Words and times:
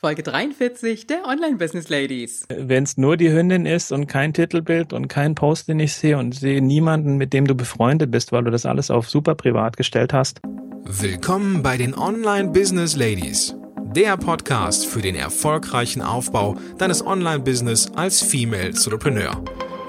Folge 0.00 0.22
43 0.22 1.08
der 1.08 1.26
Online 1.26 1.56
Business 1.56 1.88
Ladies. 1.88 2.46
Wenn 2.56 2.84
es 2.84 2.98
nur 2.98 3.16
die 3.16 3.32
Hündin 3.32 3.66
ist 3.66 3.90
und 3.90 4.06
kein 4.06 4.32
Titelbild 4.32 4.92
und 4.92 5.08
kein 5.08 5.34
Post, 5.34 5.66
den 5.66 5.80
ich 5.80 5.92
sehe 5.92 6.16
und 6.18 6.36
sehe 6.36 6.62
niemanden, 6.62 7.16
mit 7.16 7.32
dem 7.32 7.48
du 7.48 7.56
befreundet 7.56 8.12
bist, 8.12 8.30
weil 8.30 8.44
du 8.44 8.52
das 8.52 8.64
alles 8.64 8.92
auf 8.92 9.10
super 9.10 9.34
privat 9.34 9.76
gestellt 9.76 10.12
hast. 10.12 10.40
Willkommen 10.84 11.64
bei 11.64 11.76
den 11.76 11.98
Online 11.98 12.50
Business 12.50 12.94
Ladies. 12.94 13.56
Der 13.96 14.16
Podcast 14.16 14.86
für 14.86 15.02
den 15.02 15.16
erfolgreichen 15.16 16.00
Aufbau 16.00 16.54
deines 16.78 17.04
Online-Business 17.04 17.90
als 17.96 18.22
Female 18.22 18.68
Entrepreneur. 18.68 19.42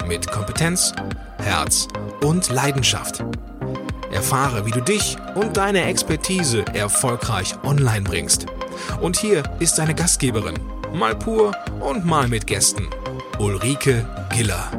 Mit 0.08 0.28
Kompetenz, 0.28 0.92
Herz 1.38 1.86
und 2.24 2.50
Leidenschaft. 2.50 3.22
Erfahre, 4.10 4.66
wie 4.66 4.72
du 4.72 4.80
dich 4.80 5.16
und 5.36 5.56
deine 5.56 5.84
Expertise 5.84 6.64
erfolgreich 6.74 7.54
online 7.62 8.02
bringst. 8.02 8.46
Und 9.00 9.18
hier 9.18 9.42
ist 9.58 9.76
seine 9.76 9.94
Gastgeberin, 9.94 10.58
mal 10.92 11.14
pur 11.14 11.52
und 11.80 12.04
mal 12.04 12.28
mit 12.28 12.46
Gästen, 12.46 12.88
Ulrike 13.38 14.06
Giller. 14.34 14.70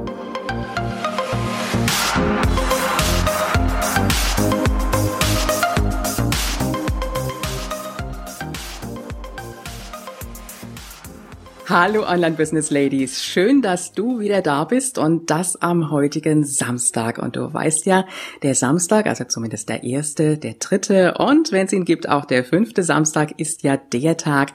Hallo 11.71 12.03
Online 12.03 12.35
Business 12.35 12.69
Ladies, 12.69 13.23
schön, 13.23 13.61
dass 13.61 13.93
du 13.93 14.19
wieder 14.19 14.41
da 14.41 14.65
bist 14.65 14.97
und 14.97 15.29
das 15.29 15.55
am 15.55 15.89
heutigen 15.89 16.43
Samstag. 16.43 17.17
Und 17.17 17.37
du 17.37 17.53
weißt 17.53 17.85
ja, 17.85 18.05
der 18.43 18.55
Samstag, 18.55 19.05
also 19.05 19.23
zumindest 19.23 19.69
der 19.69 19.81
erste, 19.81 20.37
der 20.37 20.55
dritte 20.55 21.13
und 21.17 21.53
wenn 21.53 21.67
es 21.67 21.71
ihn 21.71 21.85
gibt, 21.85 22.09
auch 22.09 22.25
der 22.25 22.43
fünfte 22.43 22.83
Samstag 22.83 23.39
ist 23.39 23.63
ja 23.63 23.77
der 23.77 24.17
Tag, 24.17 24.51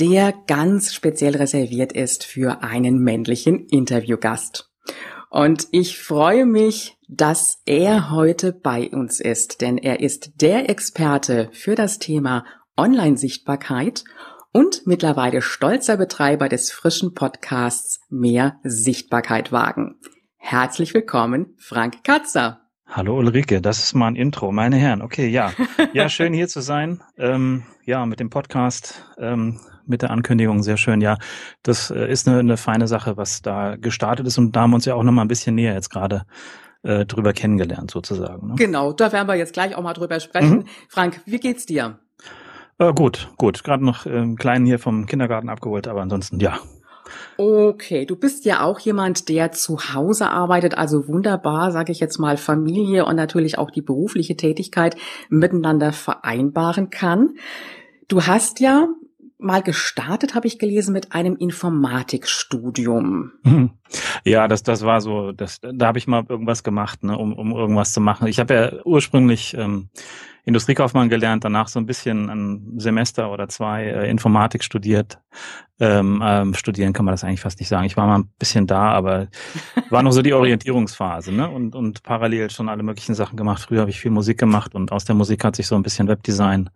der 0.00 0.32
ganz 0.46 0.94
speziell 0.94 1.36
reserviert 1.36 1.92
ist 1.92 2.24
für 2.24 2.62
einen 2.62 2.98
männlichen 2.98 3.66
Interviewgast. 3.66 4.70
Und 5.28 5.68
ich 5.70 5.98
freue 5.98 6.46
mich, 6.46 6.96
dass 7.08 7.58
er 7.66 8.10
heute 8.10 8.54
bei 8.54 8.88
uns 8.88 9.20
ist, 9.20 9.60
denn 9.60 9.76
er 9.76 10.00
ist 10.00 10.40
der 10.40 10.70
Experte 10.70 11.50
für 11.52 11.74
das 11.74 11.98
Thema 11.98 12.46
Online-Sichtbarkeit 12.78 14.04
und 14.54 14.86
mittlerweile 14.86 15.42
stolzer 15.42 15.96
Betreiber 15.96 16.48
des 16.48 16.70
frischen 16.70 17.12
Podcasts 17.12 18.00
Mehr 18.08 18.60
Sichtbarkeit 18.62 19.50
wagen. 19.50 19.96
Herzlich 20.36 20.94
willkommen, 20.94 21.56
Frank 21.58 22.04
Katzer. 22.04 22.60
Hallo 22.86 23.18
Ulrike, 23.18 23.60
das 23.60 23.80
ist 23.80 23.94
mal 23.94 24.06
ein 24.06 24.14
Intro, 24.14 24.52
meine 24.52 24.76
Herren. 24.76 25.02
Okay, 25.02 25.26
ja. 25.26 25.52
Ja, 25.92 26.08
schön 26.08 26.32
hier 26.32 26.46
zu 26.46 26.60
sein. 26.60 27.02
Ähm, 27.18 27.64
ja, 27.84 28.06
mit 28.06 28.20
dem 28.20 28.30
Podcast, 28.30 29.04
ähm, 29.18 29.58
mit 29.86 30.02
der 30.02 30.12
Ankündigung, 30.12 30.62
sehr 30.62 30.76
schön. 30.76 31.00
Ja, 31.00 31.18
das 31.64 31.90
äh, 31.90 32.08
ist 32.08 32.28
eine, 32.28 32.38
eine 32.38 32.56
feine 32.56 32.86
Sache, 32.86 33.16
was 33.16 33.42
da 33.42 33.74
gestartet 33.74 34.28
ist 34.28 34.38
und 34.38 34.54
da 34.54 34.60
haben 34.60 34.70
wir 34.70 34.76
uns 34.76 34.84
ja 34.84 34.94
auch 34.94 35.02
noch 35.02 35.12
mal 35.12 35.22
ein 35.22 35.28
bisschen 35.28 35.56
näher 35.56 35.74
jetzt 35.74 35.90
gerade 35.90 36.26
äh, 36.84 37.04
drüber 37.06 37.32
kennengelernt 37.32 37.90
sozusagen. 37.90 38.48
Ne? 38.48 38.54
Genau, 38.56 38.92
da 38.92 39.10
werden 39.10 39.26
wir 39.26 39.34
jetzt 39.34 39.54
gleich 39.54 39.74
auch 39.74 39.82
mal 39.82 39.94
drüber 39.94 40.20
sprechen. 40.20 40.58
Mhm. 40.58 40.64
Frank, 40.88 41.20
wie 41.26 41.40
geht's 41.40 41.66
dir? 41.66 41.98
Äh, 42.78 42.92
gut, 42.92 43.30
gut. 43.36 43.64
Gerade 43.64 43.84
noch 43.84 44.06
ähm, 44.06 44.36
kleinen 44.36 44.66
hier 44.66 44.78
vom 44.78 45.06
Kindergarten 45.06 45.48
abgeholt, 45.48 45.88
aber 45.88 46.02
ansonsten 46.02 46.40
ja. 46.40 46.58
Okay, 47.36 48.06
du 48.06 48.16
bist 48.16 48.44
ja 48.44 48.62
auch 48.62 48.78
jemand, 48.80 49.28
der 49.28 49.52
zu 49.52 49.78
Hause 49.92 50.30
arbeitet, 50.30 50.76
also 50.76 51.06
wunderbar, 51.08 51.70
sage 51.70 51.92
ich 51.92 52.00
jetzt 52.00 52.18
mal, 52.18 52.36
Familie 52.36 53.04
und 53.04 53.16
natürlich 53.16 53.58
auch 53.58 53.70
die 53.70 53.82
berufliche 53.82 54.36
Tätigkeit 54.36 54.96
miteinander 55.28 55.92
vereinbaren 55.92 56.90
kann. 56.90 57.34
Du 58.08 58.22
hast 58.22 58.60
ja 58.60 58.88
mal 59.38 59.62
gestartet, 59.62 60.34
habe 60.34 60.46
ich 60.46 60.58
gelesen, 60.58 60.92
mit 60.92 61.12
einem 61.12 61.36
Informatikstudium. 61.36 63.32
Mhm. 63.42 63.70
Ja, 64.24 64.48
das, 64.48 64.62
das 64.62 64.82
war 64.82 65.00
so, 65.00 65.32
das, 65.32 65.60
da 65.60 65.86
habe 65.86 65.98
ich 65.98 66.06
mal 66.06 66.24
irgendwas 66.28 66.62
gemacht, 66.62 67.02
ne, 67.02 67.18
um, 67.18 67.34
um 67.34 67.52
irgendwas 67.52 67.92
zu 67.92 68.00
machen. 68.00 68.26
Ich 68.28 68.38
habe 68.38 68.54
ja 68.54 68.72
ursprünglich 68.84 69.54
ähm, 69.54 69.90
Industriekaufmann 70.44 71.08
gelernt, 71.08 71.44
danach 71.44 71.68
so 71.68 71.78
ein 71.78 71.86
bisschen 71.86 72.28
ein 72.28 72.78
Semester 72.78 73.30
oder 73.30 73.48
zwei 73.48 73.84
äh, 73.84 74.10
Informatik 74.10 74.62
studiert. 74.62 75.18
Ähm, 75.80 76.22
ähm, 76.24 76.54
studieren 76.54 76.92
kann 76.92 77.04
man 77.04 77.12
das 77.12 77.24
eigentlich 77.24 77.40
fast 77.40 77.58
nicht 77.58 77.68
sagen. 77.68 77.86
Ich 77.86 77.96
war 77.96 78.06
mal 78.06 78.18
ein 78.18 78.30
bisschen 78.38 78.66
da, 78.66 78.92
aber 78.92 79.28
war 79.90 80.02
noch 80.02 80.12
so 80.12 80.22
die 80.22 80.32
Orientierungsphase, 80.32 81.32
ne? 81.32 81.48
Und, 81.48 81.74
und 81.74 82.02
parallel 82.02 82.50
schon 82.50 82.68
alle 82.68 82.82
möglichen 82.82 83.14
Sachen 83.14 83.36
gemacht. 83.36 83.62
Früher 83.62 83.80
habe 83.80 83.90
ich 83.90 84.00
viel 84.00 84.10
Musik 84.10 84.38
gemacht 84.38 84.74
und 84.74 84.92
aus 84.92 85.04
der 85.04 85.14
Musik 85.14 85.44
hat 85.44 85.56
sich 85.56 85.66
so 85.66 85.74
ein 85.74 85.82
bisschen 85.82 86.06
Webdesign 86.06 86.70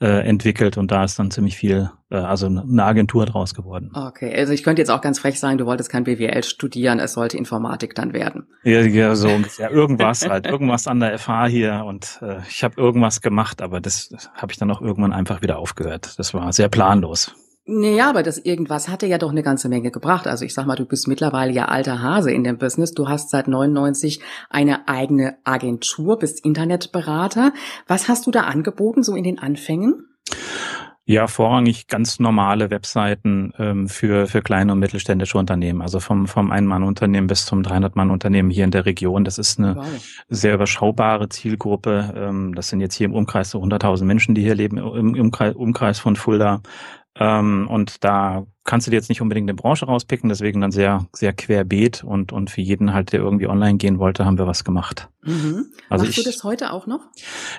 äh, 0.00 0.26
entwickelt 0.26 0.76
und 0.76 0.90
da 0.90 1.04
ist 1.04 1.18
dann 1.18 1.30
ziemlich 1.30 1.56
viel, 1.56 1.90
äh, 2.10 2.16
also 2.16 2.46
eine 2.46 2.84
Agentur 2.84 3.24
draus 3.24 3.54
geworden. 3.54 3.90
Okay, 3.94 4.34
also 4.34 4.52
ich 4.52 4.62
könnte 4.62 4.82
jetzt 4.82 4.90
auch 4.90 5.00
ganz 5.00 5.18
frech 5.18 5.40
sein, 5.40 5.56
du 5.56 5.64
wolltest 5.64 5.90
kein 5.90 6.04
BWL 6.04 6.42
studieren, 6.44 6.98
es 6.98 7.14
sollte 7.14 7.38
Informatik 7.38 7.94
dann 7.94 8.12
werden. 8.12 8.46
Ja, 8.62 8.80
ja 8.82 9.14
so 9.14 9.28
ungefähr. 9.28 9.70
Irgendwas 9.70 10.28
halt, 10.28 10.46
irgendwas 10.50 10.86
an 10.86 11.00
der 11.00 11.18
FH 11.18 11.46
hier 11.46 11.84
und 11.86 12.18
äh, 12.20 12.40
ich 12.48 12.62
habe 12.62 12.78
irgendwas 12.78 13.22
gemacht, 13.22 13.62
aber 13.62 13.80
das 13.80 14.10
habe 14.34 14.52
ich 14.52 14.58
dann 14.58 14.70
auch 14.70 14.82
irgendwann 14.82 15.14
einfach 15.14 15.40
wieder 15.40 15.58
aufgehört. 15.58 16.18
Das 16.18 16.34
war 16.34 16.52
sehr 16.52 16.68
planlos. 16.68 17.34
Naja, 17.68 18.08
aber 18.08 18.22
das 18.22 18.38
irgendwas 18.38 18.88
hatte 18.88 19.06
ja 19.06 19.18
doch 19.18 19.32
eine 19.32 19.42
ganze 19.42 19.68
Menge 19.68 19.90
gebracht. 19.90 20.28
Also 20.28 20.44
ich 20.44 20.54
sag 20.54 20.66
mal, 20.66 20.76
du 20.76 20.84
bist 20.84 21.08
mittlerweile 21.08 21.52
ja 21.52 21.64
alter 21.64 22.00
Hase 22.00 22.30
in 22.30 22.44
dem 22.44 22.58
Business. 22.58 22.92
Du 22.92 23.08
hast 23.08 23.30
seit 23.30 23.48
99 23.48 24.20
eine 24.48 24.86
eigene 24.86 25.36
Agentur, 25.42 26.16
bist 26.18 26.44
Internetberater. 26.44 27.52
Was 27.88 28.08
hast 28.08 28.26
du 28.28 28.30
da 28.30 28.42
angeboten, 28.42 29.02
so 29.02 29.16
in 29.16 29.24
den 29.24 29.40
Anfängen? 29.40 30.06
Ja, 31.08 31.26
vorrangig 31.26 31.88
ganz 31.88 32.20
normale 32.20 32.70
Webseiten 32.70 33.52
ähm, 33.58 33.88
für, 33.88 34.26
für 34.26 34.42
kleine 34.42 34.72
und 34.72 34.78
mittelständische 34.78 35.38
Unternehmen. 35.38 35.82
Also 35.82 35.98
vom, 35.98 36.26
vom 36.26 36.52
Ein-Mann-Unternehmen 36.52 37.28
bis 37.28 37.46
zum 37.46 37.62
300-Mann-Unternehmen 37.62 38.50
hier 38.50 38.64
in 38.64 38.72
der 38.72 38.86
Region. 38.86 39.24
Das 39.24 39.38
ist 39.38 39.58
eine 39.58 39.76
wow. 39.76 39.86
sehr 40.28 40.54
überschaubare 40.54 41.28
Zielgruppe. 41.28 42.12
Ähm, 42.16 42.54
das 42.54 42.68
sind 42.68 42.80
jetzt 42.80 42.94
hier 42.94 43.06
im 43.06 43.14
Umkreis 43.14 43.50
so 43.50 43.60
100.000 43.60 44.04
Menschen, 44.04 44.34
die 44.36 44.42
hier 44.42 44.56
leben, 44.56 44.78
im, 44.78 45.14
im 45.14 45.30
Umkreis 45.30 45.98
von 46.00 46.16
Fulda. 46.16 46.60
Ähm, 47.18 47.68
und 47.68 48.04
da 48.04 48.46
kannst 48.66 48.86
du 48.86 48.90
dir 48.90 48.96
jetzt 48.96 49.08
nicht 49.08 49.22
unbedingt 49.22 49.48
eine 49.48 49.54
Branche 49.54 49.86
rauspicken, 49.86 50.28
deswegen 50.28 50.60
dann 50.60 50.72
sehr, 50.72 51.06
sehr 51.12 51.32
querbeet 51.32 52.04
und, 52.04 52.32
und 52.32 52.50
für 52.50 52.60
jeden 52.60 52.92
halt, 52.92 53.12
der 53.12 53.20
irgendwie 53.20 53.46
online 53.46 53.78
gehen 53.78 53.98
wollte, 53.98 54.26
haben 54.26 54.38
wir 54.38 54.46
was 54.46 54.64
gemacht. 54.64 55.08
Mhm. 55.26 55.66
Also 55.88 56.04
Machst 56.04 56.18
ich, 56.18 56.24
du 56.24 56.30
das 56.30 56.44
heute 56.44 56.72
auch 56.72 56.86
noch? 56.86 57.00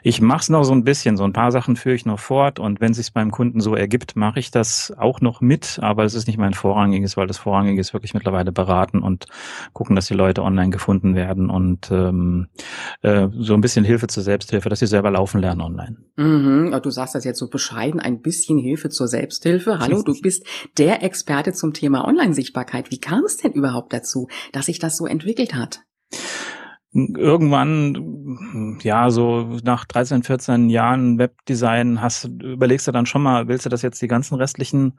Ich 0.01 0.21
mache 0.21 0.39
es 0.39 0.49
noch 0.49 0.63
so 0.63 0.73
ein 0.73 0.83
bisschen, 0.83 1.17
so 1.17 1.25
ein 1.25 1.33
paar 1.33 1.51
Sachen 1.51 1.75
führe 1.75 1.95
ich 1.95 2.05
noch 2.05 2.19
fort 2.19 2.59
und 2.59 2.79
wenn 2.79 2.91
es 2.91 2.97
sich 2.97 3.11
beim 3.11 3.31
Kunden 3.31 3.59
so 3.59 3.75
ergibt, 3.75 4.15
mache 4.15 4.39
ich 4.39 4.51
das 4.51 4.93
auch 4.97 5.19
noch 5.19 5.41
mit, 5.41 5.79
aber 5.81 6.05
es 6.05 6.13
ist 6.13 6.27
nicht 6.27 6.37
mein 6.37 6.53
vorrangiges, 6.53 7.17
weil 7.17 7.27
das 7.27 7.37
vorrangige 7.37 7.81
ist 7.81 7.93
wirklich 7.93 8.13
mittlerweile 8.13 8.51
beraten 8.51 8.99
und 8.99 9.25
gucken, 9.73 9.95
dass 9.95 10.07
die 10.07 10.13
Leute 10.13 10.43
online 10.43 10.69
gefunden 10.69 11.15
werden 11.15 11.49
und 11.49 11.91
ähm, 11.91 12.47
äh, 13.01 13.27
so 13.37 13.53
ein 13.53 13.61
bisschen 13.61 13.83
Hilfe 13.83 14.07
zur 14.07 14.23
Selbsthilfe, 14.23 14.69
dass 14.69 14.79
sie 14.79 14.87
selber 14.87 15.11
laufen 15.11 15.41
lernen 15.41 15.61
online. 15.61 15.97
Mhm. 16.15 16.79
Du 16.81 16.89
sagst 16.89 17.15
das 17.15 17.25
jetzt 17.25 17.39
so 17.39 17.49
bescheiden, 17.49 17.99
ein 17.99 18.21
bisschen 18.21 18.57
Hilfe 18.57 18.89
zur 18.89 19.07
Selbsthilfe. 19.07 19.79
Hallo, 19.79 20.03
du 20.03 20.13
bist 20.21 20.45
der 20.77 20.96
Experte 21.01 21.53
zum 21.53 21.73
Thema 21.73 22.05
Online-Sichtbarkeit. 22.07 22.91
Wie 22.91 22.99
kam 22.99 23.23
es 23.25 23.37
denn 23.37 23.53
überhaupt 23.53 23.93
dazu, 23.93 24.27
dass 24.51 24.67
sich 24.67 24.79
das 24.79 24.97
so 24.97 25.05
entwickelt 25.05 25.53
hat? 25.53 25.81
Irgendwann, 26.93 28.79
ja, 28.81 29.11
so 29.11 29.59
nach 29.63 29.85
13, 29.85 30.23
14 30.23 30.69
Jahren 30.69 31.19
Webdesign 31.19 32.01
hast, 32.01 32.25
überlegst 32.41 32.87
du 32.87 32.91
dann 32.91 33.05
schon 33.05 33.21
mal, 33.21 33.47
willst 33.47 33.65
du 33.65 33.69
das 33.69 33.83
jetzt 33.83 34.01
die 34.01 34.07
ganzen 34.07 34.35
restlichen 34.35 34.97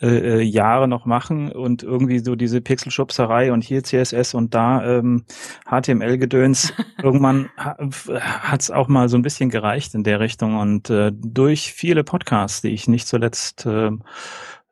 äh, 0.00 0.06
äh 0.06 0.42
Jahre 0.42 0.88
noch 0.88 1.04
machen 1.04 1.52
und 1.52 1.82
irgendwie 1.82 2.20
so 2.20 2.34
diese 2.34 2.62
Pixelschubserei 2.62 3.52
und 3.52 3.62
hier 3.62 3.82
CSS 3.82 4.32
und 4.32 4.54
da 4.54 4.98
ähm, 4.98 5.24
HTML-Gedöns. 5.68 6.72
Irgendwann 7.02 7.50
hat 7.56 8.62
es 8.62 8.70
auch 8.70 8.88
mal 8.88 9.10
so 9.10 9.18
ein 9.18 9.22
bisschen 9.22 9.50
gereicht 9.50 9.94
in 9.94 10.04
der 10.04 10.20
Richtung 10.20 10.56
und 10.56 10.88
äh, 10.88 11.12
durch 11.12 11.74
viele 11.74 12.04
Podcasts, 12.04 12.62
die 12.62 12.70
ich 12.70 12.88
nicht 12.88 13.06
zuletzt 13.06 13.66
äh, 13.66 13.90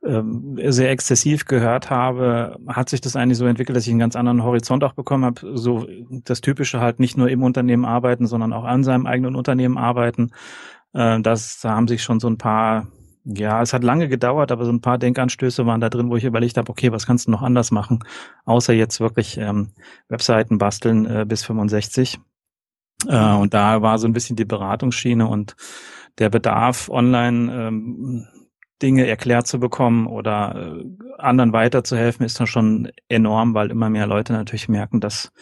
ähm, 0.04 0.58
sehr 0.66 0.90
exzessiv 0.90 1.44
gehört 1.44 1.90
habe, 1.90 2.56
hat 2.66 2.88
sich 2.88 3.00
das 3.00 3.14
eigentlich 3.14 3.38
so 3.38 3.46
entwickelt, 3.46 3.76
dass 3.76 3.86
ich 3.86 3.90
einen 3.90 4.00
ganz 4.00 4.16
anderen 4.16 4.42
Horizont 4.42 4.82
auch 4.84 4.94
bekommen 4.94 5.24
habe. 5.24 5.56
So 5.56 5.86
das 6.10 6.40
Typische 6.40 6.80
halt 6.80 6.98
nicht 6.98 7.16
nur 7.16 7.28
im 7.28 7.42
Unternehmen 7.42 7.84
arbeiten, 7.84 8.26
sondern 8.26 8.52
auch 8.52 8.64
an 8.64 8.82
seinem 8.82 9.06
eigenen 9.06 9.36
Unternehmen 9.36 9.78
arbeiten. 9.78 10.32
Äh, 10.92 11.20
das 11.20 11.60
da 11.60 11.76
haben 11.76 11.88
sich 11.88 12.02
schon 12.02 12.18
so 12.18 12.28
ein 12.28 12.38
paar, 12.38 12.88
ja, 13.24 13.62
es 13.62 13.72
hat 13.72 13.84
lange 13.84 14.08
gedauert, 14.08 14.50
aber 14.50 14.64
so 14.64 14.72
ein 14.72 14.80
paar 14.80 14.98
Denkanstöße 14.98 15.66
waren 15.66 15.80
da 15.80 15.88
drin, 15.88 16.10
wo 16.10 16.16
ich 16.16 16.24
überlegt 16.24 16.56
habe, 16.56 16.70
okay, 16.70 16.90
was 16.90 17.06
kannst 17.06 17.28
du 17.28 17.30
noch 17.30 17.42
anders 17.42 17.70
machen, 17.70 18.00
außer 18.44 18.72
jetzt 18.72 19.00
wirklich 19.00 19.38
ähm, 19.38 19.70
Webseiten 20.08 20.58
basteln 20.58 21.06
äh, 21.06 21.24
bis 21.28 21.44
65. 21.44 22.18
Äh, 23.06 23.34
und 23.34 23.54
da 23.54 23.82
war 23.82 23.98
so 23.98 24.08
ein 24.08 24.12
bisschen 24.12 24.34
die 24.34 24.44
Beratungsschiene 24.44 25.28
und 25.28 25.54
der 26.18 26.28
Bedarf 26.28 26.88
online 26.88 27.68
ähm, 27.68 28.26
Dinge 28.82 29.06
erklärt 29.06 29.46
zu 29.46 29.60
bekommen 29.60 30.06
oder 30.06 30.76
äh, 30.78 30.84
anderen 31.18 31.52
weiterzuhelfen, 31.52 32.26
ist 32.26 32.40
dann 32.40 32.46
schon 32.46 32.90
enorm, 33.08 33.54
weil 33.54 33.70
immer 33.70 33.88
mehr 33.88 34.06
Leute 34.06 34.32
natürlich 34.32 34.68
merken, 34.68 35.00
dass 35.00 35.32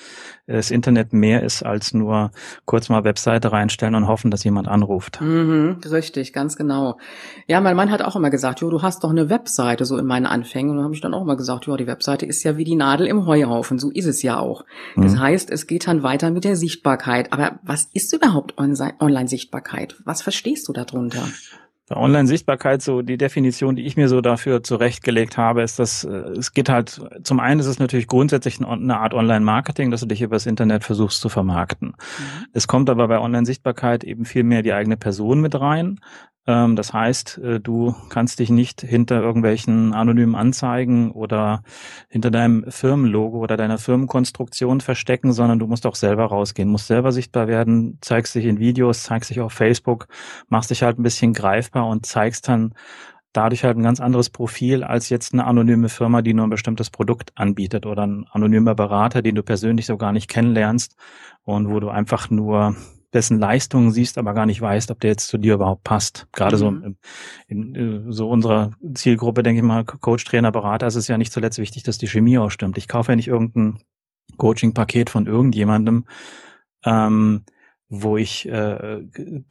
das 0.47 0.71
Internet 0.71 1.13
mehr 1.13 1.43
ist 1.43 1.63
als 1.63 1.95
nur 1.95 2.33
kurz 2.65 2.89
mal 2.89 3.05
Webseite 3.05 3.53
reinstellen 3.53 3.95
und 3.95 4.09
hoffen, 4.09 4.31
dass 4.31 4.45
jemand 4.45 4.69
anruft. 4.69 5.21
Mhm, 5.21 5.79
richtig, 5.91 6.33
ganz 6.33 6.57
genau. 6.57 6.99
Ja, 7.47 7.61
mein 7.61 7.77
Mann 7.77 7.91
hat 7.91 8.03
auch 8.03 8.17
immer 8.17 8.31
gesagt, 8.31 8.61
jo, 8.61 8.71
du 8.71 8.83
hast 8.83 9.05
doch 9.05 9.11
eine 9.11 9.31
Webseite 9.31 9.85
so 9.85 9.97
in 9.97 10.07
meinen 10.07 10.27
Anfängen. 10.27 10.71
Und 10.71 10.77
dann 10.77 10.85
habe 10.85 10.95
ich 10.95 11.01
dann 11.01 11.15
auch 11.15 11.23
immer 11.23 11.37
gesagt, 11.37 11.67
jo, 11.67 11.77
die 11.77 11.87
Webseite 11.87 12.27
ist 12.27 12.43
ja 12.43 12.57
wie 12.57 12.65
die 12.65 12.77
Nadel 12.77 13.07
im 13.07 13.27
Heuhaufen. 13.27 13.79
So 13.79 13.91
ist 13.91 14.07
es 14.07 14.23
ja 14.23 14.39
auch. 14.39 14.65
Das 14.97 15.15
mhm. 15.15 15.21
heißt, 15.21 15.51
es 15.51 15.67
geht 15.67 15.87
dann 15.87 16.03
weiter 16.03 16.31
mit 16.31 16.45
der 16.45 16.57
Sichtbarkeit. 16.57 17.33
Aber 17.33 17.61
was 17.63 17.89
ist 17.93 18.13
überhaupt 18.13 18.59
Online-Sichtbarkeit? 18.59 19.97
Was 20.05 20.23
verstehst 20.23 20.69
du 20.69 20.73
darunter? 20.73 21.23
Bei 21.91 21.97
Online-Sichtbarkeit 21.97 22.83
so 22.83 23.03
die 23.03 23.19
Definition, 23.19 23.75
die 23.75 23.85
ich 23.85 23.97
mir 23.97 24.09
so 24.09 24.21
dafür 24.21 24.63
zurechtgelegt 24.63 25.37
habe, 25.37 25.63
ist, 25.63 25.81
dass 25.81 26.05
äh, 26.05 26.11
es 26.39 26.53
geht 26.53 26.69
halt, 26.69 27.01
zum 27.25 27.41
einen 27.41 27.59
ist 27.59 27.67
es 27.67 27.81
natürlich 27.81 28.07
grundsätzlich 28.07 28.65
eine 28.65 29.01
Art 29.01 29.13
Online-Marketing, 29.13 29.91
dass 29.91 30.03
du 30.03 30.07
dich 30.07 30.23
übers 30.23 30.47
Internet 30.47 30.85
versuchst 30.85 31.21
zu 31.21 31.29
vermarkten. 31.29 31.89
Mhm. 31.89 32.47
Es 32.53 32.69
kommt 32.69 32.91
aber 32.91 33.09
bei 33.09 33.19
Online-Sichtbarkeit 33.19 34.05
eben 34.05 34.25
viel 34.25 34.45
mehr 34.45 34.63
die 34.63 34.73
eigene 34.73 34.97
Person 34.97 35.41
mit 35.41 35.61
rein. 35.61 35.99
Ähm, 36.51 36.75
das 36.75 36.93
heißt, 36.93 37.39
äh, 37.39 37.61
du 37.61 37.95
kannst 38.09 38.41
dich 38.41 38.51
nicht 38.51 38.81
hinter 38.81 39.21
irgendwelchen 39.23 39.95
anonymen 39.95 40.35
Anzeigen 40.35 41.13
oder 41.13 41.63
hinter 42.09 42.31
deinem 42.31 42.65
Firmenlogo 42.69 43.39
oder 43.39 43.57
deiner 43.57 43.79
Firmenkonstruktion 43.79 44.81
verstecken, 44.81 45.33
sondern 45.33 45.61
du 45.61 45.67
musst 45.69 45.87
auch 45.87 45.95
selber 45.95 46.27
rausgehen, 46.27 46.69
musst 46.69 46.89
selber 46.89 47.13
sichtbar 47.13 47.47
werden, 47.47 47.99
zeigst 48.01 48.35
dich 48.35 48.47
in 48.47 48.59
Videos, 48.59 49.05
zeigst 49.05 49.31
dich 49.31 49.41
auf 49.41 49.53
Facebook, 49.53 50.09
machst 50.49 50.71
dich 50.71 50.83
halt 50.83 50.99
ein 50.99 51.05
bisschen 51.05 51.35
greifbar 51.35 51.87
und 51.87 52.05
zeigst 52.07 52.49
dann 52.49 52.75
dadurch 53.33 53.63
halt 53.63 53.77
ein 53.77 53.85
ganz 53.85 54.01
anderes 54.01 54.29
Profil 54.29 54.83
als 54.83 55.09
jetzt 55.09 55.33
eine 55.33 55.47
anonyme 55.47 55.89
Firma, 55.89 56.21
die 56.21 56.35
nur 56.35 56.47
ein 56.49 56.51
bestimmtes 56.51 56.91
Produkt 56.91 57.31
anbietet 57.37 57.87
oder 57.87 58.05
ein 58.07 58.27
anonymer 58.33 58.75
Berater, 58.75 59.23
den 59.23 59.37
du 59.37 59.45
persönlich 59.45 59.87
so 59.87 59.97
gar 59.97 60.11
nicht 60.11 60.29
kennenlernst 60.29 60.97
und 61.45 61.71
wo 61.71 61.79
du 61.79 61.91
einfach 61.91 62.29
nur 62.29 62.75
dessen 63.13 63.39
Leistungen 63.39 63.91
siehst, 63.91 64.19
aber 64.19 64.35
gar 64.35 64.47
nicht 64.47 64.61
weißt, 64.61 64.91
ob 64.91 65.01
der 65.01 65.11
jetzt 65.11 65.29
zu 65.29 65.39
dir 65.39 65.55
überhaupt 65.55 65.85
passt. 65.85 66.29
Gerade 66.33 66.57
mhm. 66.57 66.59
so 66.59 66.69
in, 67.49 67.75
in, 67.75 68.13
so 68.13 68.31
unserer 68.31 68.73
Zielgruppe, 68.95 69.43
denke 69.43 69.61
ich 69.61 69.67
mal, 69.67 69.85
Coach, 69.85 70.25
Trainer, 70.25 70.53
Berater, 70.53 70.87
ist 70.87 70.97
es 70.97 71.09
ja 71.09 71.19
nicht 71.19 71.33
zuletzt 71.33 71.59
wichtig, 71.59 71.83
dass 71.83 71.99
die 71.99 72.09
Chemie 72.09 72.39
auch 72.39 72.51
stimmt. 72.51 72.79
Ich 72.79 72.89
kaufe 72.89 73.13
ja 73.13 73.17
nicht 73.17 73.29
irgendein 73.29 73.81
Coaching-Paket 74.37 75.11
von 75.11 75.27
irgendjemandem, 75.27 76.07
ähm, 76.85 77.45
wo 77.89 78.17
ich, 78.17 78.49
äh, 78.49 79.03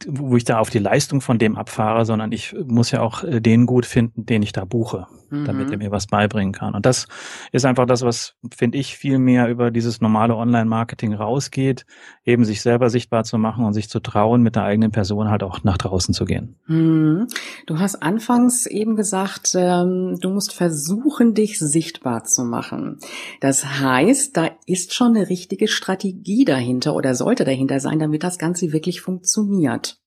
wo 0.06 0.36
ich 0.36 0.44
da 0.44 0.58
auf 0.58 0.70
die 0.70 0.78
Leistung 0.78 1.20
von 1.20 1.38
dem 1.38 1.56
abfahre, 1.56 2.06
sondern 2.06 2.32
ich 2.32 2.54
muss 2.66 2.90
ja 2.90 3.02
auch 3.02 3.22
äh, 3.22 3.40
den 3.40 3.66
gut 3.66 3.84
finden, 3.84 4.24
den 4.24 4.42
ich 4.42 4.52
da 4.52 4.64
buche, 4.64 5.06
mhm. 5.30 5.44
damit 5.44 5.70
er 5.70 5.76
mir 5.76 5.90
was 5.90 6.06
beibringen 6.06 6.52
kann. 6.52 6.74
Und 6.74 6.86
das 6.86 7.06
ist 7.52 7.66
einfach 7.66 7.86
das, 7.86 8.02
was, 8.02 8.34
finde 8.54 8.78
ich, 8.78 8.96
viel 8.96 9.18
mehr 9.18 9.48
über 9.48 9.70
dieses 9.70 10.00
normale 10.00 10.34
Online-Marketing 10.34 11.12
rausgeht, 11.14 11.84
eben 12.24 12.44
sich 12.44 12.62
selber 12.62 12.88
sichtbar 12.88 13.24
zu 13.24 13.36
machen 13.36 13.64
und 13.66 13.74
sich 13.74 13.90
zu 13.90 14.00
trauen, 14.00 14.42
mit 14.42 14.56
der 14.56 14.64
eigenen 14.64 14.90
Person 14.90 15.28
halt 15.28 15.42
auch 15.42 15.62
nach 15.62 15.76
draußen 15.76 16.14
zu 16.14 16.24
gehen. 16.24 16.56
Mhm. 16.66 17.26
Du 17.66 17.78
hast 17.78 17.96
anfangs 17.96 18.64
eben 18.66 18.96
gesagt, 18.96 19.54
ähm, 19.54 20.16
du 20.20 20.30
musst 20.30 20.54
versuchen, 20.54 21.34
dich 21.34 21.58
sichtbar 21.58 22.24
zu 22.24 22.44
machen. 22.44 22.98
Das 23.40 23.80
heißt, 23.80 24.36
da 24.36 24.48
ist 24.66 24.94
schon 24.94 25.14
eine 25.14 25.28
richtige 25.28 25.68
Strategie 25.68 26.46
dahinter 26.46 26.94
oder 26.94 27.14
sollte 27.14 27.44
dahinter 27.44 27.80
sein, 27.80 27.98
damit 27.98 28.22
das 28.22 28.30
das 28.30 28.38
Ganze 28.38 28.72
wirklich 28.72 29.00
funktioniert? 29.00 29.98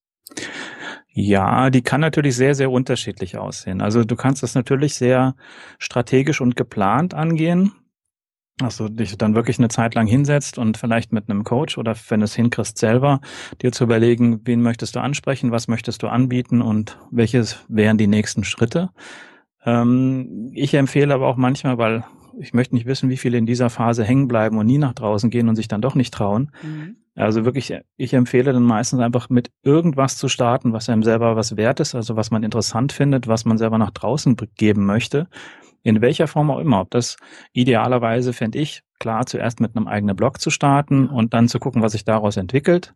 Ja, 1.15 1.69
die 1.69 1.83
kann 1.83 2.01
natürlich 2.01 2.35
sehr, 2.35 2.55
sehr 2.55 2.71
unterschiedlich 2.71 3.37
aussehen. 3.37 3.81
Also 3.81 4.03
du 4.03 4.15
kannst 4.15 4.41
das 4.41 4.55
natürlich 4.55 4.95
sehr 4.95 5.35
strategisch 5.77 6.41
und 6.41 6.55
geplant 6.55 7.13
angehen. 7.13 7.71
Also 8.61 8.87
dich 8.87 9.17
dann 9.17 9.35
wirklich 9.35 9.59
eine 9.59 9.67
Zeit 9.67 9.95
lang 9.95 10.07
hinsetzt 10.07 10.57
und 10.57 10.77
vielleicht 10.77 11.11
mit 11.11 11.29
einem 11.29 11.43
Coach 11.43 11.77
oder 11.77 11.95
wenn 12.09 12.21
es 12.21 12.35
hinkriegst 12.35 12.77
selber, 12.77 13.19
dir 13.61 13.71
zu 13.71 13.83
überlegen, 13.83 14.41
wen 14.45 14.61
möchtest 14.61 14.95
du 14.95 14.99
ansprechen, 14.99 15.51
was 15.51 15.67
möchtest 15.67 16.03
du 16.03 16.07
anbieten 16.07 16.61
und 16.61 16.99
welches 17.11 17.63
wären 17.67 17.97
die 17.97 18.07
nächsten 18.07 18.43
Schritte. 18.43 18.89
Ähm, 19.65 20.51
ich 20.53 20.73
empfehle 20.73 21.13
aber 21.13 21.27
auch 21.27 21.37
manchmal, 21.37 21.77
weil 21.77 22.03
ich 22.39 22.53
möchte 22.53 22.75
nicht 22.75 22.85
wissen, 22.85 23.09
wie 23.09 23.17
viele 23.17 23.37
in 23.37 23.45
dieser 23.45 23.69
Phase 23.69 24.03
hängen 24.03 24.27
bleiben 24.27 24.57
und 24.57 24.65
nie 24.65 24.77
nach 24.77 24.93
draußen 24.93 25.29
gehen 25.29 25.49
und 25.49 25.55
sich 25.55 25.67
dann 25.67 25.81
doch 25.81 25.95
nicht 25.95 26.13
trauen. 26.13 26.51
Mhm. 26.61 26.97
Also 27.15 27.45
wirklich, 27.45 27.73
ich 27.95 28.13
empfehle 28.13 28.53
dann 28.53 28.63
meistens 28.63 28.99
einfach 28.99 29.29
mit 29.29 29.51
irgendwas 29.61 30.17
zu 30.17 30.27
starten, 30.27 30.73
was 30.73 30.89
einem 30.89 31.03
selber 31.03 31.35
was 31.35 31.57
wert 31.57 31.79
ist, 31.79 31.93
also 31.93 32.15
was 32.15 32.31
man 32.31 32.43
interessant 32.43 32.91
findet, 32.91 33.27
was 33.27 33.45
man 33.45 33.57
selber 33.57 33.77
nach 33.77 33.91
draußen 33.91 34.35
geben 34.55 34.85
möchte. 34.85 35.27
In 35.83 36.01
welcher 36.01 36.27
Form 36.27 36.49
auch 36.49 36.59
immer. 36.59 36.79
Ob 36.81 36.89
das 36.91 37.17
idealerweise 37.51 38.33
fände 38.33 38.57
ich, 38.57 38.83
klar, 38.99 39.25
zuerst 39.25 39.59
mit 39.59 39.75
einem 39.75 39.87
eigenen 39.87 40.15
Blog 40.15 40.39
zu 40.39 40.49
starten 40.49 41.07
und 41.07 41.33
dann 41.33 41.49
zu 41.49 41.59
gucken, 41.59 41.81
was 41.81 41.91
sich 41.91 42.05
daraus 42.05 42.37
entwickelt. 42.37 42.95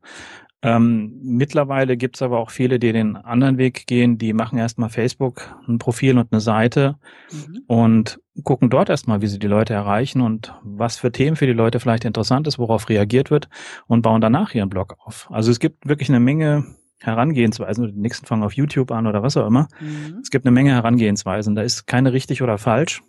Ähm, 0.63 1.19
mittlerweile 1.21 1.97
gibt's 1.97 2.23
aber 2.23 2.39
auch 2.39 2.49
viele, 2.49 2.79
die 2.79 2.91
den 2.91 3.15
anderen 3.15 3.59
Weg 3.59 3.85
gehen, 3.85 4.17
die 4.17 4.33
machen 4.33 4.57
erstmal 4.57 4.89
Facebook 4.89 5.55
ein 5.67 5.77
Profil 5.77 6.17
und 6.17 6.31
eine 6.31 6.41
Seite 6.41 6.97
mhm. 7.31 7.61
und 7.67 8.19
gucken 8.43 8.69
dort 8.69 8.89
erstmal, 8.89 9.21
wie 9.21 9.27
sie 9.27 9.37
die 9.37 9.47
Leute 9.47 9.75
erreichen 9.75 10.21
und 10.21 10.53
was 10.63 10.97
für 10.97 11.11
Themen 11.11 11.35
für 11.35 11.45
die 11.45 11.53
Leute 11.53 11.79
vielleicht 11.79 12.05
interessant 12.05 12.47
ist, 12.47 12.57
worauf 12.57 12.89
reagiert 12.89 13.29
wird 13.29 13.49
und 13.85 14.01
bauen 14.01 14.21
danach 14.21 14.55
ihren 14.55 14.69
Blog 14.69 14.95
auf. 15.05 15.27
Also 15.31 15.51
es 15.51 15.59
gibt 15.59 15.87
wirklich 15.87 16.09
eine 16.09 16.19
Menge 16.19 16.65
Herangehensweisen, 16.99 17.85
die 17.93 17.99
nächsten 17.99 18.25
fangen 18.25 18.43
auf 18.43 18.53
YouTube 18.53 18.91
an 18.91 19.05
oder 19.05 19.21
was 19.21 19.37
auch 19.37 19.45
immer. 19.45 19.67
Mhm. 19.79 20.19
Es 20.21 20.31
gibt 20.31 20.45
eine 20.45 20.51
Menge 20.51 20.71
Herangehensweisen, 20.71 21.53
da 21.53 21.61
ist 21.61 21.85
keine 21.85 22.13
richtig 22.13 22.41
oder 22.41 22.57
falsch. 22.57 23.03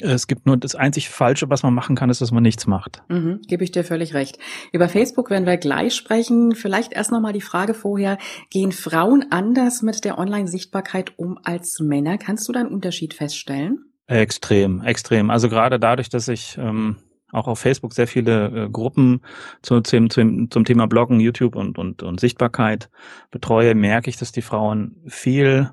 Es 0.00 0.26
gibt 0.26 0.46
nur 0.46 0.56
das 0.56 0.74
einzig 0.74 1.10
Falsche, 1.10 1.50
was 1.50 1.62
man 1.62 1.74
machen 1.74 1.96
kann, 1.96 2.08
ist, 2.08 2.20
dass 2.20 2.32
man 2.32 2.42
nichts 2.42 2.66
macht. 2.66 3.02
Mhm, 3.08 3.40
gebe 3.46 3.62
ich 3.64 3.70
dir 3.70 3.84
völlig 3.84 4.14
recht. 4.14 4.38
Über 4.72 4.88
Facebook 4.88 5.30
werden 5.30 5.46
wir 5.46 5.58
gleich 5.58 5.94
sprechen. 5.94 6.54
Vielleicht 6.54 6.92
erst 6.92 7.12
nochmal 7.12 7.32
die 7.32 7.40
Frage 7.40 7.74
vorher. 7.74 8.18
Gehen 8.50 8.72
Frauen 8.72 9.26
anders 9.30 9.82
mit 9.82 10.04
der 10.04 10.18
Online-Sichtbarkeit 10.18 11.18
um 11.18 11.38
als 11.42 11.78
Männer? 11.80 12.16
Kannst 12.16 12.48
du 12.48 12.52
da 12.52 12.60
einen 12.60 12.70
Unterschied 12.70 13.14
feststellen? 13.14 13.84
Extrem, 14.06 14.82
extrem. 14.82 15.30
Also 15.30 15.48
gerade 15.48 15.78
dadurch, 15.78 16.08
dass 16.08 16.28
ich 16.28 16.56
ähm, 16.58 16.96
auch 17.30 17.48
auf 17.48 17.58
Facebook 17.58 17.94
sehr 17.94 18.06
viele 18.06 18.64
äh, 18.64 18.70
Gruppen 18.70 19.22
zu, 19.62 19.80
zum, 19.80 20.10
zum, 20.10 20.50
zum 20.50 20.64
Thema 20.64 20.86
Bloggen, 20.86 21.20
YouTube 21.20 21.56
und, 21.56 21.78
und, 21.78 22.02
und 22.02 22.20
Sichtbarkeit 22.20 22.90
betreue, 23.30 23.74
merke 23.74 24.10
ich, 24.10 24.16
dass 24.16 24.32
die 24.32 24.42
Frauen 24.42 25.02
viel 25.06 25.70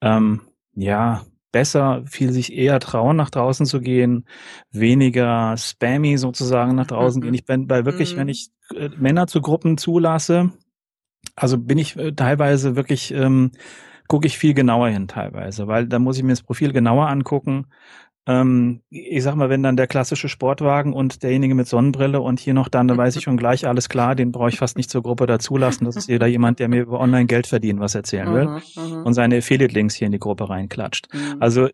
ähm, 0.00 0.40
ja, 0.74 1.22
besser, 1.52 2.02
viel 2.06 2.32
sich 2.32 2.52
eher 2.52 2.80
trauen, 2.80 3.16
nach 3.16 3.30
draußen 3.30 3.66
zu 3.66 3.80
gehen, 3.80 4.26
weniger 4.70 5.56
spammy 5.56 6.18
sozusagen 6.18 6.74
nach 6.74 6.86
draußen 6.86 7.20
mhm. 7.20 7.24
gehen. 7.24 7.34
Ich 7.34 7.44
bin 7.44 7.66
bei 7.66 7.84
wirklich, 7.84 8.14
mhm. 8.14 8.20
wenn 8.20 8.28
ich 8.28 8.50
äh, 8.74 8.90
Männer 8.96 9.26
zu 9.26 9.40
Gruppen 9.40 9.78
zulasse, 9.78 10.52
also 11.36 11.58
bin 11.58 11.78
ich 11.78 11.96
äh, 11.96 12.12
teilweise 12.12 12.76
wirklich, 12.76 13.12
ähm, 13.12 13.52
gucke 14.08 14.26
ich 14.26 14.38
viel 14.38 14.54
genauer 14.54 14.88
hin 14.88 15.08
teilweise, 15.08 15.68
weil 15.68 15.86
da 15.86 15.98
muss 15.98 16.16
ich 16.16 16.24
mir 16.24 16.32
das 16.32 16.42
Profil 16.42 16.72
genauer 16.72 17.08
angucken, 17.08 17.66
ähm, 18.30 18.82
ich 18.90 19.24
sag 19.24 19.34
mal, 19.34 19.50
wenn 19.50 19.64
dann 19.64 19.76
der 19.76 19.88
klassische 19.88 20.28
Sportwagen 20.28 20.92
und 20.92 21.24
derjenige 21.24 21.56
mit 21.56 21.66
Sonnenbrille 21.66 22.20
und 22.20 22.38
hier 22.38 22.54
noch 22.54 22.68
dann, 22.68 22.86
da 22.86 22.96
weiß 22.96 23.16
ich 23.16 23.24
schon 23.24 23.36
gleich, 23.36 23.66
alles 23.66 23.88
klar, 23.88 24.14
den 24.14 24.30
brauche 24.30 24.50
ich 24.50 24.58
fast 24.58 24.76
nicht 24.76 24.88
zur 24.88 25.02
Gruppe 25.02 25.26
dazulassen. 25.26 25.84
Das 25.84 25.96
ist 25.96 26.08
jeder 26.08 26.28
jemand, 26.28 26.60
der 26.60 26.68
mir 26.68 26.82
über 26.82 27.00
online 27.00 27.26
Geld 27.26 27.48
verdienen 27.48 27.80
was 27.80 27.96
erzählen 27.96 28.32
will 28.32 28.46
mhm, 28.46 28.98
mhm. 28.98 29.02
und 29.06 29.14
seine 29.14 29.38
Affiliate-Links 29.38 29.96
hier 29.96 30.06
in 30.06 30.12
die 30.12 30.20
Gruppe 30.20 30.48
reinklatscht. 30.48 31.08
Mhm. 31.12 31.36
Also 31.40 31.68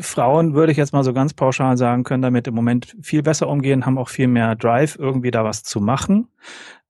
Frauen, 0.00 0.54
würde 0.54 0.72
ich 0.72 0.78
jetzt 0.78 0.92
mal 0.92 1.02
so 1.02 1.14
ganz 1.14 1.32
pauschal 1.32 1.78
sagen, 1.78 2.04
können 2.04 2.22
damit 2.22 2.46
im 2.46 2.54
Moment 2.54 2.94
viel 3.00 3.22
besser 3.22 3.48
umgehen, 3.48 3.86
haben 3.86 3.96
auch 3.96 4.10
viel 4.10 4.28
mehr 4.28 4.54
Drive, 4.54 4.98
irgendwie 4.98 5.30
da 5.30 5.44
was 5.44 5.62
zu 5.62 5.80
machen. 5.80 6.28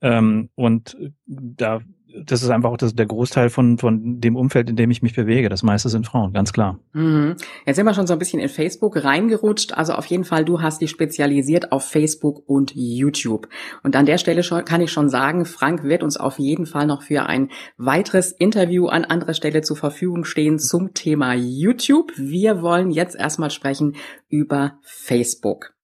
Ähm, 0.01 0.49
und 0.57 0.97
da 1.27 1.81
das 2.25 2.43
ist 2.43 2.51
einfach 2.51 2.71
auch 2.71 2.77
das, 2.77 2.95
der 2.95 3.07
Großteil 3.07 3.51
von, 3.51 3.79
von 3.79 4.21
dem 4.21 4.37
Umfeld, 4.37 4.71
in 4.71 4.77
dem 4.77 4.91
ich 4.91 5.03
mich 5.03 5.15
bewege. 5.15 5.49
Das 5.49 5.63
meiste 5.63 5.89
sind 5.89 6.07
Frauen, 6.07 6.33
ganz 6.33 6.53
klar. 6.53 6.79
Mhm. 6.93 7.37
Jetzt 7.67 7.77
sind 7.77 7.87
wir 7.87 7.95
schon 7.95 8.07
so 8.07 8.13
ein 8.13 8.19
bisschen 8.19 8.41
in 8.41 8.49
Facebook 8.49 9.03
reingerutscht. 9.03 9.73
Also 9.75 9.95
auf 9.95 10.07
jeden 10.07 10.25
Fall, 10.25 10.45
du 10.45 10.61
hast 10.61 10.81
dich 10.81 10.91
spezialisiert 10.91 11.73
auf 11.73 11.85
Facebook 11.85 12.43
und 12.47 12.73
YouTube. 12.75 13.49
Und 13.83 13.97
an 13.97 14.07
der 14.07 14.19
Stelle 14.19 14.43
schon, 14.43 14.65
kann 14.65 14.81
ich 14.81 14.93
schon 14.93 15.09
sagen, 15.09 15.45
Frank 15.45 15.85
wird 15.85 16.03
uns 16.03 16.17
auf 16.17 16.39
jeden 16.39 16.67
Fall 16.67 16.87
noch 16.87 17.03
für 17.03 17.27
ein 17.27 17.51
weiteres 17.77 18.33
Interview 18.33 18.87
an 18.87 19.05
anderer 19.05 19.35
Stelle 19.35 19.63
zur 19.63 19.77
Verfügung 19.77 20.25
stehen 20.25 20.59
zum 20.59 20.95
Thema 20.95 21.35
YouTube. 21.35 22.13
Wir 22.17 22.63
wollen 22.63 22.91
jetzt 22.91 23.17
erstmal 23.17 23.51
sprechen 23.51 23.97
über 24.29 24.79
Facebook. 24.83 25.75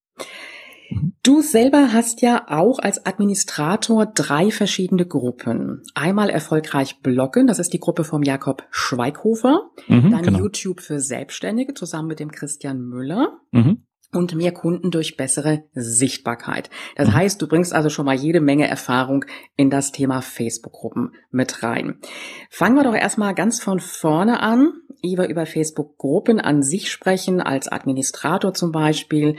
Du 1.23 1.43
selber 1.43 1.93
hast 1.93 2.23
ja 2.23 2.47
auch 2.49 2.79
als 2.79 3.05
Administrator 3.05 4.07
drei 4.07 4.51
verschiedene 4.51 5.07
Gruppen. 5.07 5.83
Einmal 5.95 6.31
erfolgreich 6.31 7.01
bloggen, 7.03 7.47
das 7.47 7.59
ist 7.59 7.73
die 7.73 7.81
Gruppe 7.81 8.05
vom 8.05 8.23
Jakob 8.23 8.67
Schweighofer. 8.71 9.71
Mhm, 9.89 10.11
dann 10.11 10.23
genau. 10.23 10.39
YouTube 10.39 10.81
für 10.81 11.01
Selbstständige 11.01 11.75
zusammen 11.75 12.09
mit 12.09 12.21
dem 12.21 12.33
Christian 12.33 12.81
Müller. 12.81 13.39
Mhm. 13.53 13.85
Und 14.11 14.35
mehr 14.35 14.53
Kunden 14.53 14.91
durch 14.91 15.19
bessere 15.19 15.65
Sichtbarkeit. 15.75 16.71
Das 16.97 17.09
mhm. 17.09 17.15
heißt, 17.15 17.43
du 17.43 17.47
bringst 17.47 17.75
also 17.75 17.91
schon 17.91 18.07
mal 18.07 18.15
jede 18.15 18.41
Menge 18.41 18.67
Erfahrung 18.67 19.27
in 19.55 19.69
das 19.69 19.93
Thema 19.93 20.23
Facebook-Gruppen 20.23 21.13
mit 21.31 21.63
rein. 21.63 21.99
Fangen 22.49 22.77
wir 22.77 22.85
doch 22.85 22.95
erstmal 22.95 23.35
ganz 23.35 23.61
von 23.61 23.81
vorne 23.81 24.41
an. 24.41 24.73
Eva, 25.03 25.27
über 25.27 25.45
Facebook-Gruppen 25.45 26.41
an 26.41 26.63
sich 26.63 26.91
sprechen, 26.91 27.43
als 27.43 27.69
Administrator 27.69 28.55
zum 28.55 28.73
Beispiel. 28.73 29.37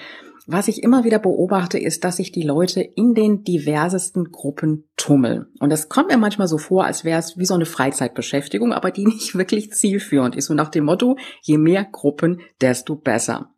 Was 0.52 0.68
ich 0.68 0.82
immer 0.82 1.04
wieder 1.04 1.20
beobachte, 1.20 1.78
ist, 1.78 2.04
dass 2.04 2.18
sich 2.18 2.32
die 2.32 2.42
Leute 2.42 2.82
in 2.82 3.14
den 3.14 3.44
diversesten 3.44 4.32
Gruppen 4.32 4.90
tummeln. 4.98 5.46
Und 5.60 5.72
es 5.72 5.90
kommt 5.90 6.10
mir 6.10 6.18
manchmal 6.18 6.48
so 6.48 6.58
vor, 6.58 6.86
als 6.86 7.06
wäre 7.06 7.20
es 7.20 7.38
wie 7.38 7.46
so 7.46 7.54
eine 7.54 7.68
Freizeitbeschäftigung, 7.68 8.74
aber 8.74 8.90
die 8.90 9.06
nicht 9.06 9.36
wirklich 9.36 9.72
zielführend 9.72 10.36
ist. 10.36 10.50
Und 10.50 10.56
nach 10.56 10.70
dem 10.70 10.86
Motto, 10.86 11.18
je 11.44 11.60
mehr 11.60 11.84
Gruppen, 11.84 12.42
desto 12.62 12.96
besser. 12.96 13.52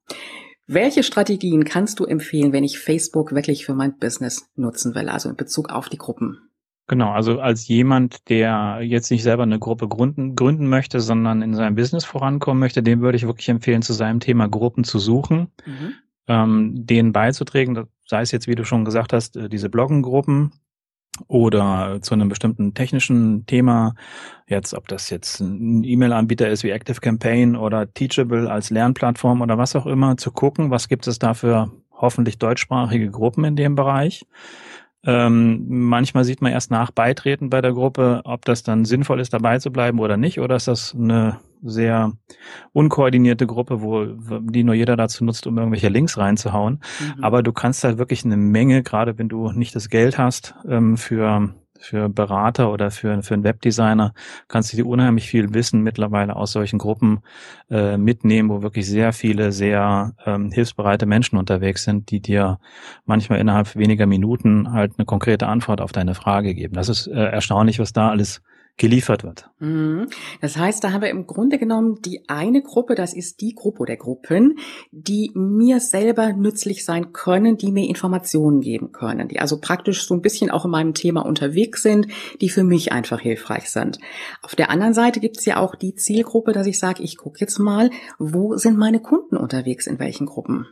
Welche 0.67 1.03
Strategien 1.03 1.63
kannst 1.63 2.01
du 2.01 2.03
empfehlen, 2.03 2.51
wenn 2.51 2.65
ich 2.65 2.77
Facebook 2.77 3.33
wirklich 3.33 3.65
für 3.65 3.73
mein 3.73 3.97
Business 3.97 4.49
nutzen 4.57 4.93
will, 4.93 5.07
also 5.07 5.29
in 5.29 5.37
Bezug 5.37 5.69
auf 5.69 5.87
die 5.87 5.97
Gruppen? 5.97 6.39
Genau, 6.87 7.11
also 7.11 7.39
als 7.39 7.69
jemand, 7.69 8.27
der 8.27 8.79
jetzt 8.81 9.11
nicht 9.11 9.23
selber 9.23 9.43
eine 9.43 9.59
Gruppe 9.59 9.87
gründen, 9.87 10.35
gründen 10.35 10.67
möchte, 10.67 10.99
sondern 10.99 11.41
in 11.41 11.53
seinem 11.53 11.75
Business 11.75 12.03
vorankommen 12.03 12.59
möchte, 12.59 12.83
dem 12.83 12.99
würde 12.99 13.15
ich 13.15 13.25
wirklich 13.25 13.47
empfehlen, 13.47 13.81
zu 13.81 13.93
seinem 13.93 14.19
Thema 14.19 14.49
Gruppen 14.49 14.83
zu 14.83 14.99
suchen. 14.99 15.53
Mhm 15.65 15.93
ähm, 16.27 16.85
denen 16.85 17.13
beizutragen, 17.13 17.87
sei 18.05 18.21
es 18.21 18.31
jetzt, 18.31 18.47
wie 18.47 18.55
du 18.55 18.63
schon 18.63 18.85
gesagt 18.85 19.13
hast, 19.13 19.35
äh, 19.37 19.49
diese 19.49 19.69
Bloggengruppen 19.69 20.51
oder 21.27 21.99
zu 22.01 22.13
einem 22.13 22.29
bestimmten 22.29 22.73
technischen 22.73 23.45
Thema, 23.45 23.95
jetzt 24.47 24.73
ob 24.73 24.87
das 24.87 25.09
jetzt 25.09 25.39
ein 25.39 25.83
E-Mail-Anbieter 25.83 26.49
ist 26.49 26.63
wie 26.63 26.73
ActiveCampaign 26.73 27.55
oder 27.55 27.93
Teachable 27.93 28.49
als 28.49 28.69
Lernplattform 28.69 29.41
oder 29.41 29.57
was 29.57 29.75
auch 29.75 29.85
immer, 29.85 30.17
zu 30.17 30.31
gucken, 30.31 30.71
was 30.71 30.87
gibt 30.87 31.07
es 31.07 31.19
da 31.19 31.33
für 31.33 31.71
hoffentlich 31.91 32.37
deutschsprachige 32.37 33.11
Gruppen 33.11 33.43
in 33.43 33.55
dem 33.55 33.75
Bereich. 33.75 34.25
Ähm, 35.03 35.65
manchmal 35.67 36.23
sieht 36.23 36.41
man 36.41 36.51
erst 36.51 36.71
nach 36.71 36.91
Beitreten 36.91 37.49
bei 37.49 37.61
der 37.61 37.73
Gruppe, 37.73 38.21
ob 38.23 38.45
das 38.45 38.63
dann 38.63 38.85
sinnvoll 38.85 39.19
ist, 39.19 39.33
dabei 39.33 39.59
zu 39.59 39.71
bleiben 39.71 39.99
oder 39.99 40.17
nicht, 40.17 40.39
oder 40.39 40.55
ist 40.55 40.67
das 40.67 40.95
eine 40.95 41.39
sehr 41.63 42.13
unkoordinierte 42.73 43.47
Gruppe, 43.47 43.81
wo 43.81 44.05
die 44.05 44.63
nur 44.63 44.75
jeder 44.75 44.97
dazu 44.97 45.23
nutzt, 45.23 45.47
um 45.47 45.57
irgendwelche 45.57 45.89
Links 45.89 46.17
reinzuhauen. 46.17 46.81
Mhm. 46.99 47.23
Aber 47.23 47.43
du 47.43 47.51
kannst 47.51 47.83
halt 47.83 47.97
wirklich 47.97 48.25
eine 48.25 48.37
Menge, 48.37 48.83
gerade 48.83 49.17
wenn 49.17 49.29
du 49.29 49.51
nicht 49.51 49.75
das 49.75 49.89
Geld 49.89 50.17
hast, 50.17 50.55
ähm, 50.67 50.97
für 50.97 51.53
für 51.81 52.09
Berater 52.09 52.71
oder 52.71 52.91
für, 52.91 53.21
für 53.23 53.33
einen 53.33 53.43
Webdesigner 53.43 54.13
kannst 54.47 54.71
du 54.71 54.77
dir 54.77 54.85
unheimlich 54.85 55.27
viel 55.27 55.53
Wissen 55.53 55.81
mittlerweile 55.81 56.35
aus 56.35 56.51
solchen 56.51 56.77
Gruppen 56.77 57.21
äh, 57.69 57.97
mitnehmen, 57.97 58.49
wo 58.49 58.61
wirklich 58.61 58.87
sehr 58.87 59.13
viele 59.13 59.51
sehr 59.51 60.13
ähm, 60.25 60.51
hilfsbereite 60.51 61.05
Menschen 61.05 61.37
unterwegs 61.37 61.83
sind, 61.83 62.11
die 62.11 62.21
dir 62.21 62.59
manchmal 63.05 63.39
innerhalb 63.39 63.75
weniger 63.75 64.05
Minuten 64.05 64.71
halt 64.71 64.93
eine 64.97 65.05
konkrete 65.05 65.47
Antwort 65.47 65.81
auf 65.81 65.91
deine 65.91 66.15
Frage 66.15 66.53
geben. 66.53 66.75
Das 66.75 66.87
ist 66.87 67.07
äh, 67.07 67.13
erstaunlich, 67.13 67.79
was 67.79 67.93
da 67.93 68.09
alles 68.09 68.41
geliefert 68.81 69.23
wird. 69.23 69.47
Mhm. 69.59 70.07
Das 70.41 70.57
heißt, 70.57 70.83
da 70.83 70.91
haben 70.91 71.03
wir 71.03 71.11
im 71.11 71.27
Grunde 71.27 71.59
genommen 71.59 72.01
die 72.01 72.27
eine 72.27 72.63
Gruppe, 72.63 72.95
das 72.95 73.13
ist 73.13 73.39
die 73.39 73.53
Gruppe 73.53 73.85
der 73.85 73.95
Gruppen, 73.95 74.57
die 74.91 75.31
mir 75.35 75.79
selber 75.79 76.33
nützlich 76.33 76.83
sein 76.83 77.13
können, 77.13 77.57
die 77.57 77.71
mir 77.71 77.87
Informationen 77.87 78.59
geben 78.59 78.91
können, 78.91 79.27
die 79.27 79.39
also 79.39 79.59
praktisch 79.59 80.07
so 80.07 80.15
ein 80.15 80.23
bisschen 80.23 80.49
auch 80.49 80.65
in 80.65 80.71
meinem 80.71 80.95
Thema 80.95 81.23
unterwegs 81.23 81.83
sind, 81.83 82.07
die 82.41 82.49
für 82.49 82.63
mich 82.63 82.91
einfach 82.91 83.19
hilfreich 83.19 83.69
sind. 83.69 83.99
Auf 84.41 84.55
der 84.55 84.71
anderen 84.71 84.95
Seite 84.95 85.19
gibt 85.19 85.37
es 85.37 85.45
ja 85.45 85.57
auch 85.57 85.75
die 85.75 85.93
Zielgruppe, 85.93 86.51
dass 86.51 86.65
ich 86.65 86.79
sage, 86.79 87.03
ich 87.03 87.17
gucke 87.17 87.39
jetzt 87.39 87.59
mal, 87.59 87.91
wo 88.17 88.57
sind 88.57 88.79
meine 88.79 88.99
Kunden 88.99 89.37
unterwegs, 89.37 89.85
in 89.85 89.99
welchen 89.99 90.25
Gruppen. 90.25 90.65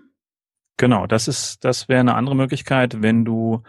Genau, 0.77 1.05
das 1.05 1.27
ist, 1.27 1.63
das 1.63 1.89
wäre 1.89 1.99
eine 1.99 2.15
andere 2.15 2.35
Möglichkeit, 2.35 3.03
wenn 3.03 3.23
du 3.23 3.61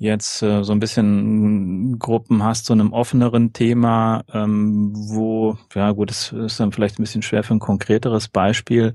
jetzt 0.00 0.42
äh, 0.42 0.64
so 0.64 0.72
ein 0.72 0.80
bisschen 0.80 1.98
Gruppen 1.98 2.42
hast 2.42 2.64
zu 2.64 2.72
einem 2.72 2.92
offeneren 2.92 3.52
Thema, 3.52 4.24
ähm, 4.32 4.92
wo, 4.94 5.58
ja 5.74 5.92
gut, 5.92 6.10
das 6.10 6.32
ist 6.32 6.58
dann 6.58 6.72
vielleicht 6.72 6.98
ein 6.98 7.02
bisschen 7.02 7.22
schwer 7.22 7.44
für 7.44 7.54
ein 7.54 7.60
konkreteres 7.60 8.26
Beispiel, 8.26 8.94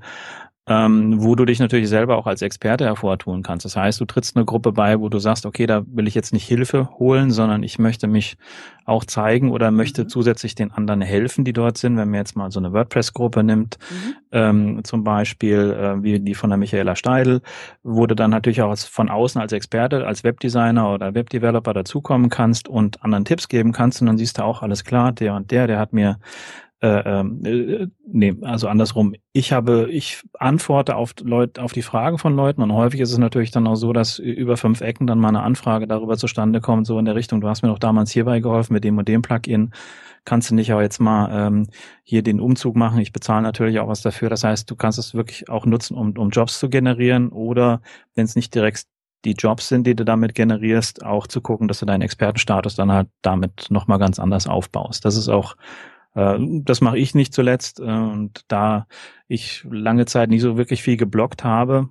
ähm, 0.68 1.22
wo 1.22 1.36
du 1.36 1.44
dich 1.44 1.60
natürlich 1.60 1.88
selber 1.88 2.16
auch 2.16 2.26
als 2.26 2.42
Experte 2.42 2.84
hervortun 2.84 3.44
kannst. 3.44 3.64
Das 3.64 3.76
heißt, 3.76 4.00
du 4.00 4.04
trittst 4.04 4.36
eine 4.36 4.44
Gruppe 4.44 4.72
bei, 4.72 4.98
wo 4.98 5.08
du 5.08 5.20
sagst, 5.20 5.46
okay, 5.46 5.66
da 5.66 5.84
will 5.86 6.08
ich 6.08 6.14
jetzt 6.14 6.32
nicht 6.32 6.44
Hilfe 6.44 6.90
holen, 6.98 7.30
sondern 7.30 7.62
ich 7.62 7.78
möchte 7.78 8.08
mich 8.08 8.36
auch 8.84 9.04
zeigen 9.04 9.52
oder 9.52 9.70
möchte 9.70 10.04
mhm. 10.04 10.08
zusätzlich 10.08 10.56
den 10.56 10.72
anderen 10.72 11.02
helfen, 11.02 11.44
die 11.44 11.52
dort 11.52 11.78
sind. 11.78 11.96
Wenn 11.96 12.10
man 12.10 12.18
jetzt 12.18 12.36
mal 12.36 12.50
so 12.50 12.58
eine 12.58 12.72
WordPress-Gruppe 12.72 13.44
nimmt, 13.44 13.78
mhm. 13.90 14.14
ähm, 14.32 14.80
zum 14.84 15.04
Beispiel 15.04 15.70
äh, 15.72 16.02
wie 16.02 16.18
die 16.18 16.34
von 16.34 16.50
der 16.50 16.56
Michaela 16.56 16.96
Steidl, 16.96 17.42
wo 17.84 18.06
du 18.06 18.16
dann 18.16 18.30
natürlich 18.30 18.62
auch 18.62 18.76
von 18.76 19.08
außen 19.08 19.40
als 19.40 19.52
Experte, 19.52 20.04
als 20.04 20.24
Webdesigner 20.24 20.92
oder 20.92 21.14
Webdeveloper 21.14 21.74
dazukommen 21.74 22.28
kannst 22.28 22.68
und 22.68 23.04
anderen 23.04 23.24
Tipps 23.24 23.46
geben 23.46 23.70
kannst 23.70 24.00
und 24.00 24.08
dann 24.08 24.18
siehst 24.18 24.38
du 24.38 24.42
auch 24.42 24.62
alles 24.62 24.84
klar, 24.84 25.12
der 25.12 25.34
und 25.34 25.52
der, 25.52 25.68
der 25.68 25.78
hat 25.78 25.92
mir 25.92 26.18
äh, 26.82 27.20
ähm, 27.20 27.44
äh, 27.44 27.86
nee, 28.06 28.36
also 28.42 28.68
andersrum. 28.68 29.14
Ich 29.32 29.52
habe, 29.52 29.88
ich 29.90 30.22
antworte 30.38 30.96
auf 30.96 31.14
Leute, 31.22 31.62
auf 31.62 31.72
die 31.72 31.82
Fragen 31.82 32.18
von 32.18 32.36
Leuten 32.36 32.60
und 32.62 32.72
häufig 32.72 33.00
ist 33.00 33.12
es 33.12 33.18
natürlich 33.18 33.50
dann 33.50 33.66
auch 33.66 33.76
so, 33.76 33.94
dass 33.94 34.18
über 34.18 34.58
fünf 34.58 34.82
Ecken 34.82 35.06
dann 35.06 35.18
mal 35.18 35.28
eine 35.28 35.42
Anfrage 35.42 35.86
darüber 35.86 36.18
zustande 36.18 36.60
kommt, 36.60 36.86
so 36.86 36.98
in 36.98 37.06
der 37.06 37.14
Richtung, 37.14 37.40
du 37.40 37.48
hast 37.48 37.62
mir 37.62 37.68
doch 37.68 37.78
damals 37.78 38.10
hierbei 38.10 38.40
geholfen 38.40 38.74
mit 38.74 38.84
dem 38.84 38.98
und 38.98 39.08
dem 39.08 39.22
Plugin, 39.22 39.72
kannst 40.26 40.50
du 40.50 40.54
nicht 40.54 40.72
auch 40.74 40.80
jetzt 40.80 40.98
mal 41.00 41.46
ähm, 41.46 41.68
hier 42.02 42.22
den 42.22 42.40
Umzug 42.40 42.76
machen? 42.76 43.00
Ich 43.00 43.12
bezahle 43.12 43.42
natürlich 43.42 43.78
auch 43.80 43.88
was 43.88 44.02
dafür. 44.02 44.28
Das 44.28 44.44
heißt, 44.44 44.70
du 44.70 44.76
kannst 44.76 44.98
es 44.98 45.14
wirklich 45.14 45.48
auch 45.48 45.64
nutzen, 45.64 45.96
um, 45.96 46.12
um 46.18 46.30
Jobs 46.30 46.58
zu 46.58 46.68
generieren 46.68 47.30
oder 47.30 47.80
wenn 48.14 48.26
es 48.26 48.36
nicht 48.36 48.54
direkt 48.54 48.84
die 49.24 49.32
Jobs 49.32 49.68
sind, 49.68 49.86
die 49.86 49.94
du 49.96 50.04
damit 50.04 50.34
generierst, 50.34 51.04
auch 51.04 51.26
zu 51.26 51.40
gucken, 51.40 51.68
dass 51.68 51.80
du 51.80 51.86
deinen 51.86 52.02
Expertenstatus 52.02 52.76
dann 52.76 52.92
halt 52.92 53.08
damit 53.22 53.70
nochmal 53.70 53.98
ganz 53.98 54.18
anders 54.18 54.46
aufbaust. 54.46 55.04
Das 55.04 55.16
ist 55.16 55.28
auch 55.28 55.56
das 56.16 56.80
mache 56.80 56.98
ich 56.98 57.14
nicht 57.14 57.34
zuletzt. 57.34 57.80
Äh, 57.80 57.84
und 57.84 58.44
da 58.48 58.86
ich 59.28 59.66
lange 59.70 60.06
Zeit 60.06 60.30
nicht 60.30 60.42
so 60.42 60.56
wirklich 60.56 60.82
viel 60.82 60.96
geblockt 60.96 61.44
habe, 61.44 61.88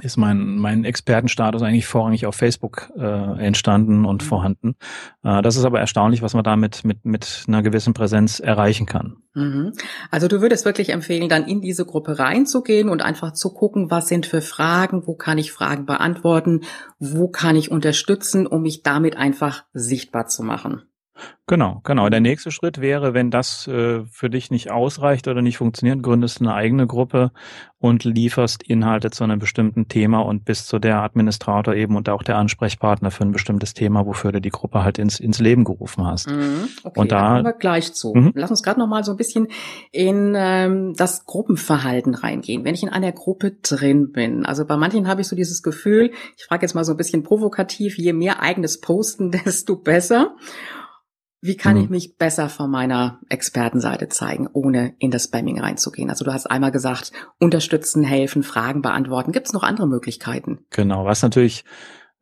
ist 0.00 0.16
mein, 0.16 0.56
mein 0.56 0.84
Expertenstatus 0.84 1.60
eigentlich 1.60 1.86
vorrangig 1.86 2.24
auf 2.24 2.34
Facebook 2.34 2.90
äh, 2.96 3.44
entstanden 3.44 4.06
und 4.06 4.22
mhm. 4.22 4.26
vorhanden. 4.26 4.76
Äh, 5.22 5.42
das 5.42 5.56
ist 5.56 5.64
aber 5.64 5.80
erstaunlich, 5.80 6.22
was 6.22 6.32
man 6.32 6.44
damit 6.44 6.82
mit, 6.82 7.04
mit 7.04 7.44
einer 7.46 7.62
gewissen 7.62 7.92
Präsenz 7.92 8.40
erreichen 8.40 8.86
kann. 8.86 9.18
Mhm. 9.34 9.72
Also 10.10 10.28
du 10.28 10.40
würdest 10.40 10.64
wirklich 10.64 10.88
empfehlen, 10.90 11.28
dann 11.28 11.46
in 11.46 11.60
diese 11.60 11.84
Gruppe 11.84 12.18
reinzugehen 12.18 12.88
und 12.88 13.02
einfach 13.02 13.34
zu 13.34 13.52
gucken, 13.52 13.90
was 13.90 14.08
sind 14.08 14.24
für 14.24 14.40
Fragen, 14.40 15.06
wo 15.06 15.14
kann 15.14 15.36
ich 15.36 15.52
Fragen 15.52 15.84
beantworten, 15.84 16.62
wo 16.98 17.28
kann 17.28 17.54
ich 17.54 17.70
unterstützen, 17.70 18.46
um 18.46 18.62
mich 18.62 18.82
damit 18.82 19.18
einfach 19.18 19.64
sichtbar 19.74 20.26
zu 20.26 20.42
machen. 20.42 20.84
Genau, 21.48 21.80
genau. 21.82 22.08
Der 22.08 22.20
nächste 22.20 22.52
Schritt 22.52 22.80
wäre, 22.80 23.14
wenn 23.14 23.30
das 23.30 23.66
äh, 23.66 24.04
für 24.04 24.30
dich 24.30 24.50
nicht 24.50 24.70
ausreicht 24.70 25.26
oder 25.26 25.42
nicht 25.42 25.58
funktioniert, 25.58 26.02
gründest 26.02 26.40
eine 26.40 26.54
eigene 26.54 26.86
Gruppe 26.86 27.32
und 27.78 28.04
lieferst 28.04 28.62
Inhalte 28.62 29.10
zu 29.10 29.24
einem 29.24 29.40
bestimmten 29.40 29.88
Thema 29.88 30.20
und 30.20 30.44
bist 30.44 30.68
zu 30.68 30.78
der 30.78 31.02
Administrator 31.02 31.74
eben 31.74 31.96
und 31.96 32.08
auch 32.08 32.22
der 32.22 32.38
Ansprechpartner 32.38 33.10
für 33.10 33.24
ein 33.24 33.32
bestimmtes 33.32 33.74
Thema, 33.74 34.06
wofür 34.06 34.30
du 34.30 34.40
die 34.40 34.50
Gruppe 34.50 34.84
halt 34.84 34.98
ins, 34.98 35.18
ins 35.18 35.40
Leben 35.40 35.64
gerufen 35.64 36.06
hast. 36.06 36.30
Mhm, 36.30 36.68
okay, 36.84 37.00
und 37.00 37.10
da, 37.10 37.20
da 37.20 37.28
kommen 37.32 37.44
wir 37.44 37.52
gleich 37.54 37.92
zu. 37.92 38.14
Mhm. 38.14 38.32
Lass 38.36 38.50
uns 38.50 38.62
gerade 38.62 38.78
noch 38.78 38.86
mal 38.86 39.02
so 39.02 39.10
ein 39.10 39.16
bisschen 39.16 39.48
in 39.90 40.34
ähm, 40.36 40.94
das 40.96 41.26
Gruppenverhalten 41.26 42.14
reingehen. 42.14 42.64
Wenn 42.64 42.74
ich 42.74 42.84
in 42.84 42.88
einer 42.88 43.10
Gruppe 43.10 43.56
drin 43.62 44.12
bin, 44.12 44.46
also 44.46 44.64
bei 44.64 44.76
manchen 44.76 45.08
habe 45.08 45.22
ich 45.22 45.26
so 45.26 45.34
dieses 45.34 45.64
Gefühl, 45.64 46.12
ich 46.38 46.44
frage 46.44 46.62
jetzt 46.62 46.74
mal 46.74 46.84
so 46.84 46.92
ein 46.92 46.96
bisschen 46.96 47.24
provokativ, 47.24 47.98
je 47.98 48.12
mehr 48.12 48.40
eigenes 48.40 48.80
Posten, 48.80 49.30
desto 49.44 49.74
besser. 49.74 50.36
Wie 51.44 51.56
kann 51.56 51.76
mhm. 51.76 51.82
ich 51.82 51.90
mich 51.90 52.16
besser 52.18 52.48
von 52.48 52.70
meiner 52.70 53.18
Expertenseite 53.28 54.08
zeigen, 54.08 54.48
ohne 54.52 54.94
in 55.00 55.10
das 55.10 55.24
Spamming 55.24 55.60
reinzugehen? 55.60 56.08
Also 56.08 56.24
du 56.24 56.32
hast 56.32 56.46
einmal 56.46 56.70
gesagt, 56.70 57.10
unterstützen, 57.40 58.04
helfen, 58.04 58.44
Fragen 58.44 58.80
beantworten. 58.80 59.32
Gibt 59.32 59.48
es 59.48 59.52
noch 59.52 59.64
andere 59.64 59.88
Möglichkeiten? 59.88 60.60
Genau, 60.70 61.04
was 61.04 61.20
natürlich 61.20 61.64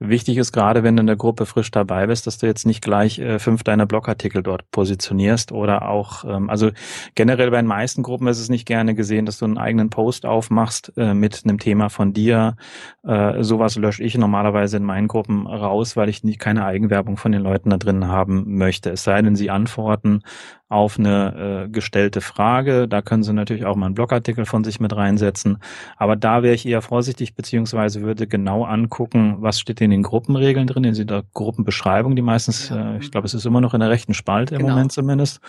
Wichtig 0.02 0.38
ist 0.38 0.52
gerade, 0.52 0.82
wenn 0.82 0.96
du 0.96 1.02
in 1.02 1.06
der 1.06 1.16
Gruppe 1.16 1.44
frisch 1.44 1.70
dabei 1.70 2.06
bist, 2.06 2.26
dass 2.26 2.38
du 2.38 2.46
jetzt 2.46 2.64
nicht 2.66 2.80
gleich 2.80 3.18
äh, 3.18 3.38
fünf 3.38 3.64
deiner 3.64 3.84
Blogartikel 3.84 4.42
dort 4.42 4.70
positionierst 4.70 5.52
oder 5.52 5.86
auch, 5.90 6.24
ähm, 6.24 6.48
also 6.48 6.70
generell 7.14 7.50
bei 7.50 7.58
den 7.58 7.66
meisten 7.66 8.02
Gruppen 8.02 8.26
ist 8.26 8.40
es 8.40 8.48
nicht 8.48 8.64
gerne 8.64 8.94
gesehen, 8.94 9.26
dass 9.26 9.36
du 9.36 9.44
einen 9.44 9.58
eigenen 9.58 9.90
Post 9.90 10.24
aufmachst 10.24 10.94
äh, 10.96 11.12
mit 11.12 11.42
einem 11.44 11.58
Thema 11.58 11.90
von 11.90 12.14
dir. 12.14 12.56
Äh, 13.02 13.42
sowas 13.42 13.76
lösche 13.76 14.02
ich 14.02 14.16
normalerweise 14.16 14.78
in 14.78 14.84
meinen 14.84 15.06
Gruppen 15.06 15.46
raus, 15.46 15.98
weil 15.98 16.08
ich 16.08 16.24
nie 16.24 16.36
keine 16.36 16.64
Eigenwerbung 16.64 17.18
von 17.18 17.32
den 17.32 17.42
Leuten 17.42 17.68
da 17.68 17.76
drin 17.76 18.08
haben 18.08 18.56
möchte. 18.56 18.88
Es 18.88 19.04
sei 19.04 19.20
denn, 19.20 19.36
sie 19.36 19.50
antworten 19.50 20.22
auf 20.70 21.00
eine 21.00 21.64
äh, 21.66 21.68
gestellte 21.68 22.20
Frage. 22.20 22.86
Da 22.86 23.02
können 23.02 23.24
Sie 23.24 23.32
natürlich 23.32 23.66
auch 23.66 23.74
mal 23.74 23.86
einen 23.86 23.96
Blogartikel 23.96 24.46
von 24.46 24.62
sich 24.62 24.78
mit 24.78 24.94
reinsetzen. 24.94 25.58
Aber 25.96 26.14
da 26.14 26.44
wäre 26.44 26.54
ich 26.54 26.64
eher 26.64 26.80
vorsichtig, 26.80 27.34
beziehungsweise 27.34 28.02
würde 28.02 28.28
genau 28.28 28.62
angucken, 28.62 29.38
was 29.40 29.58
steht 29.58 29.80
in 29.80 29.90
den 29.90 30.04
Gruppenregeln 30.04 30.68
drin, 30.68 30.84
in 30.84 31.06
der 31.08 31.24
Gruppenbeschreibung, 31.34 32.14
die 32.14 32.22
meistens, 32.22 32.68
ja. 32.68 32.94
äh, 32.94 32.98
ich 32.98 33.10
glaube, 33.10 33.26
es 33.26 33.34
ist 33.34 33.44
immer 33.46 33.60
noch 33.60 33.74
in 33.74 33.80
der 33.80 33.90
rechten 33.90 34.14
Spalte 34.14 34.54
im 34.54 34.60
genau. 34.60 34.74
Moment 34.74 34.92
zumindest. 34.92 35.40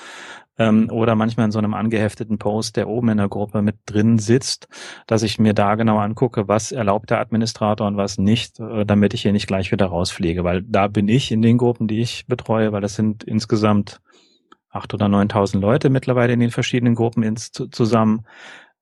Ähm, 0.58 0.90
oder 0.92 1.14
manchmal 1.14 1.46
in 1.46 1.52
so 1.52 1.60
einem 1.60 1.76
angehefteten 1.76 2.40
Post, 2.40 2.76
der 2.76 2.90
oben 2.90 3.10
in 3.10 3.18
der 3.18 3.30
Gruppe 3.30 3.62
mit 3.62 3.76
drin 3.86 4.18
sitzt, 4.18 4.70
dass 5.06 5.22
ich 5.22 5.38
mir 5.38 5.54
da 5.54 5.76
genau 5.76 6.00
angucke, 6.00 6.48
was 6.48 6.72
erlaubt 6.72 7.12
der 7.12 7.20
Administrator 7.20 7.86
und 7.86 7.96
was 7.96 8.18
nicht, 8.18 8.60
äh, 8.60 8.86
damit 8.86 9.14
ich 9.14 9.22
hier 9.22 9.34
nicht 9.34 9.46
gleich 9.46 9.72
wieder 9.72 9.86
rausfliege. 9.86 10.44
Weil 10.44 10.64
da 10.64 10.88
bin 10.88 11.08
ich 11.08 11.32
in 11.32 11.44
den 11.44 11.60
Gruppen, 11.60 11.88
die 11.88 12.02
ich 12.02 12.26
betreue, 12.26 12.72
weil 12.72 12.82
das 12.82 12.96
sind 12.96 13.24
insgesamt 13.24 14.02
acht 14.72 14.94
oder 14.94 15.08
neuntausend 15.08 15.62
Leute 15.62 15.90
mittlerweile 15.90 16.34
in 16.34 16.40
den 16.40 16.52
verschiedenen 16.52 16.96
Gruppen 16.96 17.24
ins, 17.24 17.52
zusammen. 17.52 18.26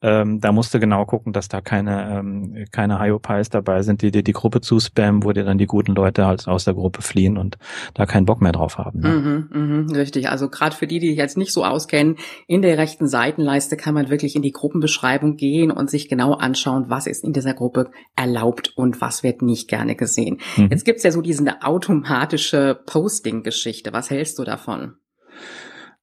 Ähm, 0.02 0.40
da 0.40 0.54
musst 0.54 0.74
du 0.74 0.80
genau 0.80 1.06
gucken, 1.06 1.34
dass 1.34 1.50
da 1.50 1.60
keine, 1.60 2.20
ähm, 2.20 2.66
keine 2.72 3.02
Hyopies 3.02 3.50
dabei 3.50 3.82
sind, 3.82 4.02
die 4.02 4.12
dir 4.12 4.24
die 4.24 4.32
Gruppe 4.32 4.62
zuspammen, 4.62 5.24
wo 5.24 5.34
dir 5.34 5.44
dann 5.44 5.58
die 5.58 5.66
guten 5.66 5.94
Leute 5.94 6.26
halt 6.26 6.48
aus 6.48 6.64
der 6.64 6.74
Gruppe 6.74 7.02
fliehen 7.02 7.38
und 7.38 7.58
da 7.96 8.06
keinen 8.06 8.26
Bock 8.26 8.42
mehr 8.42 8.54
drauf 8.54 8.78
haben. 8.78 9.02
Ne? 9.02 9.10
Mhm, 9.52 9.62
mhm, 9.62 9.92
richtig. 9.92 10.30
Also 10.30 10.48
gerade 10.50 10.74
für 10.74 10.88
die, 10.88 11.00
die 11.00 11.10
sich 11.10 11.18
jetzt 11.18 11.38
nicht 11.38 11.52
so 11.52 11.66
auskennen, 11.66 12.16
in 12.48 12.62
der 12.62 12.78
rechten 12.78 13.10
Seitenleiste 13.10 13.76
kann 13.76 13.94
man 13.94 14.10
wirklich 14.10 14.38
in 14.38 14.42
die 14.42 14.54
Gruppenbeschreibung 14.54 15.36
gehen 15.36 15.70
und 15.70 15.90
sich 15.90 16.08
genau 16.08 16.34
anschauen, 16.34 16.86
was 16.88 17.06
ist 17.06 17.26
in 17.26 17.34
dieser 17.34 17.54
Gruppe 17.54 17.92
erlaubt 18.16 18.72
und 18.78 19.02
was 19.02 19.24
wird 19.24 19.42
nicht 19.42 19.68
gerne 19.68 19.98
gesehen. 19.98 20.40
Mhm. 20.56 20.70
Jetzt 20.72 20.86
gibt's 20.86 21.04
ja 21.04 21.12
so 21.12 21.22
diese 21.22 21.62
automatische 21.62 22.80
Posting-Geschichte. 22.86 23.92
Was 23.92 24.10
hältst 24.10 24.40
du 24.40 24.46
davon? 24.46 24.94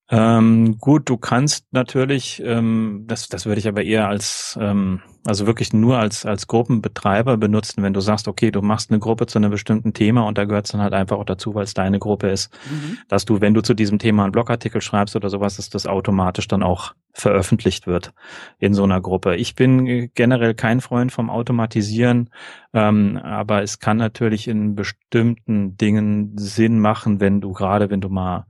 Ähm, 0.08 0.78
gut, 0.78 1.08
du 1.08 1.16
kannst 1.16 1.66
natürlich, 1.72 2.40
ähm, 2.44 3.04
das, 3.08 3.28
das 3.28 3.44
würde 3.44 3.58
ich 3.58 3.66
aber 3.66 3.82
eher 3.82 4.06
als, 4.06 4.56
ähm, 4.60 5.00
also 5.24 5.48
wirklich 5.48 5.72
nur 5.72 5.98
als, 5.98 6.24
als 6.24 6.46
Gruppenbetreiber 6.46 7.36
benutzen, 7.36 7.82
wenn 7.82 7.92
du 7.92 7.98
sagst, 7.98 8.28
okay, 8.28 8.52
du 8.52 8.62
machst 8.62 8.92
eine 8.92 9.00
Gruppe 9.00 9.26
zu 9.26 9.38
einem 9.38 9.50
bestimmten 9.50 9.94
Thema 9.94 10.28
und 10.28 10.38
da 10.38 10.44
gehört 10.44 10.66
es 10.66 10.72
dann 10.72 10.80
halt 10.80 10.92
einfach 10.92 11.16
auch 11.18 11.24
dazu, 11.24 11.56
weil 11.56 11.64
es 11.64 11.74
deine 11.74 11.98
Gruppe 11.98 12.28
ist, 12.28 12.56
mhm. 12.70 12.98
dass 13.08 13.24
du, 13.24 13.40
wenn 13.40 13.52
du 13.52 13.62
zu 13.62 13.74
diesem 13.74 13.98
Thema 13.98 14.22
einen 14.22 14.30
Blogartikel 14.30 14.80
schreibst 14.80 15.16
oder 15.16 15.28
sowas, 15.28 15.56
dass 15.56 15.70
das 15.70 15.88
automatisch 15.88 16.46
dann 16.46 16.62
auch 16.62 16.94
veröffentlicht 17.12 17.88
wird 17.88 18.12
in 18.60 18.74
so 18.74 18.84
einer 18.84 19.00
Gruppe. 19.00 19.34
Ich 19.34 19.56
bin 19.56 20.12
generell 20.14 20.54
kein 20.54 20.80
Freund 20.80 21.10
vom 21.10 21.30
Automatisieren, 21.30 22.30
ähm, 22.72 23.18
aber 23.24 23.62
es 23.62 23.80
kann 23.80 23.96
natürlich 23.96 24.46
in 24.46 24.76
bestimmten 24.76 25.76
Dingen 25.76 26.38
Sinn 26.38 26.78
machen, 26.78 27.18
wenn 27.18 27.40
du 27.40 27.52
gerade, 27.52 27.90
wenn 27.90 28.00
du 28.00 28.08
mal 28.08 28.46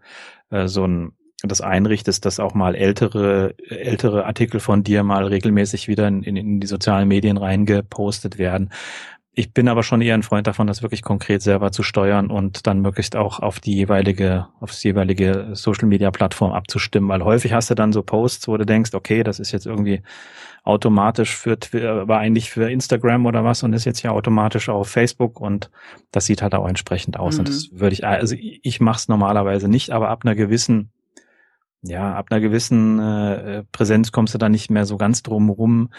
äh, 0.50 0.68
so 0.68 0.86
ein 0.86 1.12
das 1.42 1.60
einrichtest, 1.60 2.24
dass 2.24 2.40
auch 2.40 2.54
mal 2.54 2.74
ältere, 2.74 3.54
ältere 3.68 4.24
Artikel 4.24 4.60
von 4.60 4.82
dir 4.82 5.02
mal 5.02 5.26
regelmäßig 5.26 5.88
wieder 5.88 6.08
in, 6.08 6.22
in, 6.22 6.36
in 6.36 6.60
die 6.60 6.66
sozialen 6.66 7.08
Medien 7.08 7.36
reingepostet 7.36 8.38
werden. 8.38 8.70
Ich 9.38 9.52
bin 9.52 9.68
aber 9.68 9.82
schon 9.82 10.00
eher 10.00 10.14
ein 10.14 10.22
Freund 10.22 10.46
davon, 10.46 10.66
das 10.66 10.80
wirklich 10.80 11.02
konkret 11.02 11.42
selber 11.42 11.70
zu 11.70 11.82
steuern 11.82 12.30
und 12.30 12.66
dann 12.66 12.80
möglichst 12.80 13.16
auch 13.16 13.38
auf 13.38 13.60
die 13.60 13.74
jeweilige, 13.74 14.46
auf 14.60 14.70
die 14.74 14.88
jeweilige 14.88 15.50
Social 15.52 15.86
Media 15.88 16.10
Plattform 16.10 16.52
abzustimmen, 16.52 17.10
weil 17.10 17.22
häufig 17.22 17.52
hast 17.52 17.68
du 17.68 17.74
dann 17.74 17.92
so 17.92 18.02
Posts, 18.02 18.48
wo 18.48 18.56
du 18.56 18.64
denkst, 18.64 18.94
okay, 18.94 19.22
das 19.22 19.38
ist 19.38 19.52
jetzt 19.52 19.66
irgendwie 19.66 20.00
automatisch 20.64 21.36
für, 21.36 21.58
war 22.08 22.18
eigentlich 22.18 22.50
für 22.50 22.70
Instagram 22.70 23.26
oder 23.26 23.44
was 23.44 23.62
und 23.62 23.74
ist 23.74 23.84
jetzt 23.84 24.02
ja 24.02 24.10
automatisch 24.10 24.70
auf 24.70 24.88
Facebook 24.88 25.38
und 25.38 25.70
das 26.12 26.24
sieht 26.24 26.40
halt 26.40 26.54
auch 26.54 26.66
entsprechend 26.66 27.18
aus. 27.18 27.34
Mhm. 27.34 27.40
Und 27.40 27.48
das 27.50 27.68
würde 27.72 27.92
ich, 27.92 28.06
also 28.06 28.34
ich 28.38 28.80
mache 28.80 28.96
es 28.96 29.08
normalerweise 29.08 29.68
nicht, 29.68 29.90
aber 29.90 30.08
ab 30.08 30.22
einer 30.24 30.34
gewissen 30.34 30.90
ja, 31.88 32.14
ab 32.14 32.26
einer 32.30 32.40
gewissen 32.40 32.98
äh, 32.98 33.64
Präsenz 33.72 34.12
kommst 34.12 34.34
du 34.34 34.38
da 34.38 34.48
nicht 34.48 34.70
mehr 34.70 34.86
so 34.86 34.96
ganz 34.96 35.22
drum 35.22 35.50
rum, 35.50 35.90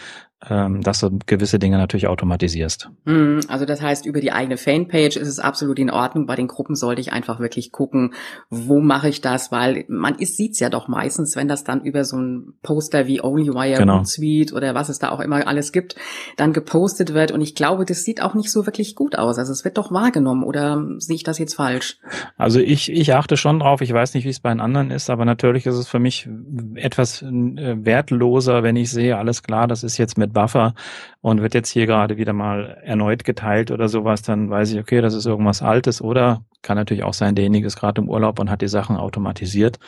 ähm, 0.48 0.82
dass 0.82 1.00
du 1.00 1.18
gewisse 1.26 1.58
Dinge 1.58 1.78
natürlich 1.78 2.08
automatisierst. 2.08 2.92
Hm, 3.06 3.40
also 3.48 3.66
das 3.66 3.82
heißt, 3.82 4.06
über 4.06 4.22
die 4.22 4.32
eigene 4.32 4.58
Fanpage 4.58 5.18
ist 5.18 5.28
es 5.28 5.40
absolut 5.40 5.80
in 5.80 5.90
Ordnung. 5.90 6.28
Bei 6.28 6.36
den 6.36 6.48
Gruppen 6.48 6.76
sollte 6.76 7.02
ich 7.02 7.12
einfach 7.12 7.40
wirklich 7.40 7.72
gucken, 7.72 8.14
wo 8.52 8.80
mache 8.80 9.10
ich 9.10 9.22
das, 9.22 9.52
weil 9.52 9.86
man 9.88 10.16
sieht 10.20 10.54
es 10.54 10.60
ja 10.60 10.70
doch 10.70 10.88
meistens, 10.88 11.36
wenn 11.36 11.48
das 11.48 11.64
dann 11.64 11.82
über 11.82 12.04
so 12.04 12.18
ein 12.18 12.54
Poster 12.62 13.08
wie 13.08 13.22
OnlyWire, 13.22 13.80
genau. 13.80 14.04
Tweet 14.04 14.54
oder 14.54 14.76
was 14.76 14.90
es 14.90 15.00
da 15.00 15.10
auch 15.10 15.22
immer 15.22 15.48
alles 15.48 15.72
gibt, 15.72 15.96
dann 16.36 16.54
gepostet 16.54 17.16
wird. 17.16 17.32
Und 17.32 17.42
ich 17.42 17.56
glaube, 17.56 17.86
das 17.86 18.04
sieht 18.04 18.22
auch 18.22 18.36
nicht 18.36 18.52
so 18.52 18.68
wirklich 18.68 18.94
gut 18.94 19.18
aus. 19.18 19.40
Also 19.40 19.52
es 19.52 19.66
wird 19.66 19.80
doch 19.80 19.92
wahrgenommen 19.92 20.44
oder 20.44 20.86
sehe 21.00 21.16
ich 21.16 21.24
das 21.24 21.40
jetzt 21.40 21.56
falsch? 21.56 21.98
Also 22.38 22.60
ich, 22.60 22.92
ich 22.92 23.16
achte 23.16 23.38
schon 23.38 23.60
drauf. 23.60 23.82
Ich 23.82 23.92
weiß 23.92 24.14
nicht, 24.14 24.26
wie 24.26 24.30
es 24.30 24.40
bei 24.40 24.50
den 24.50 24.60
anderen 24.60 24.92
ist, 24.92 25.10
aber 25.10 25.26
natürlich 25.26 25.66
ist 25.66 25.76
es 25.76 25.88
für 25.88 26.00
mich 26.00 26.30
etwas 26.76 27.24
äh, 27.24 27.28
wertloser, 27.32 28.62
wenn 28.62 28.76
ich 28.76 28.92
sehe, 28.92 29.18
alles 29.18 29.42
klar, 29.42 29.68
das 29.68 29.84
ist 29.84 29.98
jetzt 29.98 30.18
mit 30.18 30.27
Buffer 30.34 30.74
und 31.22 31.42
wird 31.42 31.54
jetzt 31.54 31.70
hier 31.70 31.86
gerade 31.86 32.18
wieder 32.18 32.34
mal 32.34 32.78
erneut 32.84 33.24
geteilt 33.24 33.72
oder 33.72 33.90
sowas, 33.90 34.22
dann 34.22 34.50
weiß 34.50 34.72
ich, 34.72 34.80
okay, 34.80 35.02
das 35.02 35.14
ist 35.14 35.26
irgendwas 35.26 35.62
Altes 35.62 36.02
oder 36.02 36.44
kann 36.62 36.78
natürlich 36.78 37.04
auch 37.04 37.14
sein, 37.14 37.36
derjenige 37.36 37.68
ist 37.68 37.78
gerade 37.78 38.02
im 38.02 38.10
Urlaub 38.10 38.40
und 38.40 38.50
hat 38.50 38.62
die 38.62 38.68
Sachen 38.68 38.98
automatisiert, 38.98 39.80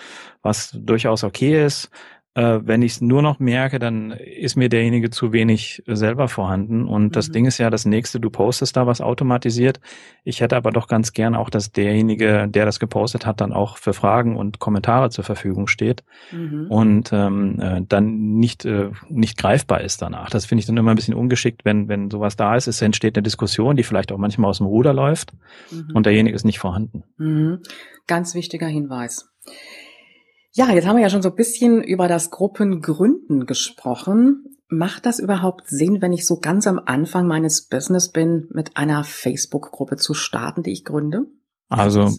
was 0.42 0.78
durchaus 0.80 1.24
okay 1.24 1.66
ist. 1.66 1.90
Äh, 2.40 2.66
wenn 2.66 2.82
ich 2.82 2.94
es 2.94 3.02
nur 3.02 3.22
noch 3.22 3.40
merke, 3.40 3.80
dann 3.80 4.12
ist 4.12 4.56
mir 4.56 4.70
derjenige 4.70 5.10
zu 5.10 5.34
wenig 5.34 5.84
selber 5.88 6.30
vorhanden. 6.30 6.88
Und 6.88 7.04
mhm. 7.04 7.12
das 7.12 7.32
Ding 7.32 7.46
ist 7.46 7.58
ja 7.58 7.70
das 7.70 7.86
nächste, 7.86 8.22
du 8.22 8.30
postest 8.30 8.78
da 8.78 8.88
was 8.88 9.02
automatisiert. 9.02 9.82
Ich 10.24 10.40
hätte 10.40 10.56
aber 10.56 10.72
doch 10.72 10.88
ganz 10.88 11.12
gern 11.12 11.36
auch, 11.36 11.50
dass 11.50 11.74
derjenige, 11.74 12.48
der 12.48 12.66
das 12.66 12.80
gepostet 12.80 13.26
hat, 13.26 13.42
dann 13.42 13.52
auch 13.52 13.76
für 13.76 13.92
Fragen 13.92 14.38
und 14.38 14.60
Kommentare 14.60 15.10
zur 15.10 15.26
Verfügung 15.26 15.68
steht 15.68 16.06
mhm. 16.32 16.68
und 16.70 17.10
ähm, 17.12 17.60
äh, 17.60 17.82
dann 17.86 18.38
nicht, 18.40 18.64
äh, 18.64 18.92
nicht 19.10 19.38
greifbar 19.38 19.82
ist 19.82 20.02
danach. 20.02 20.30
Das 20.30 20.46
finde 20.46 20.62
ich 20.62 20.66
dann 20.66 20.78
immer 20.78 20.92
ein 20.92 20.96
bisschen 20.96 21.16
ungeschickt, 21.16 21.66
wenn, 21.66 21.90
wenn 21.90 22.10
sowas 22.10 22.38
da 22.38 22.56
ist. 22.56 22.68
Es 22.68 22.82
entsteht 22.82 23.18
eine 23.18 23.24
Diskussion, 23.24 23.76
die 23.76 23.84
vielleicht 23.84 24.14
auch 24.14 24.18
manchmal 24.18 24.50
aus 24.50 24.60
dem 24.60 24.68
Ruder 24.68 24.94
läuft 24.94 25.34
mhm. 25.72 25.90
und 25.94 26.06
derjenige 26.06 26.36
ist 26.38 26.46
nicht 26.46 26.60
vorhanden. 26.60 27.04
Mhm. 27.18 27.60
Ganz 28.08 28.34
wichtiger 28.34 28.68
Hinweis. 28.68 29.30
Ja, 30.60 30.74
jetzt 30.74 30.86
haben 30.86 30.98
wir 30.98 31.04
ja 31.04 31.10
schon 31.10 31.22
so 31.22 31.30
ein 31.30 31.36
bisschen 31.36 31.82
über 31.82 32.10
das 32.10 32.32
Gruppengründen 32.32 33.46
gesprochen. 33.46 34.58
Macht 34.68 35.06
das 35.06 35.20
überhaupt 35.20 35.70
Sinn, 35.70 36.02
wenn 36.02 36.12
ich 36.12 36.28
so 36.28 36.42
ganz 36.42 36.68
am 36.68 36.82
Anfang 36.86 37.28
meines 37.28 37.70
Business 37.70 38.12
bin, 38.12 38.50
mit 38.52 38.76
einer 38.76 39.06
Facebook-Gruppe 39.06 39.96
zu 39.96 40.14
starten, 40.14 40.62
die 40.62 40.74
ich 40.74 40.84
gründe? 40.84 41.28
Also, 41.70 42.14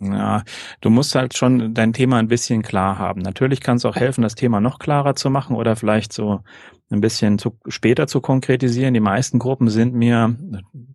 ja, 0.00 0.42
du 0.80 0.90
musst 0.90 1.14
halt 1.14 1.36
schon 1.36 1.72
dein 1.72 1.92
Thema 1.92 2.16
ein 2.16 2.26
bisschen 2.26 2.62
klar 2.62 2.98
haben. 2.98 3.20
Natürlich 3.20 3.60
kann 3.60 3.76
es 3.76 3.84
auch 3.84 3.94
helfen, 3.94 4.22
das 4.22 4.34
Thema 4.34 4.60
noch 4.60 4.80
klarer 4.80 5.14
zu 5.14 5.30
machen 5.30 5.54
oder 5.54 5.76
vielleicht 5.76 6.12
so 6.12 6.40
ein 6.90 7.00
bisschen 7.00 7.38
zu, 7.38 7.58
später 7.68 8.06
zu 8.06 8.20
konkretisieren. 8.20 8.94
Die 8.94 9.00
meisten 9.00 9.38
Gruppen 9.38 9.68
sind 9.68 9.94
mir, 9.94 10.34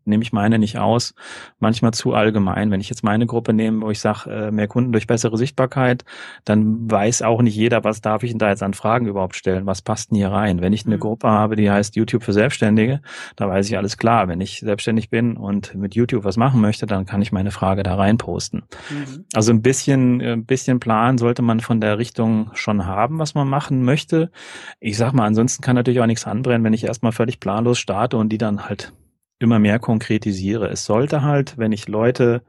nehme 0.06 0.24
ich 0.24 0.34
meine 0.34 0.58
nicht 0.58 0.80
aus, 0.80 1.14
manchmal 1.60 1.94
zu 1.94 2.14
allgemein. 2.14 2.72
Wenn 2.72 2.82
ich 2.82 2.90
jetzt 2.90 3.04
meine 3.04 3.28
Gruppe 3.28 3.54
nehme, 3.54 3.82
wo 3.82 3.92
ich 3.92 4.00
sage, 4.00 4.30
äh, 4.30 4.52
mehr 4.52 4.68
Kunden 4.68 4.92
durch 4.92 5.06
bessere 5.06 5.38
Sichtbarkeit, 5.38 6.04
dann 6.46 6.90
weiß 6.90 7.22
auch 7.22 7.42
nicht 7.42 7.56
jeder, 7.56 7.84
was 7.84 8.02
darf 8.02 8.24
ich 8.24 8.32
denn 8.32 8.40
da 8.40 8.50
jetzt 8.50 8.64
an 8.64 8.74
Fragen 8.74 9.06
überhaupt 9.06 9.36
stellen, 9.36 9.68
was 9.68 9.84
passt 9.84 10.10
denn 10.10 10.18
hier 10.18 10.32
rein. 10.32 10.62
Wenn 10.62 10.74
ich 10.74 10.86
eine 10.86 10.96
mhm. 10.96 11.02
Gruppe 11.02 11.28
habe, 11.28 11.56
die 11.56 11.70
heißt 11.70 11.96
YouTube 11.96 12.24
für 12.24 12.34
Selbstständige, 12.34 13.02
da 13.36 13.48
weiß 13.48 13.70
ich 13.70 13.78
alles 13.78 13.98
klar. 13.98 14.28
Wenn 14.28 14.42
ich 14.42 14.62
selbstständig 14.62 15.12
bin 15.12 15.38
und 15.38 15.76
mit 15.76 15.94
YouTube 15.94 16.24
was 16.24 16.38
machen 16.38 16.60
möchte, 16.60 16.88
dann 16.88 17.06
kann 17.06 17.22
ich 17.22 17.32
meine 17.32 17.52
Frage 17.52 17.84
da 17.84 17.96
rein 17.96 18.18
posten. 18.18 18.64
Mhm. 18.90 19.26
Also 19.34 19.52
ein 19.52 19.62
bisschen, 19.62 20.22
ein 20.22 20.46
bisschen 20.46 20.80
Plan 20.80 21.20
sollte 21.20 21.44
man 21.44 21.60
von 21.60 21.82
der 21.82 22.00
Richtung 22.00 22.50
schon 22.54 22.88
haben, 22.88 23.20
was 23.20 23.36
man 23.36 23.48
machen 23.48 23.84
möchte. 23.84 24.32
Ich 24.80 24.98
sag 24.98 25.14
mal, 25.14 25.26
ansonsten 25.26 25.62
kann 25.62 25.83
natürlich 25.84 26.00
auch 26.00 26.08
nichts 26.08 26.26
anbrennen, 26.26 26.64
wenn 26.64 26.74
ich 26.74 26.86
erstmal 26.86 27.12
völlig 27.12 27.40
planlos 27.40 27.78
starte 27.78 28.18
und 28.18 28.30
die 28.30 28.38
dann 28.38 28.66
halt 28.66 28.94
immer 29.40 29.60
mehr 29.60 29.80
konkretisiere. 29.80 30.70
Es 30.70 30.86
sollte 30.86 31.22
halt, 31.22 31.58
wenn 31.58 31.72
ich 31.72 31.88
Leute 31.88 32.44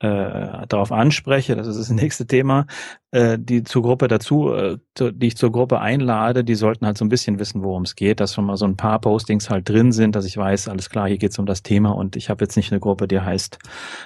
äh, 0.00 0.66
darauf 0.68 0.92
anspreche, 0.92 1.56
das 1.56 1.66
ist 1.66 1.78
das 1.78 1.90
nächste 1.90 2.26
Thema, 2.26 2.66
äh, 3.10 3.38
die 3.38 3.64
zur 3.64 3.82
Gruppe 3.82 4.08
dazu, 4.08 4.52
äh, 4.52 4.78
die 4.98 5.26
ich 5.26 5.36
zur 5.36 5.52
Gruppe 5.52 5.80
einlade, 5.80 6.44
die 6.44 6.54
sollten 6.54 6.86
halt 6.86 6.96
so 6.96 7.04
ein 7.04 7.08
bisschen 7.08 7.38
wissen, 7.38 7.62
worum 7.62 7.82
es 7.82 7.96
geht, 7.96 8.20
dass 8.20 8.34
schon 8.34 8.46
mal 8.46 8.56
so 8.56 8.64
ein 8.64 8.76
paar 8.76 9.00
Postings 9.00 9.50
halt 9.50 9.68
drin 9.68 9.92
sind, 9.92 10.14
dass 10.14 10.24
ich 10.24 10.36
weiß, 10.36 10.68
alles 10.68 10.88
klar, 10.88 11.08
hier 11.08 11.18
geht 11.18 11.32
es 11.32 11.38
um 11.38 11.46
das 11.46 11.62
Thema 11.62 11.90
und 11.90 12.16
ich 12.16 12.30
habe 12.30 12.44
jetzt 12.44 12.56
nicht 12.56 12.72
eine 12.72 12.80
Gruppe, 12.80 13.08
die 13.08 13.20
heißt 13.20 13.58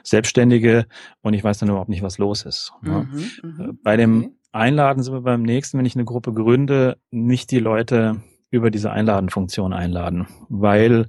Selbstständige 0.02 0.86
und 1.20 1.34
ich 1.34 1.44
weiß 1.44 1.58
dann 1.58 1.68
überhaupt 1.68 1.90
nicht, 1.90 2.02
was 2.02 2.18
los 2.18 2.44
ist. 2.44 2.72
Ne? 2.82 3.06
Mhm, 3.10 3.18
ja. 3.18 3.66
Mhm. 3.66 3.78
Bei 3.82 3.96
dem 3.96 4.18
okay. 4.18 4.32
Einladen 4.52 5.02
sind 5.02 5.14
wir 5.14 5.22
beim 5.22 5.42
nächsten, 5.42 5.78
wenn 5.78 5.86
ich 5.86 5.94
eine 5.94 6.04
Gruppe 6.04 6.32
gründe, 6.32 6.98
nicht 7.10 7.50
die 7.50 7.58
Leute 7.58 8.22
über 8.52 8.70
diese 8.70 8.92
Einladen-Funktion 8.92 9.72
einladen, 9.72 10.28
weil 10.48 11.08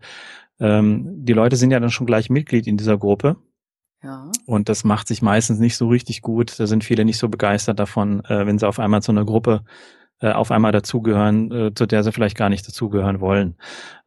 ähm, 0.60 1.26
die 1.26 1.34
Leute 1.34 1.58
sind 1.58 1.72
ja 1.72 1.80
dann 1.80 1.92
schon 1.92 2.08
gleich 2.08 2.30
Mitglied 2.30 2.66
in 2.66 2.78
dieser 2.78 2.98
Gruppe. 2.98 3.36
Ja. 4.02 4.32
Und 4.46 4.70
das 4.70 4.84
macht 4.84 5.08
sich 5.08 5.22
meistens 5.22 5.60
nicht 5.60 5.78
so 5.78 5.88
richtig 5.90 6.22
gut. 6.22 6.60
Da 6.60 6.68
sind 6.68 6.84
viele 6.84 7.06
nicht 7.06 7.18
so 7.18 7.30
begeistert 7.30 7.80
davon, 7.80 8.24
äh, 8.26 8.46
wenn 8.48 8.58
sie 8.58 8.68
auf 8.68 8.80
einmal 8.80 9.02
zu 9.02 9.12
einer 9.12 9.26
Gruppe 9.26 9.64
äh, 10.20 10.32
auf 10.32 10.52
einmal 10.52 10.72
dazugehören, 10.72 11.52
äh, 11.52 11.74
zu 11.74 11.86
der 11.86 12.04
sie 12.04 12.14
vielleicht 12.14 12.38
gar 12.38 12.50
nicht 12.50 12.66
dazugehören 12.66 13.20
wollen. 13.20 13.56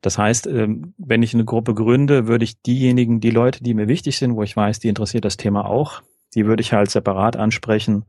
Das 0.01 0.17
heißt, 0.17 0.47
äh, 0.47 0.69
wenn 0.97 1.23
ich 1.23 1.35
eine 1.35 1.45
Gruppe 1.45 1.75
gründe, 1.75 2.27
würde 2.27 2.45
ich 2.45 2.63
diejenigen, 2.63 3.21
die 3.21 3.31
Leute, 3.31 3.63
die 3.63 3.75
mir 3.75 3.87
wichtig 3.87 4.17
sind, 4.17 4.35
wo 4.35 4.43
ich 4.43 4.57
weiß, 4.57 4.79
die 4.79 4.89
interessiert 4.89 5.27
das 5.27 5.37
Thema 5.37 5.67
auch, 5.67 6.03
die 6.35 6.47
würde 6.47 6.63
ich 6.63 6.73
halt 6.73 6.91
separat 6.91 7.37
ansprechen 7.37 8.07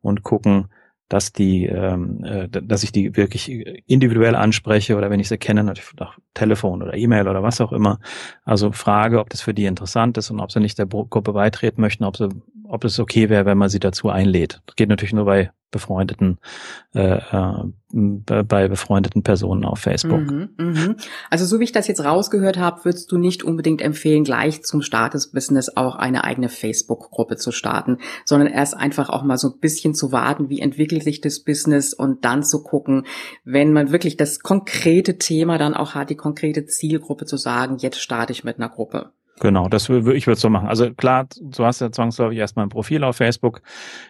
und 0.00 0.22
gucken, 0.22 0.68
dass 1.08 1.32
die, 1.32 1.66
ähm, 1.66 2.22
äh, 2.24 2.48
dass 2.48 2.82
ich 2.82 2.92
die 2.92 3.16
wirklich 3.16 3.48
individuell 3.86 4.34
anspreche 4.34 4.96
oder 4.96 5.10
wenn 5.10 5.20
ich 5.20 5.28
sie 5.28 5.38
kenne, 5.38 5.64
natürlich 5.64 6.00
auch 6.00 6.14
Telefon 6.34 6.82
oder 6.82 6.94
E-Mail 6.94 7.28
oder 7.28 7.42
was 7.42 7.60
auch 7.60 7.72
immer. 7.72 7.98
Also 8.44 8.72
frage, 8.72 9.20
ob 9.20 9.30
das 9.30 9.40
für 9.40 9.54
die 9.54 9.64
interessant 9.64 10.18
ist 10.18 10.30
und 10.30 10.40
ob 10.40 10.52
sie 10.52 10.60
nicht 10.60 10.78
der 10.78 10.86
Gruppe 10.86 11.32
beitreten 11.32 11.80
möchten, 11.80 12.04
ob 12.04 12.16
sie 12.16 12.28
ob 12.68 12.84
es 12.84 13.00
okay 13.00 13.30
wäre, 13.30 13.46
wenn 13.46 13.58
man 13.58 13.70
sie 13.70 13.80
dazu 13.80 14.10
einlädt. 14.10 14.60
Das 14.66 14.76
geht 14.76 14.90
natürlich 14.90 15.14
nur 15.14 15.24
bei 15.24 15.50
befreundeten 15.70 16.38
äh, 16.94 17.18
äh, 17.18 17.64
bei 17.90 18.68
befreundeten 18.68 19.22
Personen 19.22 19.64
auf 19.64 19.78
Facebook. 19.78 20.20
Mhm, 20.20 20.50
mh. 20.58 20.94
Also 21.30 21.46
so 21.46 21.58
wie 21.58 21.64
ich 21.64 21.72
das 21.72 21.88
jetzt 21.88 22.04
rausgehört 22.04 22.58
habe, 22.58 22.84
würdest 22.84 23.10
du 23.10 23.16
nicht 23.16 23.42
unbedingt 23.42 23.80
empfehlen, 23.80 24.24
gleich 24.24 24.62
zum 24.62 24.82
Start 24.82 25.14
des 25.14 25.30
Business 25.30 25.74
auch 25.74 25.96
eine 25.96 26.24
eigene 26.24 26.50
Facebook-Gruppe 26.50 27.36
zu 27.36 27.50
starten, 27.50 27.98
sondern 28.26 28.48
erst 28.48 28.76
einfach 28.76 29.08
auch 29.08 29.22
mal 29.22 29.38
so 29.38 29.48
ein 29.48 29.58
bisschen 29.58 29.94
zu 29.94 30.12
warten, 30.12 30.50
wie 30.50 30.60
entwickelt 30.60 31.02
sich 31.02 31.20
das 31.22 31.40
Business 31.40 31.94
und 31.94 32.24
dann 32.24 32.42
zu 32.42 32.62
gucken, 32.62 33.06
wenn 33.44 33.72
man 33.72 33.90
wirklich 33.90 34.16
das 34.18 34.40
konkrete 34.40 35.16
Thema 35.16 35.56
dann 35.56 35.74
auch 35.74 35.94
hat, 35.94 36.10
die 36.10 36.16
konkrete 36.16 36.66
Zielgruppe 36.66 37.24
zu 37.24 37.38
sagen, 37.38 37.78
jetzt 37.78 38.00
starte 38.00 38.32
ich 38.32 38.44
mit 38.44 38.58
einer 38.58 38.68
Gruppe. 38.68 39.12
Genau, 39.40 39.68
das 39.68 39.88
würde 39.88 40.14
ich 40.14 40.26
würde 40.26 40.40
so 40.40 40.48
machen. 40.50 40.68
Also 40.68 40.92
klar, 40.92 41.28
du 41.40 41.64
hast 41.64 41.80
ja 41.80 41.90
zwangsläufig 41.92 42.38
erstmal 42.38 42.66
ein 42.66 42.70
Profil 42.70 43.04
auf 43.04 43.16
Facebook. 43.16 43.62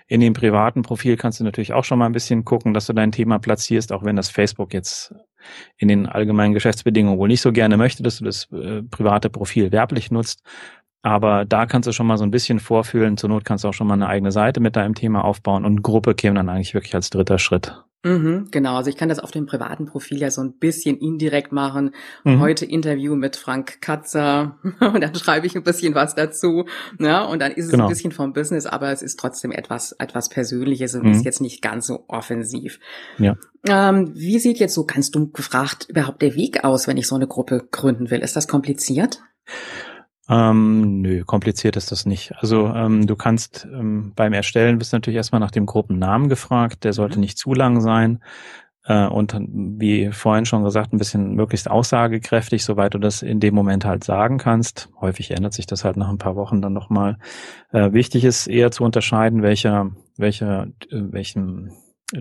In 0.06 0.20
dem 0.20 0.32
privaten 0.32 0.82
Profil 0.82 1.16
kannst 1.16 1.40
du 1.40 1.44
natürlich 1.44 1.72
auch 1.72 1.84
schon 1.84 1.98
mal 1.98 2.06
ein 2.06 2.12
bisschen 2.12 2.44
gucken, 2.44 2.74
dass 2.74 2.86
du 2.86 2.92
dein 2.92 3.12
Thema 3.12 3.38
platzierst, 3.38 3.92
auch 3.92 4.04
wenn 4.04 4.16
das 4.16 4.30
Facebook 4.30 4.72
jetzt 4.72 5.14
in 5.76 5.88
den 5.88 6.06
allgemeinen 6.06 6.54
Geschäftsbedingungen 6.54 7.18
wohl 7.18 7.28
nicht 7.28 7.40
so 7.40 7.52
gerne 7.52 7.76
möchte, 7.76 8.02
dass 8.02 8.18
du 8.18 8.24
das 8.24 8.50
äh, 8.52 8.82
private 8.82 9.30
Profil 9.30 9.72
werblich 9.72 10.10
nutzt. 10.10 10.42
Aber 11.02 11.44
da 11.44 11.66
kannst 11.66 11.86
du 11.86 11.92
schon 11.92 12.06
mal 12.06 12.18
so 12.18 12.24
ein 12.24 12.30
bisschen 12.30 12.58
vorfühlen. 12.58 13.16
Zur 13.16 13.30
Not 13.30 13.44
kannst 13.44 13.64
du 13.64 13.68
auch 13.68 13.74
schon 13.74 13.86
mal 13.86 13.94
eine 13.94 14.08
eigene 14.08 14.32
Seite 14.32 14.60
mit 14.60 14.76
deinem 14.76 14.94
Thema 14.94 15.24
aufbauen 15.24 15.64
und 15.64 15.82
Gruppe 15.82 16.14
käme 16.14 16.36
dann 16.36 16.48
eigentlich 16.48 16.74
wirklich 16.74 16.94
als 16.94 17.10
dritter 17.10 17.38
Schritt. 17.38 17.74
Mhm, 18.04 18.48
genau, 18.52 18.76
also 18.76 18.90
ich 18.90 18.96
kann 18.96 19.08
das 19.08 19.18
auf 19.18 19.32
dem 19.32 19.46
privaten 19.46 19.86
Profil 19.86 20.18
ja 20.18 20.30
so 20.30 20.40
ein 20.40 20.52
bisschen 20.52 20.98
indirekt 20.98 21.50
machen. 21.50 21.90
Mhm. 22.22 22.38
Heute 22.38 22.64
Interview 22.64 23.16
mit 23.16 23.34
Frank 23.34 23.80
Katzer 23.80 24.56
und 24.80 25.00
dann 25.00 25.14
schreibe 25.16 25.48
ich 25.48 25.56
ein 25.56 25.64
bisschen 25.64 25.96
was 25.96 26.14
dazu. 26.14 26.66
Ne? 26.98 27.26
Und 27.26 27.40
dann 27.40 27.50
ist 27.50 27.66
es 27.66 27.70
genau. 27.72 27.84
ein 27.84 27.88
bisschen 27.88 28.12
vom 28.12 28.32
Business, 28.32 28.66
aber 28.66 28.92
es 28.92 29.02
ist 29.02 29.18
trotzdem 29.18 29.50
etwas, 29.50 29.92
etwas 29.98 30.28
Persönliches 30.28 30.94
und 30.94 31.04
mhm. 31.04 31.10
ist 31.10 31.24
jetzt 31.24 31.40
nicht 31.40 31.60
ganz 31.60 31.88
so 31.88 32.04
offensiv. 32.06 32.78
Ja. 33.18 33.36
Ähm, 33.66 34.12
wie 34.14 34.38
sieht 34.38 34.60
jetzt 34.60 34.74
so, 34.74 34.84
kannst 34.84 35.16
du 35.16 35.32
gefragt, 35.32 35.86
überhaupt 35.88 36.22
der 36.22 36.36
Weg 36.36 36.62
aus, 36.62 36.86
wenn 36.86 36.98
ich 36.98 37.08
so 37.08 37.16
eine 37.16 37.26
Gruppe 37.26 37.66
gründen 37.68 38.10
will? 38.10 38.20
Ist 38.20 38.36
das 38.36 38.46
kompliziert? 38.46 39.22
Ähm, 40.28 41.00
nö, 41.00 41.24
kompliziert 41.24 41.76
ist 41.76 41.90
das 41.90 42.04
nicht. 42.04 42.34
Also 42.38 42.68
ähm, 42.68 43.06
du 43.06 43.16
kannst 43.16 43.66
ähm, 43.72 44.12
beim 44.14 44.32
Erstellen 44.32 44.78
bist 44.78 44.92
natürlich 44.92 45.16
erstmal 45.16 45.40
nach 45.40 45.50
dem 45.50 45.66
Gruppennamen 45.66 46.28
gefragt. 46.28 46.84
Der 46.84 46.92
sollte 46.92 47.16
mhm. 47.16 47.22
nicht 47.22 47.38
zu 47.38 47.54
lang 47.54 47.80
sein 47.80 48.20
äh, 48.88 49.06
und 49.06 49.36
wie 49.38 50.10
vorhin 50.12 50.46
schon 50.46 50.64
gesagt, 50.64 50.92
ein 50.92 50.98
bisschen 50.98 51.34
möglichst 51.34 51.70
aussagekräftig, 51.70 52.64
soweit 52.64 52.94
du 52.94 52.98
das 52.98 53.22
in 53.22 53.40
dem 53.40 53.54
Moment 53.54 53.84
halt 53.84 54.04
sagen 54.04 54.38
kannst. 54.38 54.88
Häufig 55.00 55.30
ändert 55.30 55.52
sich 55.52 55.66
das 55.66 55.84
halt 55.84 55.96
nach 55.96 56.08
ein 56.08 56.18
paar 56.18 56.36
Wochen 56.36 56.62
dann 56.62 56.72
nochmal. 56.72 57.18
Äh, 57.72 57.92
wichtig 57.92 58.24
ist 58.24 58.48
eher 58.48 58.70
zu 58.70 58.84
unterscheiden, 58.84 59.42
welcher, 59.42 59.90
welcher, 60.16 60.68
äh, 60.90 61.02
welchen 61.10 61.72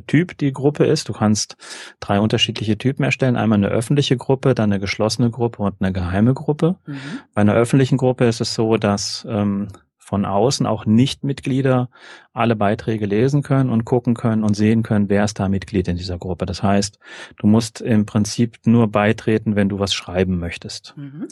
Typ 0.06 0.38
die 0.38 0.52
Gruppe 0.52 0.86
ist. 0.86 1.08
Du 1.08 1.14
kannst 1.14 1.56
drei 2.00 2.20
unterschiedliche 2.20 2.78
Typen 2.78 3.04
erstellen. 3.04 3.38
Einmal 3.38 3.58
eine 3.58 3.70
öffentliche 3.70 4.18
Gruppe, 4.18 4.54
dann 4.54 4.72
eine 4.72 4.82
geschlossene 4.82 5.32
Gruppe 5.32 5.64
und 5.64 5.76
eine 5.80 5.94
geheime 5.94 6.34
Gruppe. 6.34 6.76
Mhm. 6.86 7.00
Bei 7.34 7.42
einer 7.42 7.54
öffentlichen 7.54 7.98
Gruppe 7.98 8.26
ist 8.26 8.42
es 8.42 8.54
so, 8.54 8.76
dass 8.76 9.26
ähm, 9.30 9.70
von 9.98 10.26
außen 10.26 10.66
auch 10.66 10.86
Nichtmitglieder 10.86 11.90
alle 12.34 12.56
Beiträge 12.56 13.06
lesen 13.06 13.44
können 13.44 13.70
und 13.70 13.86
gucken 13.86 14.14
können 14.14 14.44
und 14.44 14.56
sehen 14.56 14.84
können, 14.84 15.10
wer 15.10 15.24
ist 15.24 15.40
da 15.40 15.50
Mitglied 15.50 15.88
in 15.88 15.98
dieser 15.98 16.18
Gruppe. 16.18 16.46
Das 16.46 16.64
heißt, 16.64 17.00
du 17.38 17.48
musst 17.48 17.82
im 17.82 18.06
Prinzip 18.06 18.60
nur 18.66 18.90
beitreten, 18.90 19.56
wenn 19.56 19.70
du 19.70 19.80
was 19.80 19.94
schreiben 19.94 20.40
möchtest. 20.40 20.96
Mhm. 20.98 21.28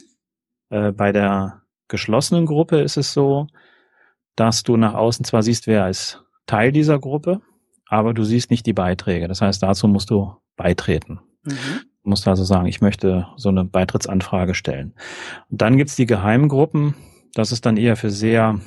Äh, 0.70 0.91
bei 0.91 1.12
der 1.12 1.62
geschlossenen 1.88 2.46
Gruppe 2.46 2.80
ist 2.80 2.98
es 2.98 3.13
so, 3.13 3.48
dass 4.36 4.63
du 4.63 4.76
nach 4.78 4.94
außen 4.94 5.26
zwar 5.26 5.44
siehst, 5.44 5.68
wer 5.68 5.89
ist 5.89 6.24
Teil 6.46 6.72
dieser 6.72 7.00
Gruppe, 7.00 7.41
aber 7.88 8.13
du 8.13 8.24
siehst 8.24 8.52
nicht 8.52 8.65
die 8.65 8.74
Beiträge. 8.74 9.28
Das 9.28 9.41
heißt, 9.41 9.62
dazu 9.62 9.88
musst 9.88 10.10
du 10.10 10.36
beitreten. 10.56 11.19
Mhm. 11.43 11.82
Du 12.04 12.10
musst 12.10 12.28
also 12.28 12.43
sagen, 12.43 12.67
ich 12.67 12.82
möchte 12.82 13.28
so 13.36 13.50
eine 13.50 13.65
Beitrittsanfrage 13.65 14.54
stellen. 14.54 14.93
Und 15.50 15.62
dann 15.62 15.78
gibt's 15.78 15.95
die 15.95 16.06
geheimen 16.06 16.50
Gruppen. 16.50 16.95
Das 17.34 17.52
ist 17.52 17.65
dann 17.65 17.78
eher 17.78 17.95
für 17.95 18.12
sehr 18.12 18.60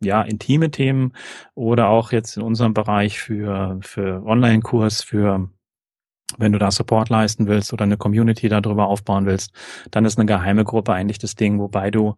ja, 0.00 0.22
intime 0.22 0.70
Themen 0.70 1.12
oder 1.54 1.88
auch 1.88 2.12
jetzt 2.12 2.36
in 2.36 2.42
unserem 2.42 2.74
Bereich 2.74 3.20
für, 3.20 3.78
für 3.80 4.22
Online-Kurs, 4.24 5.02
für 5.02 5.48
wenn 6.38 6.52
du 6.52 6.58
da 6.58 6.70
Support 6.70 7.10
leisten 7.10 7.46
willst 7.46 7.72
oder 7.72 7.84
eine 7.84 7.96
Community 7.96 8.48
darüber 8.48 8.88
aufbauen 8.88 9.26
willst, 9.26 9.52
dann 9.90 10.04
ist 10.04 10.18
eine 10.18 10.26
geheime 10.26 10.64
Gruppe 10.64 10.92
eigentlich 10.92 11.18
das 11.18 11.36
Ding, 11.36 11.58
wobei 11.58 11.90
du 11.90 12.16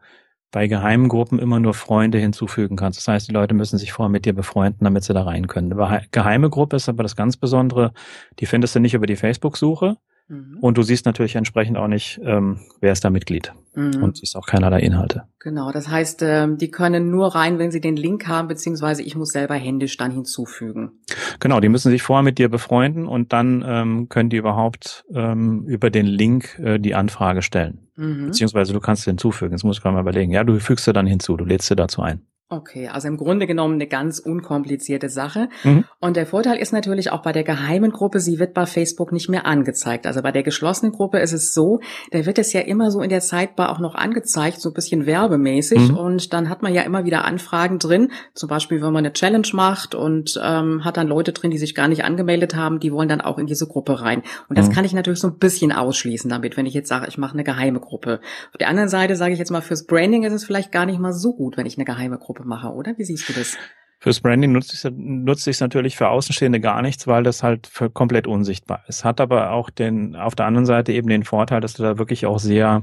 bei 0.57 0.69
geheimen 0.69 1.11
Gruppen 1.11 1.39
immer 1.39 1.61
nur 1.61 1.75
Freunde 1.75 2.17
hinzufügen 2.17 2.77
kannst. 2.77 2.99
Das 2.99 3.09
heißt, 3.09 3.29
die 3.29 3.33
Leute 3.33 3.53
müssen 3.53 3.77
sich 3.77 3.93
vorher 3.93 4.09
mit 4.09 4.25
dir 4.25 4.33
befreunden, 4.33 4.85
damit 4.85 5.05
sie 5.05 5.13
da 5.13 5.23
rein 5.23 5.49
können. 5.49 5.77
Geheime 6.13 6.49
Gruppe 6.49 6.77
ist 6.77 6.89
aber 6.89 7.03
das 7.03 7.15
ganz 7.15 7.37
Besondere, 7.37 7.93
die 8.39 8.47
findest 8.47 8.75
du 8.75 8.81
nicht 8.81 8.95
über 8.95 9.05
die 9.05 9.17
Facebook-Suche, 9.17 9.99
Mhm. 10.29 10.59
Und 10.61 10.77
du 10.77 10.83
siehst 10.83 11.07
natürlich 11.07 11.37
entsprechend 11.37 11.77
auch 11.77 11.87
nicht, 11.87 12.21
ähm, 12.25 12.61
wer 12.81 12.93
ist 12.93 13.05
da 13.05 13.11
Mitglied. 13.11 13.53
Mhm. 13.75 14.03
Und 14.03 14.17
siehst 14.17 14.37
auch 14.37 14.47
keinerlei 14.47 14.81
Inhalte. 14.81 15.25
Genau, 15.39 15.71
das 15.71 15.89
heißt, 15.89 16.23
ähm, 16.23 16.59
die 16.59 16.71
können 16.71 17.11
nur 17.11 17.35
rein, 17.35 17.59
wenn 17.59 17.71
sie 17.71 17.81
den 17.81 17.97
Link 17.97 18.27
haben, 18.27 18.49
beziehungsweise 18.49 19.03
ich 19.03 19.15
muss 19.15 19.31
selber 19.31 19.55
händisch 19.55 19.97
dann 19.97 20.11
hinzufügen. 20.11 20.93
Genau, 21.39 21.61
die 21.61 21.69
müssen 21.69 21.91
sich 21.91 22.03
vorher 22.03 22.25
mit 22.25 22.39
dir 22.39 22.49
befreunden 22.49 23.07
und 23.07 23.33
dann 23.33 23.65
ähm, 23.67 24.09
können 24.09 24.31
die 24.31 24.37
überhaupt 24.37 25.05
ähm, 25.13 25.65
über 25.67 25.91
den 25.91 26.07
Link 26.07 26.59
äh, 26.59 26.79
die 26.79 26.95
Anfrage 26.95 27.43
stellen. 27.43 27.87
Mhm. 27.97 28.27
Beziehungsweise 28.27 28.73
du 28.73 28.81
kannst 28.81 29.05
hinzufügen. 29.05 29.53
Das 29.53 29.63
muss 29.63 29.79
ich 29.79 29.85
mal 29.85 30.01
überlegen. 30.01 30.33
Ja, 30.33 30.43
du 30.43 30.59
fügst 30.59 30.85
sie 30.85 30.93
dann 30.93 31.07
hinzu, 31.07 31.37
du 31.37 31.45
lädst 31.45 31.69
sie 31.69 31.77
dazu 31.77 32.03
ein. 32.03 32.23
Okay, 32.49 32.87
also 32.87 33.09
im 33.09 33.17
Grunde 33.17 33.49
genommen 33.49 33.75
eine 33.75 33.89
ganz 33.89 34.21
unkomplizierte 34.21 35.09
Sache. 35.09 35.49
Mhm. 35.65 35.85
Und 35.99 36.17
der 36.17 36.27
Vorteil 36.27 36.59
ist 36.59 36.73
natürlich 36.73 37.11
auch 37.11 37.23
bei 37.23 37.33
der 37.33 37.43
geheimen 37.43 37.91
Gruppe, 37.91 38.21
sie 38.21 38.39
wird 38.39 38.55
bei 38.55 38.67
Facebook 38.67 39.11
nicht 39.11 39.29
mehr 39.29 39.47
angezeigt. 39.47 40.07
Also 40.07 40.23
bei 40.23 40.31
der 40.31 40.45
geschlossenen 40.45 40.93
Gruppe 40.93 41.19
ist 41.19 41.33
es 41.33 41.55
so, 41.55 41.81
da 42.13 42.25
wird 42.25 42.39
es 42.39 42.53
ja 42.53 42.61
immer 42.61 42.93
so 42.93 43.01
in 43.01 43.11
der 43.11 43.21
Zeitbar 43.21 43.71
auch 43.71 43.81
noch 43.81 43.97
angezeigt, 43.97 44.61
so 44.61 44.71
ein 44.71 44.75
bisschen 44.75 45.07
werbemäßig. 45.07 45.91
Mhm. 45.91 45.97
Und 45.97 46.33
dann 46.33 46.49
hat 46.49 46.63
man 46.63 46.73
ja 46.73 46.83
immer 46.83 47.05
wieder 47.05 47.25
Anfragen 47.25 47.81
drin, 47.81 48.13
zum 48.33 48.49
Beispiel 48.49 48.81
wenn 48.81 48.93
man 48.93 49.05
eine 49.05 49.13
Challenge 49.13 49.49
macht 49.53 49.97
und 49.97 50.41
ähm, 50.41 50.85
hat 50.85 50.99
dann 50.99 51.09
Leute 51.09 51.33
drin, 51.33 51.51
die 51.51 51.59
sich 51.59 51.75
gar 51.75 51.89
nicht 51.89 52.05
angemeldet 52.05 52.55
haben, 52.55 52.79
die 52.79 52.93
wollen 52.93 53.09
dann 53.09 53.21
auch 53.21 53.39
in 53.39 53.47
diese 53.47 53.67
Gruppe 53.67 54.01
rein. 54.01 54.23
Und 54.49 54.57
das 54.57 54.69
mhm. 54.69 54.73
kann 54.73 54.85
ich 54.85 54.93
natürlich 54.93 55.19
so 55.19 55.27
ein 55.27 55.39
bisschen 55.39 55.73
ausschließen 55.73 56.31
damit, 56.31 56.57
wenn 56.57 56.67
ich 56.67 56.75
jetzt 56.75 56.89
sage, 56.89 57.07
ich 57.09 57.19
mache 57.19 57.33
eine 57.33 57.43
geheime 57.43 57.81
Gruppe. 57.81 58.21
Auf 58.53 58.59
der 58.59 58.69
anderen 58.69 58.89
Seite 58.89 59.17
sage 59.17 59.33
ich 59.33 59.41
jetzt 59.41 59.51
mal, 59.51 59.63
fürs 59.63 59.85
Branding 59.85 60.23
ist 60.23 60.33
es 60.33 60.45
vielleicht 60.45 60.71
gar 60.71 60.87
nicht 60.87 61.01
mal 61.01 61.13
so 61.13 61.35
gut, 61.35 61.57
wenn 61.57 61.67
ich 61.67 61.77
eine 61.77 61.85
geheime 61.85 62.19
Gruppe 62.19 62.36
Gruppe 62.37 62.49
mache, 62.49 62.69
oder? 62.69 62.97
Wie 62.99 63.05
siehst 63.05 63.29
du 63.29 63.33
das? 63.33 63.57
Fürs 63.99 64.21
Branding 64.21 64.53
nutzt 64.53 64.71
sich, 64.71 64.93
nutzt 64.93 65.45
sich 65.45 65.59
natürlich 65.59 65.97
für 65.97 66.09
Außenstehende 66.09 66.61
gar 66.61 66.83
nichts, 66.83 67.07
weil 67.07 67.23
das 67.23 67.43
halt 67.43 67.71
komplett 67.95 68.27
unsichtbar 68.27 68.85
ist. 68.89 69.05
Hat 69.05 69.21
aber 69.21 69.53
auch 69.53 69.71
den, 69.71 70.15
auf 70.17 70.35
der 70.35 70.47
anderen 70.47 70.67
Seite 70.67 70.93
eben 70.93 71.09
den 71.09 71.25
Vorteil, 71.25 71.61
dass 71.61 71.75
du 71.75 71.83
da 71.83 71.99
wirklich 71.99 72.27
auch 72.27 72.39
sehr, 72.39 72.83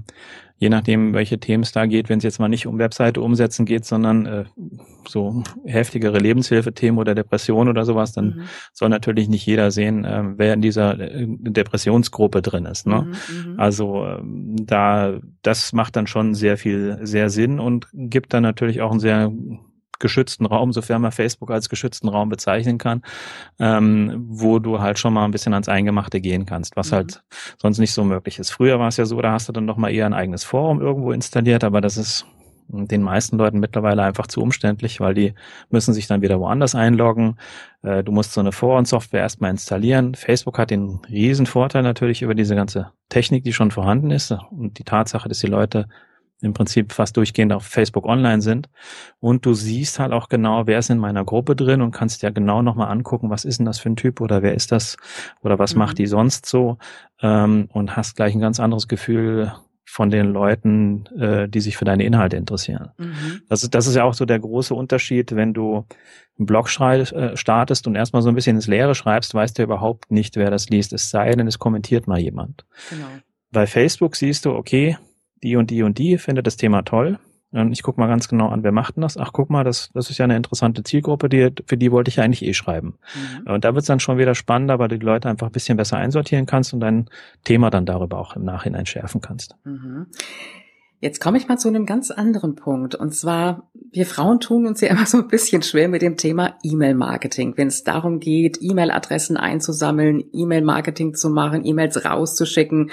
je 0.57 0.69
nachdem, 0.69 1.13
welche 1.13 1.39
Themen 1.39 1.63
es 1.63 1.71
da 1.71 1.85
geht, 1.85 2.09
wenn 2.09 2.19
es 2.19 2.23
jetzt 2.23 2.39
mal 2.39 2.47
nicht 2.47 2.67
um 2.67 2.79
Webseite 2.79 3.21
umsetzen 3.21 3.65
geht, 3.65 3.85
sondern 3.85 4.25
äh, 4.25 4.45
so 5.07 5.43
heftigere 5.65 6.19
Lebenshilfethemen 6.19 6.99
oder 6.99 7.15
Depression 7.15 7.67
oder 7.67 7.85
sowas, 7.85 8.13
dann 8.13 8.25
mhm. 8.25 8.41
soll 8.71 8.89
natürlich 8.89 9.27
nicht 9.27 9.45
jeder 9.45 9.71
sehen, 9.71 10.05
äh, 10.05 10.23
wer 10.37 10.53
in 10.53 10.61
dieser 10.61 10.99
äh, 10.99 11.25
Depressionsgruppe 11.27 12.41
drin 12.41 12.65
ist. 12.65 12.87
Ne? 12.87 13.01
Mhm, 13.01 13.51
mhm, 13.51 13.59
also 13.59 14.05
äh, 14.05 14.21
da, 14.23 15.19
das 15.41 15.73
macht 15.73 15.95
dann 15.95 16.07
schon 16.07 16.33
sehr 16.33 16.57
viel, 16.57 16.99
sehr 17.01 17.29
Sinn 17.29 17.59
und 17.59 17.87
gibt 17.93 18.33
dann 18.33 18.43
natürlich 18.43 18.81
auch 18.81 18.91
ein 18.91 18.99
sehr 18.99 19.31
geschützten 19.99 20.45
Raum, 20.45 20.73
sofern 20.73 21.01
man 21.01 21.11
Facebook 21.11 21.51
als 21.51 21.69
geschützten 21.69 22.09
Raum 22.09 22.29
bezeichnen 22.29 22.77
kann, 22.77 23.01
ähm, 23.59 24.25
wo 24.27 24.59
du 24.59 24.79
halt 24.79 24.99
schon 24.99 25.13
mal 25.13 25.25
ein 25.25 25.31
bisschen 25.31 25.53
ans 25.53 25.69
Eingemachte 25.69 26.21
gehen 26.21 26.45
kannst, 26.45 26.75
was 26.75 26.91
mhm. 26.91 26.95
halt 26.95 27.23
sonst 27.61 27.79
nicht 27.79 27.93
so 27.93 28.03
möglich 28.03 28.39
ist. 28.39 28.51
Früher 28.51 28.79
war 28.79 28.87
es 28.87 28.97
ja 28.97 29.05
so, 29.05 29.21
da 29.21 29.31
hast 29.31 29.49
du 29.49 29.53
dann 29.53 29.65
noch 29.65 29.77
mal 29.77 29.89
eher 29.89 30.05
ein 30.05 30.13
eigenes 30.13 30.43
Forum 30.43 30.81
irgendwo 30.81 31.11
installiert, 31.11 31.63
aber 31.63 31.81
das 31.81 31.97
ist 31.97 32.25
den 32.67 33.01
meisten 33.01 33.37
Leuten 33.37 33.59
mittlerweile 33.59 34.03
einfach 34.03 34.27
zu 34.27 34.41
umständlich, 34.41 34.99
weil 34.99 35.13
die 35.13 35.33
müssen 35.69 35.93
sich 35.93 36.07
dann 36.07 36.21
wieder 36.21 36.39
woanders 36.39 36.75
einloggen. 36.75 37.37
Äh, 37.81 38.03
du 38.03 38.11
musst 38.11 38.33
so 38.33 38.41
eine 38.41 38.51
Forensoftware 38.51 39.21
erstmal 39.21 39.51
installieren. 39.51 40.15
Facebook 40.15 40.57
hat 40.57 40.71
den 40.71 40.99
riesen 41.09 41.45
Vorteil 41.45 41.83
natürlich 41.83 42.21
über 42.21 42.35
diese 42.35 42.55
ganze 42.55 42.91
Technik, 43.09 43.43
die 43.43 43.53
schon 43.53 43.71
vorhanden 43.71 44.11
ist 44.11 44.31
und 44.51 44.79
die 44.79 44.83
Tatsache, 44.83 45.29
dass 45.29 45.39
die 45.39 45.47
Leute 45.47 45.87
im 46.43 46.53
Prinzip 46.53 46.91
fast 46.91 47.17
durchgehend 47.17 47.53
auf 47.53 47.63
Facebook 47.63 48.05
online 48.05 48.41
sind. 48.41 48.69
Und 49.19 49.45
du 49.45 49.53
siehst 49.53 49.99
halt 49.99 50.11
auch 50.11 50.29
genau, 50.29 50.67
wer 50.67 50.79
ist 50.79 50.89
in 50.89 50.99
meiner 50.99 51.23
Gruppe 51.23 51.55
drin 51.55 51.81
und 51.81 51.91
kannst 51.91 52.21
ja 52.21 52.29
genau 52.29 52.61
nochmal 52.61 52.89
angucken, 52.89 53.29
was 53.29 53.45
ist 53.45 53.59
denn 53.59 53.65
das 53.65 53.79
für 53.79 53.89
ein 53.89 53.95
Typ 53.95 54.21
oder 54.21 54.41
wer 54.41 54.53
ist 54.53 54.71
das 54.71 54.97
oder 55.41 55.59
was 55.59 55.73
mhm. 55.73 55.79
macht 55.79 55.97
die 55.97 56.07
sonst 56.07 56.45
so 56.45 56.77
ähm, 57.21 57.69
und 57.71 57.95
hast 57.95 58.15
gleich 58.15 58.35
ein 58.35 58.41
ganz 58.41 58.59
anderes 58.59 58.87
Gefühl 58.87 59.53
von 59.85 60.09
den 60.09 60.31
Leuten, 60.31 61.05
äh, 61.19 61.47
die 61.47 61.59
sich 61.59 61.77
für 61.77 61.85
deine 61.85 62.03
Inhalte 62.03 62.35
interessieren. 62.35 62.89
Mhm. 62.97 63.41
Das, 63.47 63.63
ist, 63.63 63.75
das 63.75 63.85
ist 63.85 63.95
ja 63.95 64.03
auch 64.03 64.13
so 64.13 64.25
der 64.25 64.39
große 64.39 64.73
Unterschied, 64.73 65.35
wenn 65.35 65.53
du 65.53 65.85
einen 66.37 66.45
Blog 66.47 66.67
äh, 66.79 67.37
startest 67.37 67.85
und 67.85 67.95
erstmal 67.95 68.21
so 68.21 68.29
ein 68.29 68.35
bisschen 68.35 68.55
ins 68.55 68.67
Leere 68.67 68.95
schreibst, 68.95 69.35
weißt 69.35 69.59
du 69.59 69.63
überhaupt 69.63 70.09
nicht, 70.09 70.35
wer 70.35 70.49
das 70.49 70.69
liest, 70.69 70.93
es 70.93 71.09
sei 71.09 71.35
denn, 71.35 71.47
es 71.47 71.59
kommentiert 71.59 72.07
mal 72.07 72.19
jemand. 72.19 72.65
Genau. 72.89 73.05
Bei 73.51 73.67
Facebook 73.67 74.15
siehst 74.15 74.45
du, 74.45 74.53
okay, 74.53 74.97
die 75.43 75.55
und 75.55 75.69
die 75.69 75.83
und 75.83 75.97
die 75.97 76.17
findet 76.17 76.47
das 76.47 76.57
Thema 76.57 76.83
toll. 76.83 77.19
Ich 77.71 77.83
gucke 77.83 77.99
mal 77.99 78.07
ganz 78.07 78.27
genau 78.27 78.49
an, 78.49 78.63
wer 78.63 78.71
macht 78.71 78.95
denn 78.95 79.01
das? 79.01 79.15
Ach, 79.15 79.31
guck 79.31 79.51
mal, 79.51 79.63
das, 79.63 79.91
das 79.93 80.09
ist 80.09 80.17
ja 80.17 80.23
eine 80.23 80.35
interessante 80.35 80.81
Zielgruppe, 80.81 81.29
die, 81.29 81.51
für 81.67 81.77
die 81.77 81.91
wollte 81.91 82.09
ich 82.09 82.15
ja 82.15 82.23
eigentlich 82.23 82.43
eh 82.43 82.53
schreiben. 82.53 82.95
Mhm. 83.45 83.51
Und 83.51 83.63
da 83.63 83.75
wird 83.75 83.83
es 83.83 83.87
dann 83.87 83.99
schon 83.99 84.17
wieder 84.17 84.33
spannender, 84.33 84.79
weil 84.79 84.87
du 84.87 84.97
die 84.97 85.05
Leute 85.05 85.29
einfach 85.29 85.47
ein 85.47 85.51
bisschen 85.51 85.77
besser 85.77 85.97
einsortieren 85.97 86.47
kannst 86.47 86.73
und 86.73 86.79
dein 86.79 87.09
Thema 87.43 87.69
dann 87.69 87.85
darüber 87.85 88.17
auch 88.17 88.35
im 88.35 88.43
Nachhinein 88.43 88.87
schärfen 88.87 89.21
kannst. 89.21 89.55
Mhm. 89.65 90.07
Jetzt 91.03 91.19
komme 91.19 91.37
ich 91.37 91.49
mal 91.49 91.57
zu 91.57 91.67
einem 91.67 91.85
ganz 91.85 92.11
anderen 92.11 92.55
Punkt. 92.55 92.95
Und 92.95 93.13
zwar, 93.13 93.69
wir 93.91 94.05
Frauen 94.05 94.39
tun 94.39 94.65
uns 94.65 94.79
ja 94.79 94.87
immer 94.87 95.05
so 95.05 95.17
ein 95.17 95.27
bisschen 95.27 95.61
schwer 95.61 95.89
mit 95.89 96.01
dem 96.01 96.15
Thema 96.15 96.57
E-Mail-Marketing. 96.63 97.55
Wenn 97.57 97.67
es 97.67 97.83
darum 97.83 98.21
geht, 98.21 98.59
E-Mail-Adressen 98.61 99.35
einzusammeln, 99.35 100.23
E-Mail-Marketing 100.31 101.13
zu 101.13 101.29
machen, 101.29 101.65
E-Mails 101.65 102.05
rauszuschicken. 102.05 102.89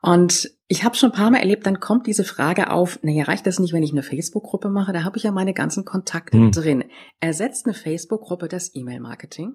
Und 0.00 0.50
ich 0.72 0.84
habe 0.84 0.96
schon 0.96 1.10
ein 1.10 1.14
paar 1.14 1.30
Mal 1.30 1.40
erlebt, 1.40 1.66
dann 1.66 1.80
kommt 1.80 2.06
diese 2.06 2.24
Frage 2.24 2.70
auf, 2.70 2.98
naja, 3.02 3.24
reicht 3.24 3.46
das 3.46 3.58
nicht, 3.58 3.74
wenn 3.74 3.82
ich 3.82 3.92
eine 3.92 4.02
Facebook-Gruppe 4.02 4.70
mache? 4.70 4.94
Da 4.94 5.04
habe 5.04 5.18
ich 5.18 5.22
ja 5.22 5.30
meine 5.30 5.52
ganzen 5.52 5.84
Kontakte 5.84 6.38
hm. 6.38 6.50
drin. 6.50 6.84
Ersetzt 7.20 7.66
eine 7.66 7.74
Facebook-Gruppe 7.74 8.48
das 8.48 8.74
E-Mail-Marketing? 8.74 9.52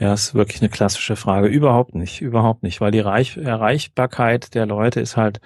Ja, 0.00 0.12
ist 0.12 0.34
wirklich 0.34 0.60
eine 0.60 0.68
klassische 0.68 1.14
Frage. 1.14 1.46
Überhaupt 1.46 1.94
nicht, 1.94 2.20
überhaupt 2.20 2.64
nicht, 2.64 2.80
weil 2.80 2.90
die 2.90 2.98
Reich 2.98 3.36
Erreichbarkeit 3.36 4.56
der 4.56 4.66
Leute 4.66 4.98
ist 4.98 5.16
halt 5.16 5.40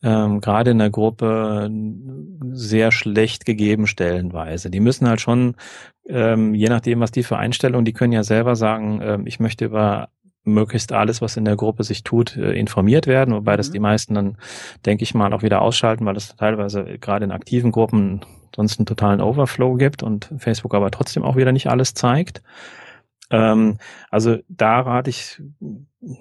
ähm, 0.00 0.40
gerade 0.40 0.70
in 0.70 0.78
der 0.78 0.90
Gruppe 0.90 1.68
sehr 2.52 2.92
schlecht 2.92 3.44
gegeben 3.44 3.88
stellenweise. 3.88 4.70
Die 4.70 4.80
müssen 4.80 5.08
halt 5.08 5.20
schon, 5.20 5.56
ähm, 6.06 6.54
je 6.54 6.68
nachdem, 6.68 7.00
was 7.00 7.10
die 7.10 7.24
für 7.24 7.36
Einstellungen, 7.36 7.84
die 7.84 7.94
können 7.94 8.12
ja 8.12 8.22
selber 8.22 8.54
sagen, 8.54 9.00
ähm, 9.02 9.26
ich 9.26 9.40
möchte 9.40 9.64
über 9.64 10.10
möglichst 10.44 10.92
alles, 10.92 11.20
was 11.20 11.36
in 11.36 11.44
der 11.44 11.56
Gruppe 11.56 11.84
sich 11.84 12.02
tut, 12.02 12.36
äh, 12.36 12.52
informiert 12.52 13.06
werden, 13.06 13.34
wobei 13.34 13.52
mhm. 13.52 13.56
das 13.58 13.70
die 13.70 13.78
meisten 13.78 14.14
dann, 14.14 14.36
denke 14.84 15.04
ich 15.04 15.14
mal, 15.14 15.32
auch 15.32 15.42
wieder 15.42 15.62
ausschalten, 15.62 16.04
weil 16.04 16.16
es 16.16 16.34
teilweise 16.36 16.98
gerade 16.98 17.24
in 17.24 17.32
aktiven 17.32 17.72
Gruppen 17.72 18.20
sonst 18.54 18.78
einen 18.78 18.86
totalen 18.86 19.20
Overflow 19.20 19.74
gibt 19.74 20.02
und 20.02 20.30
Facebook 20.38 20.74
aber 20.74 20.90
trotzdem 20.90 21.22
auch 21.22 21.36
wieder 21.36 21.52
nicht 21.52 21.68
alles 21.68 21.94
zeigt. 21.94 22.42
Ähm, 23.30 23.78
also 24.10 24.38
da 24.48 24.80
rate 24.80 25.10
ich 25.10 25.40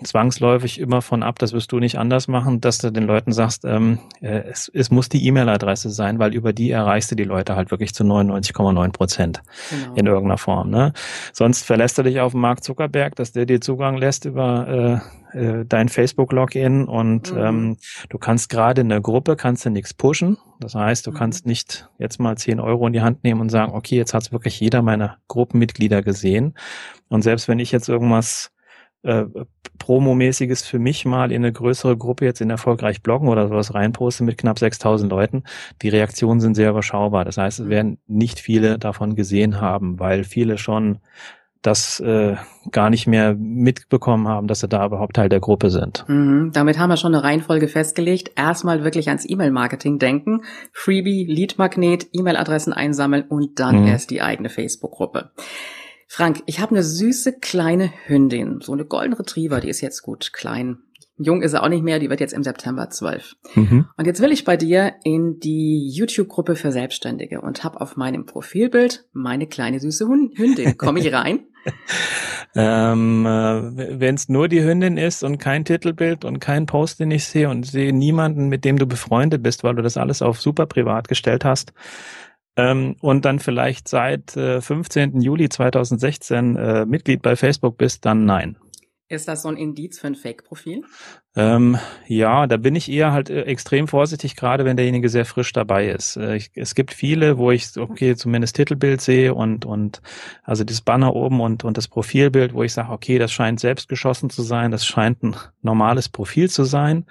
zwangsläufig 0.03 0.79
immer 0.79 1.01
von 1.01 1.23
ab, 1.23 1.39
das 1.39 1.53
wirst 1.53 1.71
du 1.71 1.79
nicht 1.79 1.97
anders 1.97 2.27
machen, 2.27 2.61
dass 2.61 2.77
du 2.77 2.91
den 2.91 3.05
Leuten 3.05 3.31
sagst, 3.31 3.65
ähm, 3.65 3.99
äh, 4.21 4.43
es, 4.49 4.69
es 4.73 4.91
muss 4.91 5.09
die 5.09 5.25
E-Mail-Adresse 5.25 5.89
sein, 5.89 6.19
weil 6.19 6.35
über 6.35 6.53
die 6.53 6.69
erreichst 6.69 7.11
du 7.11 7.15
die 7.15 7.23
Leute 7.23 7.55
halt 7.55 7.71
wirklich 7.71 7.93
zu 7.93 8.03
99,9 8.03 8.91
Prozent 8.91 9.41
genau. 9.69 9.95
in 9.95 10.05
irgendeiner 10.05 10.37
Form. 10.37 10.69
Ne? 10.69 10.93
Sonst 11.33 11.65
verlässt 11.65 11.97
du 11.97 12.03
dich 12.03 12.19
auf 12.19 12.33
Mark 12.33 12.63
Zuckerberg, 12.63 13.15
dass 13.15 13.31
der 13.31 13.45
dir 13.45 13.59
Zugang 13.59 13.97
lässt 13.97 14.25
über 14.25 15.01
äh, 15.33 15.37
äh, 15.37 15.65
dein 15.65 15.89
Facebook-Login 15.89 16.85
und 16.85 17.33
mhm. 17.33 17.39
ähm, 17.39 17.77
du 18.09 18.17
kannst 18.19 18.49
gerade 18.49 18.81
in 18.81 18.89
der 18.89 19.01
Gruppe 19.01 19.35
kannst 19.35 19.65
du 19.65 19.71
nichts 19.71 19.93
pushen. 19.95 20.37
Das 20.59 20.75
heißt, 20.75 21.07
du 21.07 21.11
mhm. 21.11 21.15
kannst 21.15 21.47
nicht 21.47 21.89
jetzt 21.97 22.19
mal 22.19 22.37
10 22.37 22.59
Euro 22.59 22.85
in 22.85 22.93
die 22.93 23.01
Hand 23.01 23.23
nehmen 23.23 23.41
und 23.41 23.49
sagen, 23.49 23.73
okay, 23.73 23.95
jetzt 23.95 24.13
hat 24.13 24.23
es 24.23 24.31
wirklich 24.31 24.59
jeder 24.59 24.83
meiner 24.83 25.17
Gruppenmitglieder 25.27 26.03
gesehen. 26.03 26.53
Und 27.09 27.23
selbst 27.23 27.47
wenn 27.47 27.59
ich 27.59 27.71
jetzt 27.71 27.89
irgendwas 27.89 28.51
äh, 29.03 29.25
Promomäßiges 29.77 30.61
für 30.61 30.77
mich 30.77 31.05
mal 31.05 31.31
in 31.31 31.43
eine 31.43 31.51
größere 31.51 31.97
Gruppe 31.97 32.25
jetzt 32.25 32.39
in 32.39 32.51
erfolgreich 32.51 33.01
bloggen 33.01 33.29
oder 33.29 33.47
sowas 33.47 33.73
reinposte 33.73 34.23
mit 34.23 34.37
knapp 34.37 34.59
6000 34.59 35.11
Leuten, 35.11 35.43
die 35.81 35.89
Reaktionen 35.89 36.39
sind 36.39 36.53
sehr 36.53 36.69
überschaubar. 36.69 37.25
Das 37.25 37.37
heißt, 37.37 37.61
es 37.61 37.69
werden 37.69 37.97
nicht 38.05 38.39
viele 38.39 38.77
davon 38.77 39.15
gesehen 39.15 39.59
haben, 39.59 39.99
weil 39.99 40.23
viele 40.23 40.59
schon 40.59 40.99
das 41.61 41.99
äh, 41.99 42.35
gar 42.71 42.89
nicht 42.89 43.07
mehr 43.07 43.35
mitbekommen 43.35 44.27
haben, 44.27 44.47
dass 44.47 44.61
sie 44.61 44.67
da 44.67 44.85
überhaupt 44.85 45.15
Teil 45.15 45.29
der 45.29 45.39
Gruppe 45.39 45.69
sind. 45.69 46.05
Mhm, 46.07 46.51
damit 46.53 46.79
haben 46.79 46.89
wir 46.89 46.97
schon 46.97 47.13
eine 47.13 47.23
Reihenfolge 47.23 47.67
festgelegt. 47.67 48.31
Erstmal 48.35 48.83
wirklich 48.83 49.09
ans 49.09 49.29
E-Mail-Marketing 49.29 49.99
denken, 49.99 50.41
Freebie, 50.73 51.25
Lead-Magnet, 51.25 52.07
E-Mail-Adressen 52.13 52.73
einsammeln 52.73 53.25
und 53.27 53.59
dann 53.59 53.81
mhm. 53.81 53.87
erst 53.87 54.09
die 54.09 54.21
eigene 54.21 54.49
Facebook-Gruppe. 54.49 55.31
Frank, 56.13 56.43
ich 56.45 56.59
habe 56.59 56.71
eine 56.71 56.83
süße 56.83 57.39
kleine 57.39 57.89
Hündin, 58.05 58.59
so 58.59 58.73
eine 58.73 58.83
Golden 58.83 59.13
Retriever, 59.13 59.61
die 59.61 59.69
ist 59.69 59.79
jetzt 59.79 60.01
gut 60.01 60.33
klein. 60.33 60.79
Jung 61.15 61.41
ist 61.41 61.53
er 61.53 61.63
auch 61.63 61.69
nicht 61.69 61.85
mehr, 61.85 61.99
die 61.99 62.09
wird 62.09 62.19
jetzt 62.19 62.33
im 62.33 62.43
September 62.43 62.89
zwölf. 62.89 63.37
Mhm. 63.55 63.85
Und 63.95 64.07
jetzt 64.07 64.21
will 64.21 64.33
ich 64.33 64.43
bei 64.43 64.57
dir 64.57 64.95
in 65.05 65.39
die 65.39 65.89
YouTube-Gruppe 65.89 66.57
für 66.57 66.73
Selbstständige 66.73 67.39
und 67.39 67.63
habe 67.63 67.79
auf 67.79 67.95
meinem 67.95 68.25
Profilbild 68.25 69.05
meine 69.13 69.47
kleine 69.47 69.79
süße 69.79 70.05
Hündin. 70.05 70.77
Komme 70.77 70.99
ich 70.99 71.13
rein? 71.13 71.45
ähm, 72.55 73.25
äh, 73.25 73.99
Wenn 73.99 74.15
es 74.15 74.27
nur 74.27 74.49
die 74.49 74.63
Hündin 74.65 74.97
ist 74.97 75.23
und 75.23 75.37
kein 75.37 75.63
Titelbild 75.63 76.25
und 76.25 76.39
kein 76.39 76.65
Post, 76.65 76.99
den 76.99 77.11
ich 77.11 77.23
sehe 77.23 77.47
und 77.47 77.65
sehe 77.65 77.93
niemanden, 77.93 78.49
mit 78.49 78.65
dem 78.65 78.77
du 78.77 78.85
befreundet 78.85 79.43
bist, 79.43 79.63
weil 79.63 79.75
du 79.75 79.81
das 79.81 79.95
alles 79.95 80.21
auf 80.21 80.41
super 80.41 80.65
privat 80.65 81.07
gestellt 81.07 81.45
hast, 81.45 81.71
ähm, 82.61 82.95
und 83.01 83.25
dann 83.25 83.39
vielleicht 83.39 83.87
seit 83.87 84.35
äh, 84.37 84.61
15. 84.61 85.21
Juli 85.21 85.49
2016 85.49 86.55
äh, 86.55 86.85
Mitglied 86.85 87.21
bei 87.21 87.35
Facebook 87.35 87.77
bist, 87.77 88.05
dann 88.05 88.25
nein. 88.25 88.57
Ist 89.11 89.27
das 89.27 89.41
so 89.41 89.49
ein 89.49 89.57
Indiz 89.57 89.99
für 89.99 90.07
ein 90.07 90.15
Fake-Profil? 90.15 90.83
Ähm, 91.35 91.77
ja, 92.07 92.47
da 92.47 92.55
bin 92.55 92.75
ich 92.75 92.89
eher 92.89 93.11
halt 93.11 93.29
äh, 93.29 93.41
extrem 93.41 93.89
vorsichtig, 93.89 94.37
gerade 94.37 94.63
wenn 94.63 94.77
derjenige 94.77 95.09
sehr 95.09 95.25
frisch 95.25 95.51
dabei 95.51 95.89
ist. 95.89 96.15
Äh, 96.15 96.37
ich, 96.37 96.51
es 96.55 96.75
gibt 96.75 96.93
viele, 96.93 97.37
wo 97.37 97.51
ich, 97.51 97.75
okay, 97.77 98.15
zumindest 98.15 98.55
Titelbild 98.55 99.01
sehe 99.01 99.33
und, 99.33 99.65
und 99.65 100.01
also 100.43 100.63
das 100.63 100.79
Banner 100.79 101.13
oben 101.13 101.41
und, 101.41 101.65
und 101.65 101.75
das 101.75 101.89
Profilbild, 101.89 102.53
wo 102.53 102.63
ich 102.63 102.71
sage, 102.71 102.91
okay, 102.91 103.17
das 103.19 103.33
scheint 103.33 103.59
selbst 103.59 103.89
geschossen 103.89 104.29
zu 104.29 104.43
sein, 104.43 104.71
das 104.71 104.85
scheint 104.85 105.23
ein 105.23 105.35
normales 105.61 106.07
Profil 106.07 106.49
zu 106.49 106.63
sein. 106.63 107.05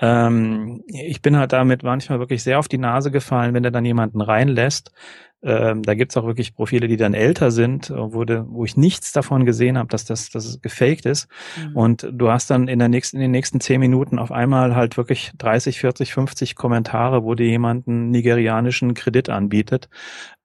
Ähm, 0.00 0.82
ich 0.86 1.22
bin 1.22 1.36
halt 1.36 1.52
damit 1.52 1.82
manchmal 1.82 2.18
wirklich 2.18 2.42
sehr 2.42 2.58
auf 2.58 2.68
die 2.68 2.78
Nase 2.78 3.10
gefallen, 3.10 3.54
wenn 3.54 3.64
er 3.64 3.70
dann 3.70 3.84
jemanden 3.84 4.20
reinlässt. 4.20 4.92
Ähm, 5.40 5.82
da 5.84 5.94
gibt's 5.94 6.16
auch 6.16 6.26
wirklich 6.26 6.54
Profile, 6.54 6.88
die 6.88 6.96
dann 6.96 7.14
älter 7.14 7.52
sind, 7.52 7.92
wo, 7.94 8.24
de, 8.24 8.42
wo 8.48 8.64
ich 8.64 8.76
nichts 8.76 9.12
davon 9.12 9.44
gesehen 9.44 9.78
habe, 9.78 9.88
dass 9.88 10.04
das, 10.04 10.30
dass 10.30 10.44
es 10.44 10.60
gefaked 10.60 11.06
ist. 11.06 11.28
Mhm. 11.56 11.76
Und 11.76 12.08
du 12.10 12.30
hast 12.30 12.50
dann 12.50 12.66
in, 12.66 12.80
der 12.80 12.88
nächsten, 12.88 13.18
in 13.18 13.22
den 13.22 13.30
nächsten 13.30 13.60
zehn 13.60 13.78
Minuten 13.78 14.18
auf 14.18 14.32
einmal 14.32 14.74
halt 14.74 14.96
wirklich 14.96 15.30
30, 15.38 15.78
40, 15.78 16.12
50 16.12 16.54
Kommentare, 16.56 17.22
wo 17.22 17.34
dir 17.36 17.46
jemand 17.46 17.86
einen 17.86 18.10
nigerianischen 18.10 18.94
Kredit 18.94 19.28
anbietet. 19.28 19.88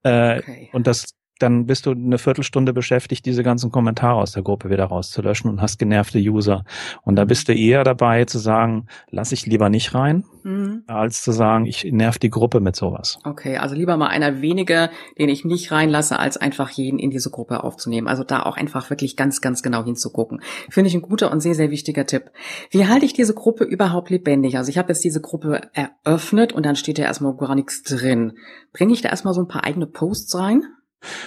Äh, 0.03 0.39
okay. 0.39 0.69
Und 0.73 0.85
das 0.85 1.15
dann 1.39 1.65
bist 1.65 1.85
du 1.85 1.91
eine 1.91 2.17
Viertelstunde 2.17 2.73
beschäftigt, 2.73 3.25
diese 3.25 3.43
ganzen 3.43 3.71
Kommentare 3.71 4.19
aus 4.19 4.33
der 4.33 4.43
Gruppe 4.43 4.69
wieder 4.69 4.85
rauszulöschen 4.85 5.49
und 5.49 5.61
hast 5.61 5.79
genervte 5.79 6.19
User. 6.19 6.63
Und 7.01 7.15
da 7.15 7.25
bist 7.25 7.49
du 7.49 7.53
eher 7.53 7.83
dabei 7.83 8.25
zu 8.25 8.37
sagen, 8.39 8.87
lass 9.09 9.31
ich 9.31 9.45
lieber 9.45 9.69
nicht 9.69 9.95
rein, 9.95 10.23
mhm. 10.43 10.83
als 10.87 11.23
zu 11.23 11.31
sagen, 11.31 11.65
ich 11.65 11.85
nerv 11.85 12.19
die 12.19 12.29
Gruppe 12.29 12.59
mit 12.59 12.75
sowas. 12.75 13.17
Okay, 13.23 13.57
also 13.57 13.75
lieber 13.75 13.97
mal 13.97 14.07
einer 14.07 14.41
weniger, 14.41 14.89
den 15.17 15.29
ich 15.29 15.43
nicht 15.43 15.71
reinlasse, 15.71 16.19
als 16.19 16.37
einfach 16.37 16.69
jeden 16.69 16.99
in 16.99 17.09
diese 17.09 17.31
Gruppe 17.31 17.63
aufzunehmen. 17.63 18.07
Also 18.07 18.23
da 18.23 18.43
auch 18.43 18.55
einfach 18.55 18.89
wirklich 18.89 19.17
ganz, 19.17 19.41
ganz 19.41 19.63
genau 19.63 19.83
hinzugucken. 19.83 20.41
Finde 20.69 20.89
ich 20.89 20.93
ein 20.93 21.01
guter 21.01 21.31
und 21.31 21.41
sehr, 21.41 21.55
sehr 21.55 21.71
wichtiger 21.71 22.05
Tipp. 22.05 22.31
Wie 22.69 22.87
halte 22.87 23.05
ich 23.05 23.13
diese 23.13 23.33
Gruppe 23.33 23.63
überhaupt 23.63 24.09
lebendig? 24.09 24.57
Also 24.57 24.69
ich 24.69 24.77
habe 24.77 24.89
jetzt 24.89 25.03
diese 25.03 25.21
Gruppe 25.21 25.61
eröffnet 25.73 26.53
und 26.53 26.65
dann 26.65 26.75
steht 26.75 26.99
ja 26.99 27.05
erstmal 27.05 27.35
gar 27.35 27.55
nichts 27.55 27.81
drin. 27.83 28.33
Bringe 28.71 28.93
ich 28.93 29.01
da 29.01 29.09
erstmal 29.09 29.33
so 29.33 29.41
ein 29.41 29.47
paar 29.47 29.63
eigene 29.63 29.87
Posts 29.87 30.35
rein? 30.35 30.63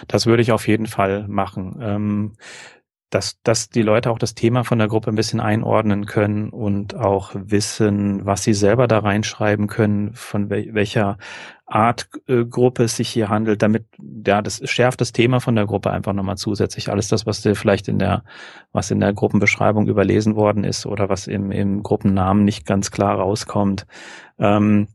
Das 0.08 0.26
würde 0.26 0.42
ich 0.42 0.52
auf 0.52 0.68
jeden 0.68 0.86
Fall 0.86 1.26
machen. 1.28 1.78
Ähm, 1.80 2.32
dass, 3.10 3.40
dass 3.42 3.70
die 3.70 3.82
Leute 3.82 4.10
auch 4.10 4.18
das 4.18 4.34
Thema 4.34 4.64
von 4.64 4.78
der 4.78 4.88
Gruppe 4.88 5.10
ein 5.10 5.16
bisschen 5.16 5.40
einordnen 5.40 6.06
können 6.06 6.50
und 6.50 6.96
auch 6.96 7.30
wissen, 7.34 8.26
was 8.26 8.42
sie 8.42 8.52
selber 8.52 8.88
da 8.88 8.98
reinschreiben 8.98 9.68
können, 9.68 10.12
von 10.14 10.50
wel 10.50 10.74
welcher 10.74 11.16
Art 11.66 12.08
äh, 12.26 12.44
Gruppe 12.44 12.84
es 12.84 12.96
sich 12.96 13.08
hier 13.08 13.28
handelt, 13.28 13.62
damit, 13.62 13.86
ja, 14.26 14.42
das 14.42 14.60
schärft 14.68 15.00
das 15.00 15.12
Thema 15.12 15.40
von 15.40 15.54
der 15.54 15.66
Gruppe 15.66 15.90
einfach 15.92 16.12
nochmal 16.12 16.36
zusätzlich. 16.36 16.90
Alles 16.90 17.08
das, 17.08 17.26
was 17.26 17.42
dir 17.42 17.54
vielleicht 17.54 17.88
in 17.88 17.98
der, 17.98 18.24
was 18.72 18.90
in 18.90 19.00
der 19.00 19.12
Gruppenbeschreibung 19.12 19.86
überlesen 19.86 20.34
worden 20.34 20.64
ist 20.64 20.84
oder 20.84 21.08
was 21.08 21.28
im, 21.28 21.52
im 21.52 21.82
Gruppennamen 21.82 22.44
nicht 22.44 22.66
ganz 22.66 22.90
klar 22.90 23.16
rauskommt. 23.16 23.86
Ähm, 24.38 24.88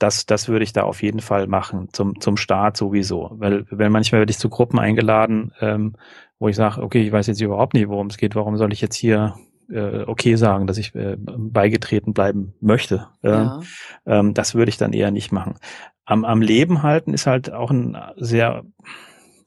das, 0.00 0.26
das 0.26 0.48
würde 0.48 0.64
ich 0.64 0.72
da 0.72 0.82
auf 0.82 1.02
jeden 1.02 1.20
Fall 1.20 1.46
machen, 1.46 1.88
zum, 1.92 2.20
zum 2.20 2.36
Start 2.36 2.76
sowieso. 2.76 3.30
Weil, 3.34 3.66
weil 3.70 3.90
manchmal 3.90 4.20
werde 4.20 4.30
ich 4.30 4.38
zu 4.38 4.48
Gruppen 4.48 4.78
eingeladen, 4.78 5.52
ähm, 5.60 5.94
wo 6.38 6.48
ich 6.48 6.56
sage, 6.56 6.82
okay, 6.82 7.02
ich 7.02 7.12
weiß 7.12 7.26
jetzt 7.26 7.40
überhaupt 7.40 7.74
nicht, 7.74 7.88
worum 7.88 8.08
es 8.08 8.16
geht, 8.16 8.34
warum 8.34 8.56
soll 8.56 8.72
ich 8.72 8.80
jetzt 8.80 8.96
hier 8.96 9.34
äh, 9.70 10.04
okay 10.06 10.36
sagen, 10.36 10.66
dass 10.66 10.78
ich 10.78 10.94
äh, 10.94 11.16
beigetreten 11.18 12.14
bleiben 12.14 12.54
möchte. 12.60 13.08
Äh, 13.22 13.30
ja. 13.30 13.60
ähm, 14.06 14.32
das 14.32 14.54
würde 14.54 14.70
ich 14.70 14.78
dann 14.78 14.94
eher 14.94 15.10
nicht 15.10 15.32
machen. 15.32 15.56
Am, 16.06 16.24
am 16.24 16.40
Leben 16.40 16.82
halten 16.82 17.12
ist 17.12 17.26
halt 17.26 17.52
auch 17.52 17.70
ein 17.70 17.96
sehr 18.16 18.64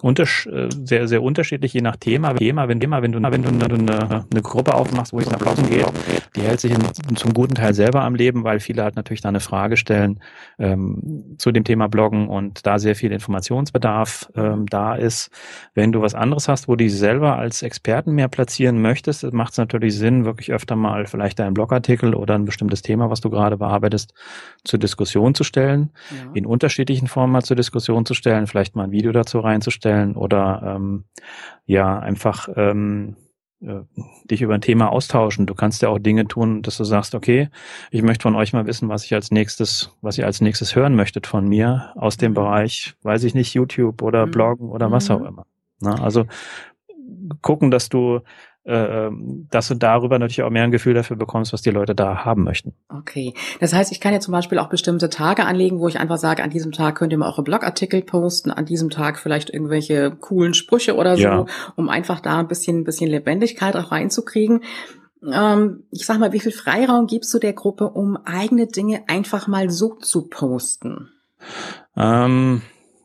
unter, 0.04 0.24
äh, 0.24 0.68
sehr, 0.84 1.08
sehr 1.08 1.24
unterschiedlich, 1.24 1.74
je 1.74 1.80
nach 1.80 1.96
Thema. 1.96 2.34
Thema, 2.34 2.68
wenn, 2.68 2.82
Thema, 2.82 3.02
wenn 3.02 3.13
du, 3.13 3.24
wenn 3.24 3.42
du 3.42 3.50
eine, 3.50 4.26
eine 4.30 4.42
Gruppe 4.42 4.74
aufmachst, 4.74 5.13
wo 5.13 5.20
es 5.20 5.32
nach 5.32 5.39
Bloggen 5.39 5.70
geht, 5.70 5.86
die 6.36 6.42
hält 6.42 6.60
sich 6.60 6.74
in, 6.74 7.16
zum 7.16 7.34
guten 7.34 7.56
Teil 7.56 7.74
selber 7.74 8.04
am 8.04 8.13
Leben, 8.13 8.44
weil 8.44 8.60
viele 8.60 8.84
halt 8.84 8.98
natürlich 8.98 9.22
da 9.22 9.30
eine 9.30 9.39
Frage 9.39 9.78
stellen 9.78 10.20
ähm, 10.60 11.36
zu 11.38 11.54
dem 11.54 11.63
Thema 11.63 11.88
Bloggen 11.88 12.28
und 12.28 12.66
da 12.66 12.80
sehr 12.80 12.98
viel 12.98 13.13
Informationsbedarf 13.13 14.30
ähm, 14.36 14.66
da 14.66 14.96
ist. 14.96 15.32
Wenn 15.74 15.94
du 15.94 16.02
was 16.02 16.16
anderes 16.16 16.50
hast, 16.50 16.68
wo 16.68 16.74
du 16.74 16.84
dich 16.84 16.94
selber 16.94 17.38
als 17.38 17.62
Experten 17.62 18.12
mehr 18.12 18.28
platzieren 18.28 18.82
möchtest, 18.82 19.24
macht 19.32 19.54
es 19.54 19.58
natürlich 19.58 19.98
Sinn, 19.98 20.26
wirklich 20.26 20.52
öfter 20.52 20.76
mal 20.76 21.06
vielleicht 21.06 21.39
einen 21.39 21.54
Blogartikel 21.54 22.13
oder 22.13 22.36
ein 22.36 22.44
bestimmtes 22.44 22.82
Thema, 22.82 23.10
was 23.10 23.22
du 23.22 23.30
gerade 23.30 23.56
bearbeitest, 23.56 24.13
zur 24.66 24.80
Diskussion 24.80 25.34
zu 25.34 25.46
stellen, 25.46 25.92
ja. 26.12 26.32
in 26.34 26.46
unterschiedlichen 26.46 27.08
Formen 27.08 27.32
mal 27.32 27.44
zur 27.44 27.56
Diskussion 27.56 28.06
zu 28.06 28.13
stellen, 28.16 28.48
vielleicht 28.48 28.76
mal 28.76 28.84
ein 28.84 28.92
Video 28.92 29.13
dazu 29.13 29.39
reinzustellen 29.39 29.92
oder 30.15 30.75
ähm, 30.75 31.06
ja, 31.65 31.99
einfach 31.99 32.49
ähm, 32.56 33.15
äh, 33.62 33.82
dich 34.29 34.41
über 34.41 34.53
ein 34.53 34.62
Thema 34.62 34.91
austauschen. 34.91 35.45
Du 35.45 35.56
kannst 35.56 35.82
ja 35.82 35.89
auch 35.89 35.99
Dinge 35.99 36.27
tun, 36.27 36.62
dass 36.62 36.77
du 36.77 36.84
sagst, 36.84 37.15
okay, 37.15 37.49
ich 37.91 38.01
möchte 38.01 38.23
von 38.23 38.36
euch 38.36 38.51
mal 38.51 38.65
wissen, 38.65 38.89
was 38.89 39.06
ich 39.06 39.13
als 39.13 39.32
nächstes, 39.32 39.91
was 40.01 40.17
ihr 40.17 40.25
als 40.25 40.41
nächstes 40.41 40.75
hören 40.75 40.95
möchtet 40.95 41.27
von 41.27 41.47
mir 41.47 41.93
aus 41.95 42.17
dem 42.17 42.32
mhm. 42.32 42.36
Bereich, 42.36 42.95
weiß 43.03 43.23
ich 43.23 43.34
nicht, 43.36 43.53
YouTube 43.53 44.01
oder 44.01 44.25
mhm. 44.25 44.32
Bloggen 44.32 44.69
oder 44.69 44.91
was 44.91 45.10
auch 45.10 45.19
mhm. 45.19 45.27
immer. 45.27 45.45
Na, 45.79 46.01
also 46.01 46.25
gucken, 47.41 47.71
dass 47.71 47.89
du 47.89 48.21
äh, 48.65 49.08
ähm, 49.08 49.47
dass 49.52 49.67
du 49.67 49.76
darüber 49.76 50.19
natürlich 50.19 50.43
auch 50.43 50.49
mehr 50.49 50.63
ein 50.63 50.71
Gefühl 50.71 50.93
dafür 50.93 51.17
bekommst, 51.17 51.52
was 51.52 51.62
die 51.62 51.69
Leute 51.69 51.95
da 51.95 52.23
haben 52.23 52.43
möchten. 52.43 52.73
Okay. 52.88 53.34
Das 53.60 53.73
heißt, 53.73 53.91
ich 53.91 53.99
kann 53.99 54.13
ja 54.13 54.21
zum 54.21 54.32
Beispiel 54.32 54.58
auch 54.58 54.69
bestimmte 54.69 55.10
Tage 55.10 55.43
anlegen, 55.45 55.80
wo 55.80 55.89
ich 55.89 55.99
einfach 55.99 56.17
sage, 56.17 56.43
an 56.43 56.49
diesem 56.49 56.71
Tag 56.71 56.95
könnt 56.95 57.12
ihr 57.12 57.17
mal 57.17 57.28
eure 57.28 57.43
Blogartikel 57.43 58.02
posten, 58.04 58.52
an 58.52 58.65
diesem 58.65 58.89
Tag 58.89 59.19
vielleicht 59.19 59.49
irgendwelche 59.49 60.12
coolen 60.12 60.54
Sprüche 60.54 60.95
oder 60.95 61.17
so, 61.17 61.23
ja. 61.23 61.45
um 61.76 61.89
einfach 61.89 62.21
da 62.21 62.39
ein 62.39 62.47
bisschen, 62.47 62.80
ein 62.80 62.84
bisschen 62.86 63.10
Lebendigkeit 63.10 63.76
auch 63.76 63.91
reinzukriegen. 63.91 64.62
Ähm, 65.30 65.84
ich 65.91 66.06
sag 66.06 66.19
mal, 66.19 66.32
wie 66.32 66.39
viel 66.39 66.54
Freiraum 66.54 67.08
gibst 67.08 67.34
du 67.34 67.39
der 67.39 67.54
Gruppe, 67.54 67.89
um 67.89 68.17
eigene 68.23 68.67
Dinge 68.67 69.04
einfach 69.08 69.47
mal 69.47 69.69
so 69.71 69.95
zu 69.95 70.30
posten? 70.30 71.10
Ähm, 71.97 72.62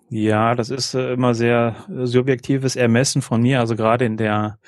ja, 0.08 0.54
das 0.54 0.70
ist 0.70 0.94
äh, 0.94 1.14
immer 1.14 1.34
sehr 1.34 1.74
subjektives 1.88 2.76
Ermessen 2.76 3.22
von 3.22 3.42
mir. 3.42 3.58
Also 3.58 3.74
gerade 3.74 4.04
in 4.04 4.16
der 4.16 4.58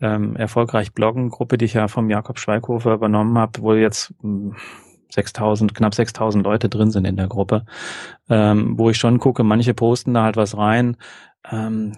ähm, 0.00 0.36
erfolgreich 0.36 0.92
bloggen 0.92 1.30
Gruppe, 1.30 1.58
die 1.58 1.64
ich 1.64 1.74
ja 1.74 1.88
vom 1.88 2.10
Jakob 2.10 2.38
Schweighofer 2.38 2.94
übernommen 2.94 3.38
habe, 3.38 3.62
wo 3.62 3.74
jetzt 3.74 4.14
6000, 5.10 5.70
hm, 5.70 5.74
knapp 5.74 5.94
6000 5.94 6.44
Leute 6.44 6.68
drin 6.68 6.90
sind 6.90 7.06
in 7.06 7.16
der 7.16 7.28
Gruppe, 7.28 7.64
ähm, 8.28 8.78
wo 8.78 8.90
ich 8.90 8.98
schon 8.98 9.18
gucke, 9.18 9.42
manche 9.42 9.74
posten 9.74 10.14
da 10.14 10.24
halt 10.24 10.36
was 10.36 10.56
rein. 10.56 10.96
Ähm, 11.50 11.92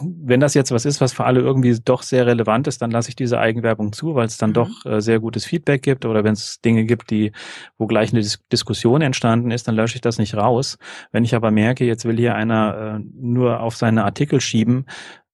wenn 0.00 0.38
das 0.38 0.54
jetzt 0.54 0.70
was 0.70 0.84
ist, 0.84 1.00
was 1.00 1.12
für 1.12 1.24
alle 1.24 1.40
irgendwie 1.40 1.76
doch 1.84 2.02
sehr 2.02 2.26
relevant 2.26 2.68
ist, 2.68 2.80
dann 2.80 2.92
lasse 2.92 3.08
ich 3.08 3.16
diese 3.16 3.40
Eigenwerbung 3.40 3.92
zu, 3.92 4.14
weil 4.14 4.26
es 4.26 4.38
dann 4.38 4.50
mhm. 4.50 4.54
doch 4.54 4.86
äh, 4.86 5.00
sehr 5.00 5.18
gutes 5.18 5.44
Feedback 5.44 5.82
gibt 5.82 6.04
oder 6.04 6.22
wenn 6.22 6.34
es 6.34 6.60
Dinge 6.60 6.84
gibt, 6.84 7.10
die, 7.10 7.32
wo 7.78 7.86
gleich 7.86 8.12
eine 8.12 8.20
Dis 8.20 8.38
Diskussion 8.52 9.02
entstanden 9.02 9.50
ist, 9.50 9.66
dann 9.66 9.74
lösche 9.74 9.96
ich 9.96 10.02
das 10.02 10.18
nicht 10.18 10.36
raus. 10.36 10.78
Wenn 11.10 11.24
ich 11.24 11.34
aber 11.34 11.50
merke, 11.50 11.84
jetzt 11.84 12.04
will 12.04 12.16
hier 12.16 12.36
einer 12.36 12.98
äh, 12.98 13.04
nur 13.14 13.60
auf 13.60 13.76
seine 13.76 14.04
Artikel 14.04 14.40
schieben, 14.40 14.86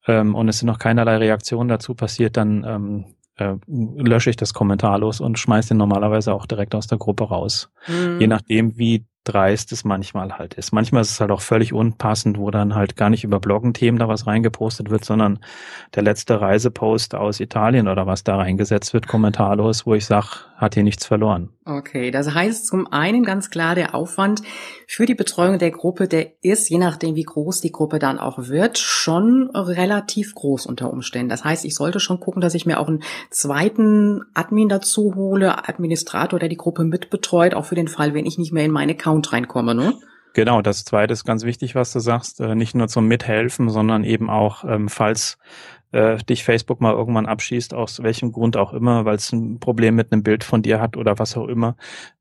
ähm, 0.07 0.35
und 0.35 0.49
es 0.49 0.59
sind 0.59 0.67
noch 0.67 0.79
keinerlei 0.79 1.17
Reaktionen 1.17 1.69
dazu 1.69 1.95
passiert, 1.95 2.37
dann 2.37 2.65
ähm, 2.67 3.05
äh, 3.37 3.55
lösche 3.67 4.31
ich 4.31 4.37
das 4.37 4.55
kommentarlos 4.55 5.21
und 5.21 5.39
schmeiße 5.39 5.69
den 5.69 5.79
normalerweise 5.79 6.33
auch 6.33 6.47
direkt 6.47 6.75
aus 6.75 6.87
der 6.87 6.99
Gruppe 6.99 7.25
raus. 7.25 7.71
Mhm. 7.89 8.21
Je 8.21 8.27
nachdem, 8.27 8.79
wie 8.79 9.07
dreist 9.25 9.73
es 9.73 9.85
manchmal 9.85 10.39
halt 10.39 10.55
ist. 10.55 10.73
Manchmal 10.73 11.03
ist 11.03 11.11
es 11.11 11.21
halt 11.21 11.31
auch 11.31 11.41
völlig 11.41 11.73
unpassend, 11.73 12.39
wo 12.39 12.51
dann 12.51 12.75
halt 12.75 12.95
gar 12.95 13.09
nicht 13.09 13.25
über 13.25 13.41
Bloggen-Themen 13.41 13.99
da 13.99 14.07
was 14.07 14.27
reingepostet 14.27 14.91
wird, 14.91 15.05
sondern 15.05 15.39
der 15.95 16.03
letzte 16.03 16.41
Reisepost 16.41 17.15
aus 17.15 17.41
Italien 17.41 17.89
oder 17.89 18.07
was 18.07 18.23
da 18.23 18.37
reingesetzt 18.37 18.93
wird, 18.93 19.09
kommentarlos, 19.09 19.87
wo 19.87 19.95
ich 19.95 20.05
sag, 20.05 20.47
hat 20.57 20.75
hier 20.75 20.83
nichts 20.83 21.07
verloren. 21.07 21.51
Okay, 21.65 22.11
das 22.11 22.35
heißt 22.35 22.67
zum 22.67 22.87
einen 22.87 23.25
ganz 23.25 23.51
klar, 23.51 23.75
der 23.75 23.95
Aufwand 23.95 24.43
für 24.87 25.07
die 25.07 25.15
Betreuung 25.15 25.59
der 25.59 25.71
Gruppe, 25.71 26.07
der 26.07 26.33
ist, 26.43 26.69
je 26.69 26.79
nachdem 26.79 27.17
wie 27.17 27.23
groß 27.23 27.61
die 27.61 27.73
Gruppe 27.73 27.99
dann 27.99 28.19
auch 28.19 28.49
wird, 28.49 28.79
schon 28.79 29.51
relativ 29.55 30.35
groß 30.35 30.67
unter 30.67 30.93
Umständen. 30.93 31.29
Das 31.31 31.45
heißt, 31.45 31.65
ich 31.65 31.75
sollte 31.75 31.99
schon 31.99 32.21
gucken, 32.21 32.43
dass 32.43 32.55
ich 32.55 32.67
mir 32.67 32.79
auch 32.79 32.89
einen 32.89 33.03
zweiten 33.31 34.23
Admin 34.35 34.69
dazu 34.69 35.15
hole, 35.15 35.67
Administrator, 35.69 36.39
der 36.39 36.49
die 36.49 36.57
Gruppe 36.57 36.85
mitbetreut, 36.85 37.55
auch 37.55 37.65
für 37.65 37.75
den 37.75 37.89
Fall, 37.89 38.15
wenn 38.15 38.27
ich 38.27 38.39
nicht 38.39 38.53
mehr 38.53 38.65
in 38.65 38.71
meine 38.71 38.93
Account 38.93 39.15
Account 39.15 39.33
reinkomme, 39.33 39.75
ne? 39.75 39.95
Genau, 40.33 40.63
das 40.63 40.85
zweite 40.85 41.13
ist 41.13 41.25
ganz 41.25 41.45
wichtig, 41.45 41.77
was 41.77 41.93
du 41.93 42.01
sagst. 42.01 42.41
Äh, 42.41 42.57
nicht 42.57 42.75
nur 42.75 42.89
zum 42.89 43.07
Mithelfen, 43.07 43.69
sondern 43.71 44.03
eben 44.03 44.29
auch, 44.29 44.65
ähm, 44.65 44.89
falls 44.89 45.39
äh, 45.95 46.17
dich 46.25 46.43
Facebook 46.43 46.81
mal 46.81 46.93
irgendwann 46.93 47.27
abschießt, 47.27 47.73
aus 47.73 48.03
welchem 48.03 48.33
Grund 48.33 48.57
auch 48.57 48.73
immer, 48.73 49.05
weil 49.05 49.15
es 49.17 49.33
ein 49.33 49.61
Problem 49.61 49.95
mit 49.95 50.13
einem 50.13 50.23
Bild 50.23 50.43
von 50.43 50.61
dir 50.61 50.81
hat 50.81 50.97
oder 50.97 51.19
was 51.19 51.37
auch 51.37 51.47
immer, 51.47 51.77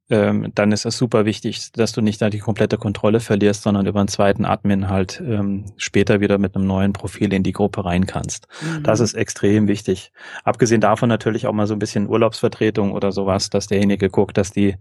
ähm, 0.09 0.51
dann 0.53 0.71
ist 0.71 0.85
es 0.85 0.97
super 0.97 1.25
wichtig, 1.25 1.71
dass 1.71 1.91
du 1.91 2.01
nicht 2.01 2.21
da 2.21 2.29
die 2.29 2.39
komplette 2.39 2.77
Kontrolle 2.77 3.19
verlierst, 3.19 3.63
sondern 3.63 3.87
über 3.87 3.99
einen 3.99 4.09
zweiten 4.09 4.45
Admin 4.45 4.89
halt 4.89 5.23
ähm, 5.25 5.65
später 5.77 6.19
wieder 6.19 6.37
mit 6.37 6.55
einem 6.55 6.67
neuen 6.67 6.93
Profil 6.93 7.33
in 7.33 7.41
die 7.41 7.51
Gruppe 7.51 7.83
rein 7.83 8.05
kannst. 8.05 8.47
Mhm. 8.61 8.83
Das 8.83 8.99
ist 8.99 9.15
extrem 9.15 9.67
wichtig. 9.67 10.11
Abgesehen 10.43 10.81
davon 10.81 11.09
natürlich 11.09 11.47
auch 11.47 11.53
mal 11.53 11.65
so 11.65 11.73
ein 11.73 11.79
bisschen 11.79 12.07
Urlaubsvertretung 12.07 12.91
oder 12.91 13.11
sowas, 13.11 13.49
dass 13.49 13.67
derjenige 13.67 14.09
guckt, 14.09 14.37
dass 14.37 14.51
die 14.51 14.75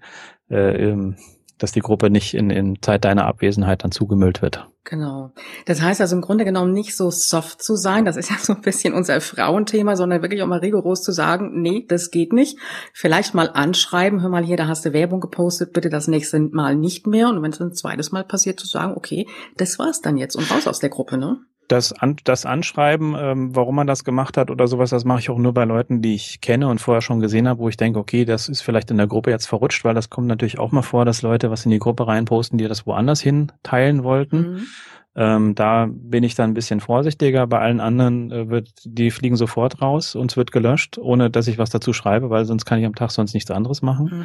äh, 0.50 0.90
ähm, 0.90 1.16
dass 1.58 1.72
die 1.72 1.80
Gruppe 1.80 2.10
nicht 2.10 2.34
in, 2.34 2.50
in 2.50 2.80
Zeit 2.82 3.04
deiner 3.04 3.26
Abwesenheit 3.26 3.84
dann 3.84 3.92
zugemüllt 3.92 4.42
wird. 4.42 4.68
Genau. 4.84 5.30
Das 5.66 5.80
heißt 5.80 6.00
also 6.00 6.16
im 6.16 6.22
Grunde 6.22 6.44
genommen 6.44 6.72
nicht 6.72 6.96
so 6.96 7.10
soft 7.10 7.62
zu 7.62 7.76
sein, 7.76 8.04
das 8.04 8.16
ist 8.16 8.30
ja 8.30 8.36
so 8.40 8.54
ein 8.54 8.62
bisschen 8.62 8.94
unser 8.94 9.20
Frauenthema, 9.20 9.94
sondern 9.96 10.22
wirklich 10.22 10.42
auch 10.42 10.48
mal 10.48 10.58
rigoros 10.58 11.02
zu 11.02 11.12
sagen, 11.12 11.62
nee, 11.62 11.86
das 11.86 12.10
geht 12.10 12.32
nicht. 12.32 12.58
Vielleicht 12.92 13.34
mal 13.34 13.48
anschreiben, 13.48 14.22
hör 14.22 14.28
mal 14.28 14.44
hier, 14.44 14.56
da 14.56 14.66
hast 14.66 14.84
du 14.84 14.92
Werbung 14.92 15.20
gepostet, 15.20 15.72
bitte 15.72 15.88
das 15.88 16.08
nächste 16.08 16.40
Mal 16.40 16.74
nicht 16.74 17.06
mehr. 17.06 17.28
Und 17.28 17.42
wenn 17.42 17.52
es 17.52 17.60
ein 17.60 17.74
zweites 17.74 18.10
Mal 18.10 18.24
passiert, 18.24 18.58
zu 18.58 18.66
sagen, 18.66 18.94
okay, 18.96 19.28
das 19.56 19.78
war's 19.78 20.00
dann 20.00 20.16
jetzt 20.16 20.34
und 20.34 20.50
raus 20.50 20.66
aus 20.66 20.80
der 20.80 20.90
Gruppe, 20.90 21.16
ne? 21.16 21.38
Das, 21.68 21.92
an, 21.92 22.16
das 22.24 22.44
Anschreiben, 22.44 23.14
ähm, 23.18 23.56
warum 23.56 23.76
man 23.76 23.86
das 23.86 24.04
gemacht 24.04 24.36
hat 24.36 24.50
oder 24.50 24.66
sowas, 24.66 24.90
das 24.90 25.04
mache 25.04 25.20
ich 25.20 25.30
auch 25.30 25.38
nur 25.38 25.54
bei 25.54 25.64
Leuten, 25.64 26.02
die 26.02 26.14
ich 26.14 26.40
kenne 26.40 26.68
und 26.68 26.80
vorher 26.80 27.00
schon 27.00 27.20
gesehen 27.20 27.48
habe, 27.48 27.60
wo 27.60 27.68
ich 27.68 27.76
denke, 27.76 27.98
okay, 27.98 28.24
das 28.24 28.48
ist 28.48 28.60
vielleicht 28.60 28.90
in 28.90 28.98
der 28.98 29.06
Gruppe 29.06 29.30
jetzt 29.30 29.46
verrutscht, 29.46 29.84
weil 29.84 29.94
das 29.94 30.10
kommt 30.10 30.26
natürlich 30.26 30.58
auch 30.58 30.72
mal 30.72 30.82
vor, 30.82 31.04
dass 31.04 31.22
Leute 31.22 31.50
was 31.50 31.64
in 31.64 31.70
die 31.70 31.78
Gruppe 31.78 32.06
reinposten, 32.06 32.58
die 32.58 32.68
das 32.68 32.86
woanders 32.86 33.20
hin 33.20 33.52
teilen 33.62 34.04
wollten. 34.04 34.52
Mhm. 34.52 34.66
Ähm, 35.14 35.54
da 35.54 35.88
bin 35.90 36.24
ich 36.24 36.34
dann 36.34 36.50
ein 36.50 36.54
bisschen 36.54 36.80
vorsichtiger. 36.80 37.46
Bei 37.46 37.58
allen 37.58 37.80
anderen 37.80 38.32
äh, 38.32 38.48
wird, 38.48 38.70
die 38.84 39.10
fliegen 39.10 39.36
sofort 39.36 39.82
raus 39.82 40.14
und 40.14 40.30
es 40.30 40.36
wird 40.36 40.52
gelöscht, 40.52 40.96
ohne 40.98 41.30
dass 41.30 41.48
ich 41.48 41.58
was 41.58 41.70
dazu 41.70 41.92
schreibe, 41.92 42.30
weil 42.30 42.46
sonst 42.46 42.64
kann 42.64 42.78
ich 42.78 42.86
am 42.86 42.94
Tag 42.94 43.10
sonst 43.10 43.34
nichts 43.34 43.50
anderes 43.50 43.82
machen. 43.82 44.10
Mhm. 44.10 44.24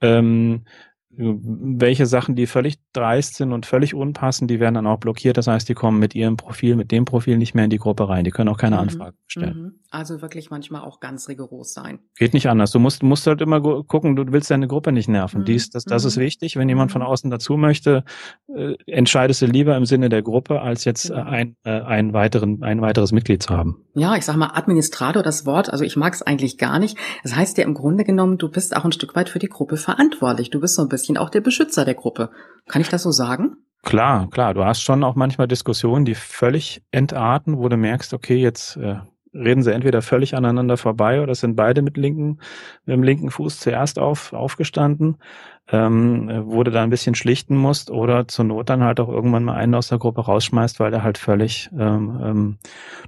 Ähm, 0.00 0.64
welche 1.16 2.06
Sachen, 2.06 2.34
die 2.34 2.46
völlig 2.46 2.78
dreist 2.92 3.36
sind 3.36 3.52
und 3.52 3.66
völlig 3.66 3.94
unpassend, 3.94 4.50
die 4.50 4.60
werden 4.60 4.74
dann 4.74 4.86
auch 4.86 4.98
blockiert. 4.98 5.36
Das 5.36 5.46
heißt, 5.46 5.68
die 5.68 5.74
kommen 5.74 5.98
mit 5.98 6.14
ihrem 6.14 6.36
Profil, 6.36 6.76
mit 6.76 6.90
dem 6.90 7.04
Profil 7.04 7.38
nicht 7.38 7.54
mehr 7.54 7.64
in 7.64 7.70
die 7.70 7.78
Gruppe 7.78 8.08
rein. 8.08 8.24
Die 8.24 8.30
können 8.30 8.48
auch 8.48 8.58
keine 8.58 8.76
mhm. 8.76 8.82
Anfragen 8.82 9.16
stellen. 9.26 9.62
Mhm. 9.62 9.72
Also 9.90 10.22
wirklich 10.22 10.50
manchmal 10.50 10.82
auch 10.82 10.98
ganz 10.98 11.28
rigoros 11.28 11.72
sein. 11.72 12.00
Geht 12.16 12.34
nicht 12.34 12.48
anders. 12.48 12.72
Du 12.72 12.80
musst, 12.80 13.02
musst 13.02 13.26
halt 13.26 13.40
immer 13.40 13.60
gucken, 13.84 14.16
du 14.16 14.24
willst 14.32 14.50
deine 14.50 14.66
Gruppe 14.66 14.90
nicht 14.90 15.08
nerven. 15.08 15.42
Mhm. 15.42 15.44
Dies, 15.44 15.70
das, 15.70 15.84
das 15.84 16.04
ist 16.04 16.16
mhm. 16.16 16.22
wichtig. 16.22 16.56
Wenn 16.56 16.68
jemand 16.68 16.90
von 16.90 17.02
mhm. 17.02 17.06
außen 17.06 17.30
dazu 17.30 17.56
möchte, 17.56 18.04
äh, 18.48 18.74
entscheidest 18.86 19.42
du 19.42 19.46
lieber 19.46 19.76
im 19.76 19.84
Sinne 19.84 20.08
der 20.08 20.22
Gruppe, 20.22 20.60
als 20.60 20.84
jetzt 20.84 21.10
äh, 21.10 21.14
ein, 21.14 21.56
äh, 21.64 21.80
ein, 21.80 22.12
weiteren, 22.12 22.62
ein 22.64 22.80
weiteres 22.80 23.12
Mitglied 23.12 23.42
zu 23.42 23.50
haben. 23.50 23.84
Ja, 23.94 24.16
ich 24.16 24.24
sag 24.24 24.36
mal, 24.36 24.50
Administrator, 24.54 25.22
das 25.22 25.46
Wort, 25.46 25.70
also 25.70 25.84
ich 25.84 25.94
mag 25.94 26.12
es 26.12 26.22
eigentlich 26.22 26.58
gar 26.58 26.80
nicht. 26.80 26.98
Das 27.22 27.36
heißt 27.36 27.56
ja 27.58 27.64
im 27.64 27.74
Grunde 27.74 28.02
genommen, 28.02 28.38
du 28.38 28.48
bist 28.48 28.74
auch 28.76 28.84
ein 28.84 28.92
Stück 28.92 29.14
weit 29.14 29.28
für 29.28 29.38
die 29.38 29.48
Gruppe 29.48 29.76
verantwortlich. 29.76 30.50
Du 30.50 30.58
bist 30.58 30.74
so 30.74 30.82
ein 30.82 30.88
bisschen 30.88 31.03
bisschen 31.04 31.18
auch 31.18 31.28
der 31.28 31.42
Beschützer 31.42 31.84
der 31.84 31.94
Gruppe. 31.94 32.30
Kann 32.66 32.80
ich 32.80 32.88
das 32.88 33.02
so 33.02 33.10
sagen? 33.10 33.56
Klar, 33.82 34.30
klar. 34.30 34.54
Du 34.54 34.64
hast 34.64 34.80
schon 34.80 35.04
auch 35.04 35.14
manchmal 35.14 35.46
Diskussionen, 35.46 36.06
die 36.06 36.14
völlig 36.14 36.82
entarten, 36.90 37.58
wo 37.58 37.68
du 37.68 37.76
merkst, 37.76 38.14
okay, 38.14 38.36
jetzt 38.36 38.76
äh, 38.78 38.96
reden 39.34 39.62
sie 39.62 39.74
entweder 39.74 40.00
völlig 40.00 40.34
aneinander 40.34 40.78
vorbei 40.78 41.20
oder 41.20 41.34
sind 41.34 41.56
beide 41.56 41.82
mit 41.82 41.98
linken, 41.98 42.38
mit 42.86 42.94
dem 42.96 43.02
linken 43.02 43.30
Fuß 43.30 43.60
zuerst 43.60 43.98
auf, 43.98 44.32
aufgestanden 44.32 45.16
ähm, 45.72 46.42
wo 46.44 46.62
du 46.62 46.70
da 46.70 46.82
ein 46.82 46.90
bisschen 46.90 47.14
schlichten 47.14 47.56
musst 47.56 47.90
oder 47.90 48.28
zur 48.28 48.44
Not 48.44 48.68
dann 48.68 48.82
halt 48.82 49.00
auch 49.00 49.08
irgendwann 49.08 49.44
mal 49.44 49.54
einen 49.54 49.74
aus 49.74 49.88
der 49.88 49.98
Gruppe 49.98 50.20
rausschmeißt, 50.20 50.78
weil 50.78 50.90
der 50.90 51.02
halt 51.02 51.16
völlig, 51.16 51.70
ähm, 51.72 52.20
ähm, 52.22 52.58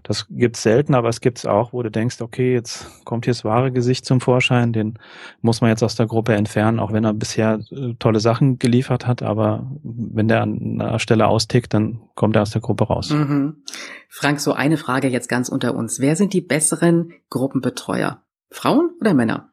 das 0.03 0.27
gibt's 0.31 0.63
selten, 0.63 0.95
aber 0.95 1.11
es 1.11 1.21
gibt's 1.21 1.45
auch, 1.45 1.75
wo 1.75 1.83
du 1.83 1.91
denkst, 1.91 2.23
okay, 2.23 2.55
jetzt 2.55 3.05
kommt 3.05 3.27
hier 3.27 3.35
das 3.35 3.45
wahre 3.45 3.73
Gesicht 3.73 4.07
zum 4.07 4.23
Vorschein, 4.23 4.73
den 4.73 4.99
muss 5.43 5.61
man 5.61 5.69
jetzt 5.69 5.83
aus 5.83 5.97
der 5.97 6.07
Gruppe 6.07 6.33
entfernen, 6.33 6.79
auch 6.81 6.93
wenn 6.95 7.05
er 7.05 7.13
bisher 7.13 7.61
äh, 7.71 7.93
tolle 7.99 8.21
Sachen 8.21 8.59
geliefert 8.59 9.07
hat, 9.07 9.23
aber 9.23 9.71
wenn 9.83 10.29
der 10.29 10.41
an 10.41 10.81
einer 10.81 10.99
Stelle 10.99 11.27
austickt, 11.27 11.75
dann 11.75 12.01
kommt 12.15 12.37
er 12.37 12.43
aus 12.43 12.51
der 12.53 12.63
Gruppe 12.63 12.85
raus. 12.85 13.11
Mhm. 13.11 13.65
Frank, 14.09 14.41
so 14.41 14.55
eine 14.55 14.79
Frage 14.79 15.09
jetzt 15.09 15.29
ganz 15.29 15.51
unter 15.51 15.75
uns. 15.75 16.01
Wer 16.01 16.17
sind 16.17 16.33
die 16.33 16.41
besseren 16.41 17.13
Gruppenbetreuer? 17.29 18.23
Frauen 18.51 18.93
oder 19.01 19.13
Männer? 19.13 19.51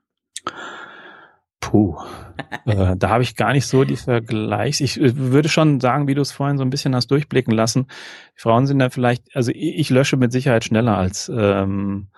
Puh, 1.64 1.96
äh, 2.66 2.96
da 2.98 3.10
habe 3.10 3.24
ich 3.24 3.36
gar 3.36 3.54
nicht 3.54 3.68
so 3.68 3.84
die 3.84 3.96
Vergleichs. 3.96 4.82
Ich 4.82 5.00
äh, 5.00 5.16
würde 5.16 5.50
schon 5.50 5.80
sagen, 5.80 6.08
wie 6.08 6.16
du 6.16 6.22
es 6.22 6.32
vorhin 6.32 6.58
so 6.58 6.64
ein 6.64 6.70
bisschen 6.70 6.96
hast 6.96 7.08
durchblicken 7.08 7.54
lassen. 7.54 7.88
Die 8.36 8.42
Frauen 8.42 8.68
sind 8.68 8.80
da 8.80 8.90
vielleicht, 8.90 9.36
also 9.36 9.52
ich, 9.52 9.80
ich 9.80 9.90
lösche 9.90 10.18
mit 10.18 10.32
Sicherheit 10.32 10.66
schneller 10.66 10.98
als 10.98 11.32
ähm, 11.34 12.10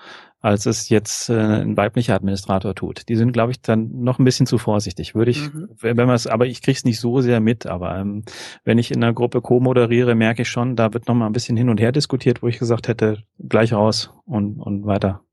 als 0.46 0.68
es 0.68 0.90
jetzt 0.90 1.30
äh, 1.32 1.34
ein 1.34 1.76
weiblicher 1.76 2.14
Administrator 2.14 2.76
tut. 2.76 3.10
Die 3.10 3.16
sind, 3.16 3.32
glaube 3.32 3.52
ich, 3.52 3.64
dann 3.64 4.04
noch 4.04 4.20
ein 4.20 4.26
bisschen 4.26 4.46
zu 4.46 4.60
vorsichtig. 4.60 5.16
Würde 5.16 5.32
ich, 5.32 5.52
mhm. 5.52 5.70
wenn 5.82 5.98
man 5.98 6.12
es, 6.12 6.28
aber 6.28 6.46
ich 6.46 6.62
kriege 6.62 6.78
es 6.78 6.86
nicht 6.86 7.00
so 7.00 7.20
sehr 7.20 7.40
mit. 7.40 7.66
Aber 7.66 7.98
ähm, 7.98 8.24
wenn 8.64 8.78
ich 8.78 8.92
in 8.92 9.04
einer 9.04 9.12
Gruppe 9.12 9.42
co-moderiere, 9.42 10.14
merke 10.14 10.44
ich 10.44 10.50
schon, 10.50 10.76
da 10.76 10.94
wird 10.94 11.08
noch 11.08 11.16
mal 11.16 11.26
ein 11.26 11.34
bisschen 11.34 11.58
hin 11.58 11.68
und 11.68 11.80
her 11.80 11.92
diskutiert, 11.92 12.44
wo 12.44 12.48
ich 12.48 12.60
gesagt 12.60 12.88
hätte, 12.88 13.24
gleich 13.40 13.74
raus 13.74 14.14
und, 14.26 14.60
und 14.60 14.86
weiter. 14.86 15.25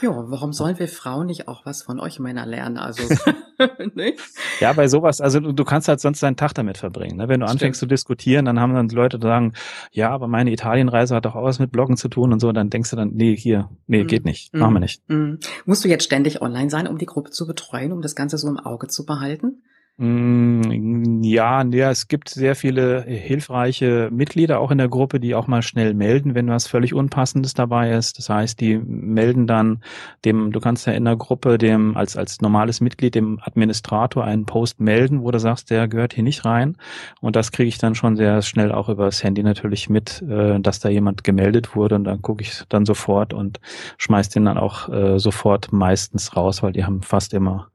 Ja, 0.00 0.10
warum 0.14 0.52
sollen 0.52 0.78
wir 0.78 0.88
Frauen 0.88 1.26
nicht 1.26 1.48
auch 1.48 1.66
was 1.66 1.82
von 1.82 2.00
euch 2.00 2.18
Männer 2.18 2.46
lernen? 2.46 2.78
Also 2.78 3.02
ne? 3.94 4.14
ja, 4.60 4.72
bei 4.72 4.88
sowas, 4.88 5.20
also 5.20 5.40
du, 5.40 5.64
kannst 5.64 5.88
halt 5.88 6.00
sonst 6.00 6.22
deinen 6.22 6.36
Tag 6.36 6.54
damit 6.54 6.78
verbringen. 6.78 7.18
Ne? 7.18 7.28
Wenn 7.28 7.40
du 7.40 7.46
Stimmt. 7.46 7.62
anfängst 7.62 7.80
zu 7.80 7.86
diskutieren, 7.86 8.44
dann 8.46 8.58
haben 8.58 8.74
dann 8.74 8.88
Leute 8.88 9.18
die 9.18 9.26
sagen, 9.26 9.52
ja, 9.90 10.10
aber 10.10 10.28
meine 10.28 10.50
Italienreise 10.50 11.14
hat 11.14 11.26
doch 11.26 11.34
auch 11.34 11.44
was 11.44 11.58
mit 11.58 11.72
Bloggen 11.72 11.96
zu 11.96 12.08
tun 12.08 12.32
und 12.32 12.40
so. 12.40 12.52
Dann 12.52 12.70
denkst 12.70 12.90
du 12.90 12.96
dann, 12.96 13.10
nee, 13.12 13.36
hier, 13.36 13.68
nee, 13.86 14.04
mm. 14.04 14.06
geht 14.06 14.24
nicht, 14.24 14.54
mm. 14.54 14.58
machen 14.58 14.74
wir 14.74 14.80
nicht. 14.80 15.08
Mm. 15.08 15.34
Musst 15.66 15.84
du 15.84 15.88
jetzt 15.88 16.04
ständig 16.04 16.40
online 16.40 16.70
sein, 16.70 16.86
um 16.86 16.96
die 16.96 17.06
Gruppe 17.06 17.30
zu 17.30 17.46
betreuen, 17.46 17.92
um 17.92 18.00
das 18.00 18.14
Ganze 18.14 18.38
so 18.38 18.48
im 18.48 18.58
Auge 18.58 18.88
zu 18.88 19.04
behalten? 19.04 19.62
Mm, 19.98 21.22
ja, 21.22 21.62
ja, 21.64 21.90
es 21.90 22.08
gibt 22.08 22.30
sehr 22.30 22.56
viele 22.56 23.02
hilfreiche 23.02 24.08
Mitglieder 24.10 24.58
auch 24.58 24.70
in 24.70 24.78
der 24.78 24.88
Gruppe, 24.88 25.20
die 25.20 25.34
auch 25.34 25.46
mal 25.46 25.60
schnell 25.62 25.92
melden, 25.92 26.34
wenn 26.34 26.48
was 26.48 26.66
völlig 26.66 26.94
Unpassendes 26.94 27.52
dabei 27.52 27.92
ist. 27.92 28.18
Das 28.18 28.30
heißt, 28.30 28.58
die 28.58 28.78
melden 28.78 29.46
dann 29.46 29.82
dem, 30.24 30.50
du 30.50 30.60
kannst 30.60 30.86
ja 30.86 30.94
in 30.94 31.04
der 31.04 31.16
Gruppe 31.16 31.58
dem 31.58 31.94
als 31.96 32.16
als 32.16 32.40
normales 32.40 32.80
Mitglied 32.80 33.14
dem 33.14 33.38
Administrator 33.42 34.24
einen 34.24 34.46
Post 34.46 34.80
melden, 34.80 35.22
wo 35.22 35.30
du 35.30 35.38
sagst, 35.38 35.70
der 35.70 35.86
gehört 35.88 36.14
hier 36.14 36.24
nicht 36.24 36.46
rein. 36.46 36.76
Und 37.20 37.36
das 37.36 37.52
kriege 37.52 37.68
ich 37.68 37.78
dann 37.78 37.94
schon 37.94 38.16
sehr 38.16 38.40
schnell 38.40 38.72
auch 38.72 38.88
über 38.88 39.04
das 39.04 39.22
Handy 39.22 39.42
natürlich 39.42 39.90
mit, 39.90 40.22
äh, 40.22 40.58
dass 40.58 40.80
da 40.80 40.88
jemand 40.88 41.22
gemeldet 41.22 41.76
wurde 41.76 41.96
und 41.96 42.04
dann 42.04 42.22
gucke 42.22 42.42
ich 42.42 42.62
dann 42.70 42.86
sofort 42.86 43.34
und 43.34 43.60
schmeiß 43.98 44.30
den 44.30 44.46
dann 44.46 44.56
auch 44.56 44.88
äh, 44.88 45.18
sofort 45.18 45.70
meistens 45.70 46.34
raus, 46.34 46.62
weil 46.62 46.72
die 46.72 46.84
haben 46.84 47.02
fast 47.02 47.34
immer 47.34 47.71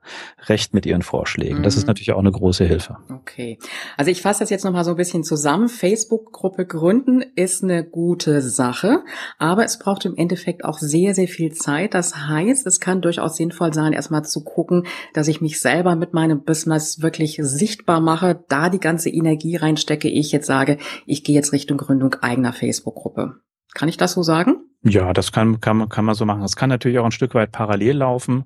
recht 0.48 0.74
mit 0.74 0.86
ihren 0.86 1.02
Vorschlägen. 1.02 1.64
Das 1.64 1.76
ist 1.76 1.84
mhm. 1.84 1.88
natürlich 1.88 1.98
natürlich 2.08 2.14
auch 2.14 2.20
eine 2.20 2.32
große 2.32 2.66
Hilfe. 2.66 2.98
Okay. 3.10 3.58
Also 3.98 4.12
ich 4.12 4.22
fasse 4.22 4.42
das 4.42 4.50
jetzt 4.50 4.64
nochmal 4.64 4.84
so 4.84 4.92
ein 4.92 4.98
bisschen 4.98 5.24
zusammen. 5.24 5.68
Facebook-Gruppe 5.68 6.66
gründen 6.66 7.24
ist 7.36 7.64
eine 7.64 7.84
gute 7.84 8.42
Sache, 8.42 9.04
aber 9.38 9.66
es 9.66 9.80
braucht 9.80 10.06
im 10.06 10.16
Endeffekt 10.16 10.64
auch 10.64 10.78
sehr, 10.78 11.16
sehr 11.16 11.28
viel 11.28 11.54
Zeit. 11.54 11.94
Das 11.94 12.16
heißt, 12.28 12.68
es 12.68 12.80
kann 12.80 13.02
durchaus 13.02 13.38
sinnvoll 13.38 13.74
sein, 13.74 13.94
erstmal 13.94 14.24
zu 14.24 14.44
gucken, 14.44 14.84
dass 15.14 15.28
ich 15.28 15.42
mich 15.42 15.60
selber 15.60 15.96
mit 15.96 16.14
meinem 16.14 16.44
Business 16.44 17.02
wirklich 17.02 17.40
sichtbar 17.42 18.00
mache, 18.00 18.44
da 18.48 18.70
die 18.70 18.80
ganze 18.80 19.10
Energie 19.10 19.56
reinstecke, 19.56 20.08
ich 20.08 20.32
jetzt 20.32 20.48
sage, 20.48 20.78
ich 21.06 21.24
gehe 21.24 21.36
jetzt 21.36 21.54
Richtung 21.54 21.78
Gründung 21.78 22.16
eigener 22.22 22.54
Facebook-Gruppe. 22.54 23.36
Kann 23.74 23.90
ich 23.90 23.98
das 23.98 24.14
so 24.14 24.24
sagen? 24.24 24.58
Ja, 24.84 25.12
das 25.14 25.32
kann, 25.32 25.60
kann, 25.60 25.90
kann 25.90 26.06
man 26.06 26.16
so 26.16 26.26
machen. 26.26 26.44
Es 26.44 26.56
kann 26.56 26.70
natürlich 26.70 27.00
auch 27.00 27.06
ein 27.06 27.12
Stück 27.12 27.34
weit 27.34 27.52
parallel 27.52 27.98
laufen 27.98 28.46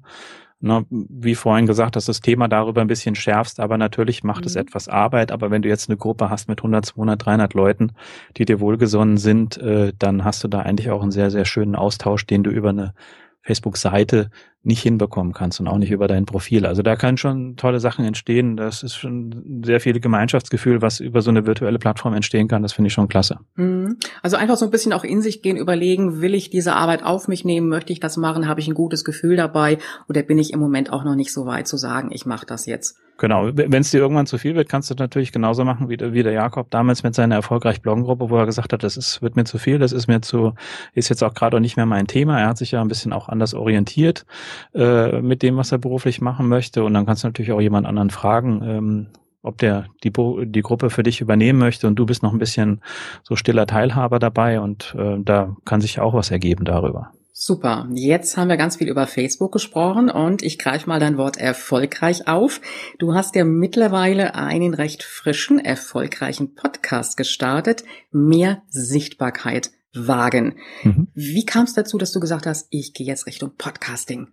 ne, 0.62 0.86
wie 0.90 1.36
vorhin 1.36 1.66
gesagt, 1.66 1.96
dass 1.96 2.06
das 2.06 2.22
Thema 2.22 2.48
darüber 2.48 2.82
ein 2.82 2.88
bisschen 2.88 3.16
schärfst, 3.16 3.60
aber 3.60 3.78
natürlich 3.78 4.24
macht 4.24 4.42
mhm. 4.42 4.48
es 4.48 4.56
etwas 4.56 4.88
Arbeit. 4.88 5.32
Aber 5.32 5.52
wenn 5.52 5.62
du 5.62 5.70
jetzt 5.70 5.90
eine 5.90 5.98
Gruppe 5.98 6.30
hast 6.30 6.48
mit 6.48 6.60
100, 6.60 6.86
200, 6.86 7.26
300 7.26 7.54
Leuten, 7.54 7.92
die 8.38 8.46
dir 8.46 8.60
wohlgesonnen 8.60 9.18
sind, 9.18 9.58
äh, 9.58 9.94
dann 9.98 10.24
hast 10.24 10.44
du 10.44 10.48
da 10.48 10.60
eigentlich 10.60 10.90
auch 10.90 11.02
einen 11.02 11.12
sehr, 11.12 11.32
sehr 11.32 11.46
schönen 11.46 11.76
Austausch, 11.76 12.26
den 12.26 12.44
du 12.44 12.52
über 12.52 12.70
eine 12.70 12.94
Facebook-Seite 13.42 14.30
nicht 14.64 14.84
hinbekommen 14.84 15.34
kannst 15.34 15.60
und 15.60 15.68
auch 15.68 15.78
nicht 15.78 15.90
über 15.90 16.08
dein 16.08 16.26
Profil. 16.26 16.68
Also 16.68 16.84
da 16.84 16.96
können 16.96 17.18
schon 17.18 17.56
tolle 17.56 17.80
Sachen 17.80 18.06
entstehen. 18.06 18.58
Das 18.58 18.84
ist 18.84 18.96
schon 18.96 19.62
sehr 19.66 19.80
viel 19.80 20.00
Gemeinschaftsgefühl, 20.00 20.84
was 20.84 21.00
über 21.00 21.22
so 21.24 21.32
eine 21.32 21.48
virtuelle 21.48 21.80
Plattform 21.80 22.14
entstehen 22.14 22.48
kann. 22.48 22.62
Das 22.62 22.74
finde 22.74 22.88
ich 22.88 22.94
schon 22.94 23.08
klasse. 23.08 23.40
Mhm. 23.56 23.98
Also 24.22 24.38
einfach 24.38 24.58
so 24.58 24.66
ein 24.66 24.72
bisschen 24.72 24.94
auch 24.94 25.04
in 25.04 25.22
sich 25.22 25.42
gehen, 25.42 25.58
überlegen, 25.58 26.22
will 26.22 26.36
ich 26.36 26.52
diese 26.52 26.74
Arbeit 26.74 27.04
auf 27.04 27.28
mich 27.28 27.44
nehmen? 27.44 27.70
Möchte 27.70 27.92
ich 27.92 28.00
das 28.00 28.18
machen? 28.18 28.48
Habe 28.48 28.60
ich 28.60 28.68
ein 28.68 28.76
gutes 28.76 29.04
Gefühl 29.04 29.36
dabei? 29.36 29.80
Oder 30.08 30.22
bin 30.22 30.38
ich 30.38 30.54
im 30.54 30.60
Moment 30.60 30.94
auch 30.94 31.04
noch 31.04 31.16
nicht 31.16 31.34
so 31.34 31.48
weit 31.48 31.68
zu 31.68 31.78
sagen, 31.78 32.10
ich 32.12 32.28
mache 32.28 32.46
das 32.46 32.68
jetzt? 32.68 32.98
Genau, 33.22 33.52
wenn 33.54 33.82
es 33.82 33.92
dir 33.92 34.00
irgendwann 34.00 34.26
zu 34.26 34.40
viel 34.40 34.56
wird, 34.56 34.68
kannst 34.68 34.90
du 34.90 34.96
natürlich 34.96 35.32
genauso 35.32 35.64
machen 35.64 35.90
wie 35.90 35.98
der, 35.98 36.12
wie 36.12 36.24
der 36.24 36.32
Jakob 36.32 36.72
damals 36.72 37.04
mit 37.04 37.14
seiner 37.14 37.36
erfolgreich 37.36 37.80
Bloggengruppe, 37.84 38.32
wo 38.32 38.38
er 38.38 38.48
gesagt 38.48 38.74
hat, 38.74 38.82
das 38.82 38.98
ist, 38.98 39.22
wird 39.22 39.36
mir 39.36 39.44
zu 39.44 39.60
viel, 39.60 39.78
das 39.78 39.92
ist 39.92 40.08
mir 40.08 40.22
zu, 40.22 40.54
ist 40.96 41.10
jetzt 41.10 41.24
auch 41.24 41.36
gerade 41.36 41.62
nicht 41.62 41.78
mehr 41.78 41.86
mein 41.86 42.08
Thema. 42.08 42.40
Er 42.40 42.48
hat 42.48 42.58
sich 42.58 42.72
ja 42.72 42.82
ein 42.82 42.88
bisschen 42.88 43.14
auch 43.14 43.30
anders 43.30 43.54
orientiert 43.54 44.26
äh, 44.74 45.22
mit 45.22 45.42
dem, 45.42 45.58
was 45.58 45.72
er 45.72 45.78
beruflich 45.78 46.22
machen 46.22 46.48
möchte. 46.48 46.84
Und 46.84 46.94
dann 46.94 47.06
kannst 47.06 47.24
du 47.24 47.28
natürlich 47.28 47.52
auch 47.52 47.62
jemand 47.62 47.88
anderen 47.88 48.10
fragen, 48.10 48.62
ähm, 48.64 49.08
ob 49.44 49.58
der 49.58 49.86
die, 50.04 50.12
die 50.46 50.62
Gruppe 50.62 50.90
für 50.90 51.04
dich 51.04 51.22
übernehmen 51.22 51.60
möchte 51.60 51.88
und 51.88 51.96
du 51.96 52.06
bist 52.06 52.24
noch 52.24 52.34
ein 52.34 52.40
bisschen 52.40 52.82
so 53.24 53.36
stiller 53.36 53.66
Teilhaber 53.66 54.20
dabei 54.20 54.60
und 54.60 54.96
äh, 54.98 55.18
da 55.24 55.56
kann 55.66 55.82
sich 55.82 56.00
auch 56.00 56.14
was 56.14 56.32
ergeben 56.32 56.66
darüber. 56.66 57.12
Super. 57.34 57.90
Jetzt 57.96 58.38
haben 58.38 58.50
wir 58.50 58.58
ganz 58.58 58.76
viel 58.76 58.88
über 58.88 59.08
Facebook 59.08 59.52
gesprochen 59.52 60.12
und 60.12 60.44
ich 60.44 60.60
greife 60.60 60.88
mal 60.88 61.00
dein 61.00 61.18
Wort 61.18 61.38
erfolgreich 61.38 62.28
auf. 62.28 62.62
Du 63.00 63.16
hast 63.16 63.36
ja 63.36 63.46
mittlerweile 63.46 64.36
einen 64.36 64.76
recht 64.76 65.02
frischen, 65.02 65.58
erfolgreichen 65.58 66.54
Podcast 66.54 67.18
gestartet. 67.18 67.84
Mehr 68.12 68.62
Sichtbarkeit 68.70 69.72
wagen. 69.92 70.58
Mhm. 70.84 71.08
Wie 71.16 71.44
kam 71.44 71.64
es 71.64 71.74
dazu, 71.74 71.98
dass 71.98 72.12
du 72.12 72.20
gesagt 72.20 72.46
hast, 72.46 72.68
ich 72.70 72.94
gehe 72.94 73.08
jetzt 73.08 73.26
Richtung 73.26 73.54
Podcasting? 73.58 74.28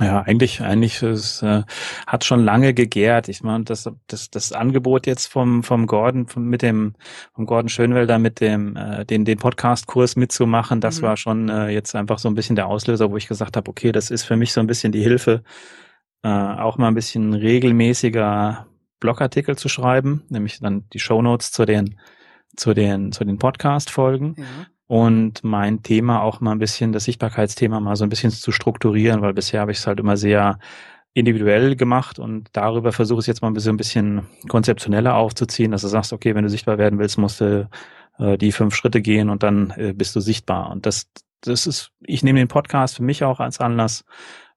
Ja, 0.00 0.22
eigentlich, 0.22 0.60
eigentlich 0.62 1.02
es 1.02 1.42
äh, 1.42 1.64
hat 2.06 2.24
schon 2.24 2.44
lange 2.44 2.72
gegärt. 2.72 3.28
Ich 3.28 3.42
meine, 3.42 3.64
das, 3.64 3.90
das, 4.06 4.30
das 4.30 4.52
Angebot 4.52 5.06
jetzt 5.06 5.26
vom 5.26 5.64
vom 5.64 5.86
Gordon 5.86 6.26
vom, 6.28 6.44
mit 6.44 6.62
dem 6.62 6.94
vom 7.34 7.46
Gordon 7.46 7.68
Schönwelder 7.68 8.18
mit 8.20 8.40
dem 8.40 8.76
äh, 8.76 9.04
den 9.04 9.24
den 9.24 9.38
Podcast-Kurs 9.38 10.14
mitzumachen, 10.14 10.80
das 10.80 11.00
mhm. 11.00 11.06
war 11.06 11.16
schon 11.16 11.48
äh, 11.48 11.68
jetzt 11.70 11.96
einfach 11.96 12.20
so 12.20 12.28
ein 12.28 12.34
bisschen 12.34 12.54
der 12.54 12.68
Auslöser, 12.68 13.10
wo 13.10 13.16
ich 13.16 13.26
gesagt 13.26 13.56
habe, 13.56 13.68
okay, 13.68 13.90
das 13.90 14.10
ist 14.10 14.24
für 14.24 14.36
mich 14.36 14.52
so 14.52 14.60
ein 14.60 14.68
bisschen 14.68 14.92
die 14.92 15.02
Hilfe, 15.02 15.42
äh, 16.22 16.28
auch 16.28 16.78
mal 16.78 16.88
ein 16.88 16.94
bisschen 16.94 17.34
regelmäßiger 17.34 18.66
Blogartikel 19.00 19.56
zu 19.56 19.68
schreiben, 19.68 20.22
nämlich 20.28 20.60
dann 20.60 20.88
die 20.92 21.00
Show 21.00 21.20
Notes 21.22 21.50
zu 21.50 21.64
den 21.64 21.98
zu 22.56 22.72
den 22.72 23.10
zu 23.10 23.24
den 23.24 23.38
Podcast-Folgen. 23.38 24.36
Ja 24.38 24.44
und 24.88 25.44
mein 25.44 25.82
Thema 25.82 26.22
auch 26.22 26.40
mal 26.40 26.52
ein 26.52 26.58
bisschen, 26.58 26.92
das 26.92 27.04
Sichtbarkeitsthema 27.04 27.78
mal 27.78 27.94
so 27.94 28.04
ein 28.04 28.08
bisschen 28.08 28.30
zu 28.30 28.50
strukturieren, 28.50 29.20
weil 29.20 29.34
bisher 29.34 29.60
habe 29.60 29.70
ich 29.70 29.78
es 29.78 29.86
halt 29.86 30.00
immer 30.00 30.16
sehr 30.16 30.58
individuell 31.12 31.76
gemacht 31.76 32.18
und 32.18 32.48
darüber 32.52 32.90
versuche 32.92 33.18
ich 33.18 33.24
es 33.24 33.26
jetzt 33.26 33.42
mal 33.42 33.48
ein 33.48 33.54
bisschen, 33.54 33.74
ein 33.74 33.76
bisschen 33.76 34.26
konzeptioneller 34.48 35.14
aufzuziehen, 35.14 35.72
dass 35.72 35.82
du 35.82 35.88
sagst, 35.88 36.12
okay, 36.12 36.34
wenn 36.34 36.44
du 36.44 36.50
sichtbar 36.50 36.78
werden 36.78 36.98
willst, 36.98 37.18
musst 37.18 37.40
du 37.40 37.68
äh, 38.18 38.38
die 38.38 38.50
fünf 38.50 38.74
Schritte 38.74 39.02
gehen 39.02 39.28
und 39.28 39.42
dann 39.42 39.74
äh, 39.76 39.92
bist 39.92 40.16
du 40.16 40.20
sichtbar. 40.20 40.70
Und 40.70 40.86
das, 40.86 41.10
das 41.42 41.66
ist, 41.66 41.92
ich 42.00 42.22
nehme 42.22 42.38
den 42.38 42.48
Podcast 42.48 42.96
für 42.96 43.02
mich 43.02 43.24
auch 43.24 43.40
als 43.40 43.60
Anlass, 43.60 44.04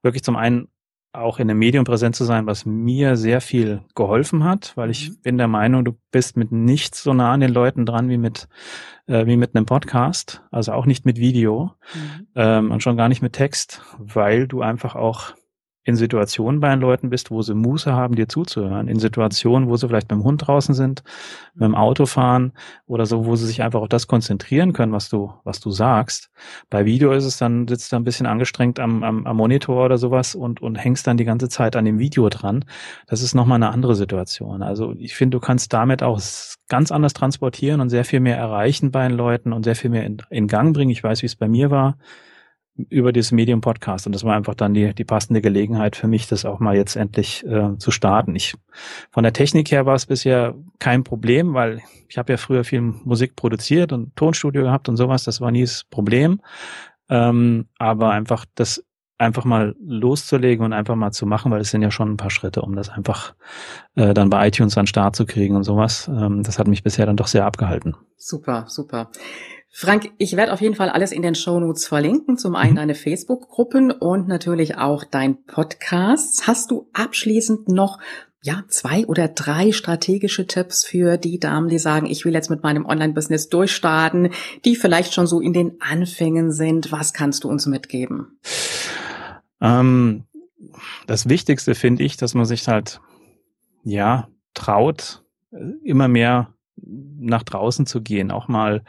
wirklich 0.02 0.22
zum 0.22 0.36
einen 0.36 0.68
auch 1.12 1.38
in 1.38 1.50
einem 1.50 1.58
Medium 1.58 1.84
präsent 1.84 2.16
zu 2.16 2.24
sein, 2.24 2.46
was 2.46 2.64
mir 2.64 3.16
sehr 3.16 3.40
viel 3.40 3.82
geholfen 3.94 4.44
hat, 4.44 4.72
weil 4.76 4.90
ich 4.90 5.10
mhm. 5.10 5.16
bin 5.22 5.38
der 5.38 5.48
Meinung, 5.48 5.84
du 5.84 5.92
bist 6.10 6.36
mit 6.36 6.52
nichts 6.52 7.02
so 7.02 7.12
nah 7.12 7.32
an 7.32 7.40
den 7.40 7.52
Leuten 7.52 7.84
dran 7.84 8.08
wie 8.08 8.16
mit 8.16 8.48
äh, 9.06 9.26
wie 9.26 9.36
mit 9.36 9.54
einem 9.54 9.66
Podcast, 9.66 10.42
also 10.50 10.72
auch 10.72 10.86
nicht 10.86 11.04
mit 11.04 11.18
Video 11.18 11.72
mhm. 11.94 12.26
ähm, 12.34 12.70
und 12.70 12.82
schon 12.82 12.96
gar 12.96 13.08
nicht 13.08 13.22
mit 13.22 13.34
Text, 13.34 13.82
weil 13.98 14.48
du 14.48 14.62
einfach 14.62 14.94
auch 14.94 15.32
in 15.84 15.96
Situationen 15.96 16.60
bei 16.60 16.70
den 16.70 16.80
Leuten 16.80 17.10
bist, 17.10 17.30
wo 17.30 17.42
sie 17.42 17.54
Muße 17.54 17.92
haben, 17.92 18.14
dir 18.14 18.28
zuzuhören, 18.28 18.86
in 18.86 19.00
Situationen, 19.00 19.68
wo 19.68 19.76
sie 19.76 19.88
vielleicht 19.88 20.10
mit 20.10 20.20
dem 20.20 20.24
Hund 20.24 20.46
draußen 20.46 20.74
sind, 20.74 21.02
mit 21.54 21.64
dem 21.64 21.74
Auto 21.74 22.06
fahren 22.06 22.52
oder 22.86 23.04
so, 23.04 23.26
wo 23.26 23.34
sie 23.34 23.46
sich 23.46 23.62
einfach 23.62 23.80
auf 23.80 23.88
das 23.88 24.06
konzentrieren 24.06 24.72
können, 24.72 24.92
was 24.92 25.08
du, 25.08 25.32
was 25.42 25.58
du 25.60 25.70
sagst. 25.70 26.30
Bei 26.70 26.84
Video 26.84 27.10
ist 27.12 27.24
es 27.24 27.36
dann, 27.36 27.66
sitzt 27.66 27.90
du 27.90 27.96
ein 27.96 28.04
bisschen 28.04 28.26
angestrengt 28.26 28.78
am, 28.78 29.02
am, 29.02 29.26
am 29.26 29.36
Monitor 29.36 29.84
oder 29.84 29.98
sowas 29.98 30.36
und, 30.36 30.62
und 30.62 30.76
hängst 30.76 31.06
dann 31.06 31.16
die 31.16 31.24
ganze 31.24 31.48
Zeit 31.48 31.74
an 31.74 31.84
dem 31.84 31.98
Video 31.98 32.28
dran. 32.28 32.64
Das 33.08 33.20
ist 33.20 33.34
nochmal 33.34 33.56
eine 33.56 33.70
andere 33.70 33.96
Situation. 33.96 34.62
Also 34.62 34.94
ich 34.98 35.16
finde, 35.16 35.36
du 35.36 35.40
kannst 35.40 35.72
damit 35.72 36.04
auch 36.04 36.20
ganz 36.68 36.92
anders 36.92 37.12
transportieren 37.12 37.80
und 37.80 37.90
sehr 37.90 38.04
viel 38.04 38.20
mehr 38.20 38.36
erreichen 38.36 38.92
bei 38.92 39.08
den 39.08 39.16
Leuten 39.16 39.52
und 39.52 39.64
sehr 39.64 39.74
viel 39.74 39.90
mehr 39.90 40.04
in, 40.04 40.18
in 40.30 40.46
Gang 40.46 40.74
bringen. 40.74 40.90
Ich 40.90 41.02
weiß, 41.02 41.22
wie 41.22 41.26
es 41.26 41.34
bei 41.34 41.48
mir 41.48 41.72
war 41.72 41.96
über 42.88 43.12
dieses 43.12 43.32
Medium 43.32 43.60
Podcast. 43.60 44.06
Und 44.06 44.14
das 44.14 44.24
war 44.24 44.34
einfach 44.34 44.54
dann 44.54 44.74
die, 44.74 44.94
die 44.94 45.04
passende 45.04 45.40
Gelegenheit 45.40 45.96
für 45.96 46.08
mich, 46.08 46.26
das 46.26 46.44
auch 46.44 46.58
mal 46.58 46.76
jetzt 46.76 46.96
endlich 46.96 47.44
äh, 47.46 47.76
zu 47.78 47.90
starten. 47.90 48.34
Ich, 48.34 48.54
von 49.10 49.22
der 49.22 49.32
Technik 49.32 49.70
her 49.70 49.86
war 49.86 49.94
es 49.94 50.06
bisher 50.06 50.54
kein 50.78 51.04
Problem, 51.04 51.54
weil 51.54 51.82
ich 52.08 52.18
habe 52.18 52.32
ja 52.32 52.36
früher 52.36 52.64
viel 52.64 52.80
Musik 52.80 53.36
produziert 53.36 53.92
und 53.92 54.16
Tonstudio 54.16 54.62
gehabt 54.62 54.88
und 54.88 54.96
sowas. 54.96 55.24
Das 55.24 55.40
war 55.40 55.50
nie 55.50 55.62
das 55.62 55.84
Problem. 55.84 56.40
Ähm, 57.08 57.66
aber 57.78 58.10
einfach 58.10 58.46
das 58.54 58.84
einfach 59.18 59.44
mal 59.44 59.76
loszulegen 59.80 60.64
und 60.64 60.72
einfach 60.72 60.96
mal 60.96 61.12
zu 61.12 61.26
machen, 61.26 61.52
weil 61.52 61.60
es 61.60 61.70
sind 61.70 61.82
ja 61.82 61.90
schon 61.90 62.10
ein 62.10 62.16
paar 62.16 62.30
Schritte, 62.30 62.62
um 62.62 62.74
das 62.74 62.88
einfach 62.88 63.34
äh, 63.94 64.14
dann 64.14 64.30
bei 64.30 64.48
iTunes 64.48 64.76
an 64.76 64.86
Start 64.86 65.14
zu 65.14 65.26
kriegen 65.26 65.54
und 65.54 65.62
sowas. 65.62 66.08
Ähm, 66.08 66.42
das 66.42 66.58
hat 66.58 66.66
mich 66.66 66.82
bisher 66.82 67.06
dann 67.06 67.16
doch 67.16 67.28
sehr 67.28 67.46
abgehalten. 67.46 67.94
Super, 68.16 68.64
super. 68.66 69.10
Frank, 69.74 70.12
ich 70.18 70.36
werde 70.36 70.52
auf 70.52 70.60
jeden 70.60 70.74
Fall 70.74 70.90
alles 70.90 71.12
in 71.12 71.22
den 71.22 71.34
Shownotes 71.34 71.86
verlinken. 71.86 72.36
Zum 72.36 72.54
einen 72.54 72.72
mhm. 72.72 72.76
deine 72.76 72.94
Facebook-Gruppen 72.94 73.90
und 73.90 74.28
natürlich 74.28 74.76
auch 74.76 75.02
dein 75.02 75.44
Podcast. 75.44 76.46
Hast 76.46 76.70
du 76.70 76.90
abschließend 76.92 77.68
noch 77.68 77.98
ja, 78.42 78.64
zwei 78.68 79.06
oder 79.06 79.28
drei 79.28 79.72
strategische 79.72 80.46
Tipps 80.46 80.84
für 80.84 81.16
die 81.16 81.38
Damen, 81.38 81.68
die 81.68 81.78
sagen, 81.78 82.06
ich 82.06 82.24
will 82.24 82.34
jetzt 82.34 82.50
mit 82.50 82.62
meinem 82.62 82.84
Online-Business 82.84 83.48
durchstarten, 83.48 84.30
die 84.64 84.76
vielleicht 84.76 85.14
schon 85.14 85.26
so 85.26 85.40
in 85.40 85.54
den 85.54 85.80
Anfängen 85.80 86.52
sind. 86.52 86.92
Was 86.92 87.14
kannst 87.14 87.44
du 87.44 87.48
uns 87.48 87.66
mitgeben? 87.66 88.38
Ähm, 89.60 90.24
das 91.06 91.30
Wichtigste 91.30 91.74
finde 91.74 92.02
ich, 92.02 92.18
dass 92.18 92.34
man 92.34 92.44
sich 92.44 92.68
halt, 92.68 93.00
ja, 93.84 94.28
traut, 94.52 95.22
immer 95.82 96.08
mehr 96.08 96.52
nach 96.76 97.44
draußen 97.44 97.86
zu 97.86 98.02
gehen, 98.02 98.30
auch 98.30 98.48
mal 98.48 98.82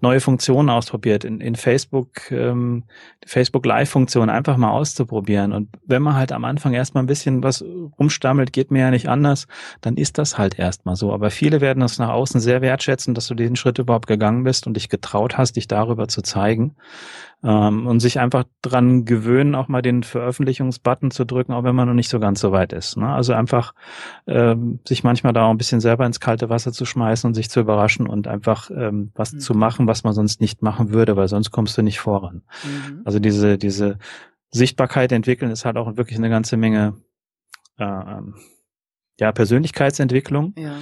neue 0.00 0.20
Funktionen 0.20 0.70
ausprobiert, 0.70 1.24
in, 1.24 1.40
in 1.40 1.56
Facebook, 1.56 2.30
ähm, 2.30 2.84
die 3.24 3.28
Facebook 3.28 3.66
Live-Funktion 3.66 4.30
einfach 4.30 4.56
mal 4.56 4.70
auszuprobieren. 4.70 5.52
Und 5.52 5.68
wenn 5.84 6.02
man 6.02 6.14
halt 6.14 6.32
am 6.32 6.44
Anfang 6.44 6.72
erstmal 6.74 7.02
ein 7.02 7.08
bisschen 7.08 7.42
was 7.42 7.64
rumstammelt, 7.98 8.52
geht 8.52 8.70
mir 8.70 8.80
ja 8.80 8.90
nicht 8.90 9.08
anders, 9.08 9.46
dann 9.80 9.96
ist 9.96 10.18
das 10.18 10.38
halt 10.38 10.58
erstmal 10.58 10.96
so. 10.96 11.12
Aber 11.12 11.30
viele 11.30 11.60
werden 11.60 11.80
das 11.80 11.98
nach 11.98 12.10
außen 12.10 12.40
sehr 12.40 12.62
wertschätzen, 12.62 13.14
dass 13.14 13.26
du 13.26 13.34
diesen 13.34 13.56
Schritt 13.56 13.78
überhaupt 13.78 14.06
gegangen 14.06 14.44
bist 14.44 14.66
und 14.66 14.74
dich 14.74 14.88
getraut 14.88 15.38
hast, 15.38 15.56
dich 15.56 15.68
darüber 15.68 16.08
zu 16.08 16.22
zeigen 16.22 16.76
ähm, 17.46 17.86
und 17.86 18.00
sich 18.00 18.18
einfach 18.18 18.44
dran 18.62 19.04
gewöhnen, 19.04 19.54
auch 19.54 19.68
mal 19.68 19.82
den 19.82 20.02
Veröffentlichungsbutton 20.02 21.10
zu 21.10 21.24
drücken, 21.24 21.52
auch 21.52 21.64
wenn 21.64 21.74
man 21.74 21.86
noch 21.86 21.94
nicht 21.94 22.08
so 22.08 22.18
ganz 22.18 22.40
so 22.40 22.52
weit 22.52 22.72
ist. 22.72 22.96
Ne? 22.96 23.08
Also 23.08 23.34
einfach 23.34 23.74
ähm, 24.26 24.80
sich 24.86 25.04
manchmal 25.04 25.32
da 25.32 25.46
auch 25.46 25.50
ein 25.50 25.58
bisschen 25.58 25.80
selber 25.80 26.06
ins 26.06 26.20
kalte 26.20 26.48
Wasser 26.48 26.72
zu 26.72 26.84
schmeißen 26.84 27.28
und 27.28 27.34
sich 27.34 27.50
zu 27.50 27.60
überraschen 27.60 28.06
und 28.06 28.26
einfach 28.26 28.70
ähm, 28.70 29.12
was 29.14 29.32
mhm. 29.32 29.40
zu 29.40 29.54
machen, 29.56 29.86
was 29.86 30.04
man 30.04 30.12
sonst 30.12 30.40
nicht 30.40 30.62
machen 30.62 30.90
würde, 30.90 31.16
weil 31.16 31.28
sonst 31.28 31.50
kommst 31.50 31.76
du 31.76 31.82
nicht 31.82 32.00
voran. 32.00 32.42
Mhm. 32.64 33.02
Also 33.04 33.18
diese, 33.18 33.58
diese 33.58 33.98
Sichtbarkeit 34.50 35.12
entwickeln 35.12 35.50
ist 35.50 35.64
halt 35.64 35.76
auch 35.76 35.96
wirklich 35.96 36.18
eine 36.18 36.30
ganze 36.30 36.56
Menge 36.56 36.94
äh, 37.78 38.20
ja, 39.18 39.32
Persönlichkeitsentwicklung. 39.32 40.54
Ja 40.56 40.76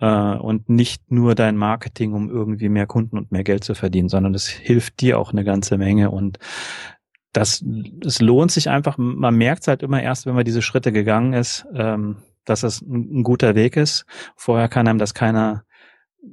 äh, 0.00 0.36
und 0.36 0.68
nicht 0.68 1.10
nur 1.10 1.34
dein 1.34 1.56
Marketing, 1.56 2.12
um 2.12 2.28
irgendwie 2.28 2.68
mehr 2.68 2.86
Kunden 2.86 3.16
und 3.18 3.32
mehr 3.32 3.44
Geld 3.44 3.64
zu 3.64 3.74
verdienen, 3.74 4.08
sondern 4.08 4.32
das 4.32 4.46
hilft 4.46 5.00
dir 5.00 5.18
auch 5.18 5.32
eine 5.32 5.44
ganze 5.44 5.78
Menge 5.78 6.10
und 6.10 6.38
das, 7.32 7.64
es 8.04 8.20
lohnt 8.20 8.52
sich 8.52 8.70
einfach, 8.70 8.96
man 8.96 9.34
merkt 9.34 9.62
es 9.62 9.68
halt 9.68 9.82
immer 9.82 10.00
erst, 10.00 10.24
wenn 10.24 10.36
man 10.36 10.44
diese 10.44 10.62
Schritte 10.62 10.92
gegangen 10.92 11.32
ist, 11.32 11.66
ähm, 11.74 12.18
dass 12.44 12.62
es 12.62 12.80
ein, 12.80 13.18
ein 13.18 13.22
guter 13.24 13.56
Weg 13.56 13.76
ist. 13.76 14.06
Vorher 14.36 14.68
kann 14.68 14.86
einem 14.86 15.00
das 15.00 15.14
keiner 15.14 15.64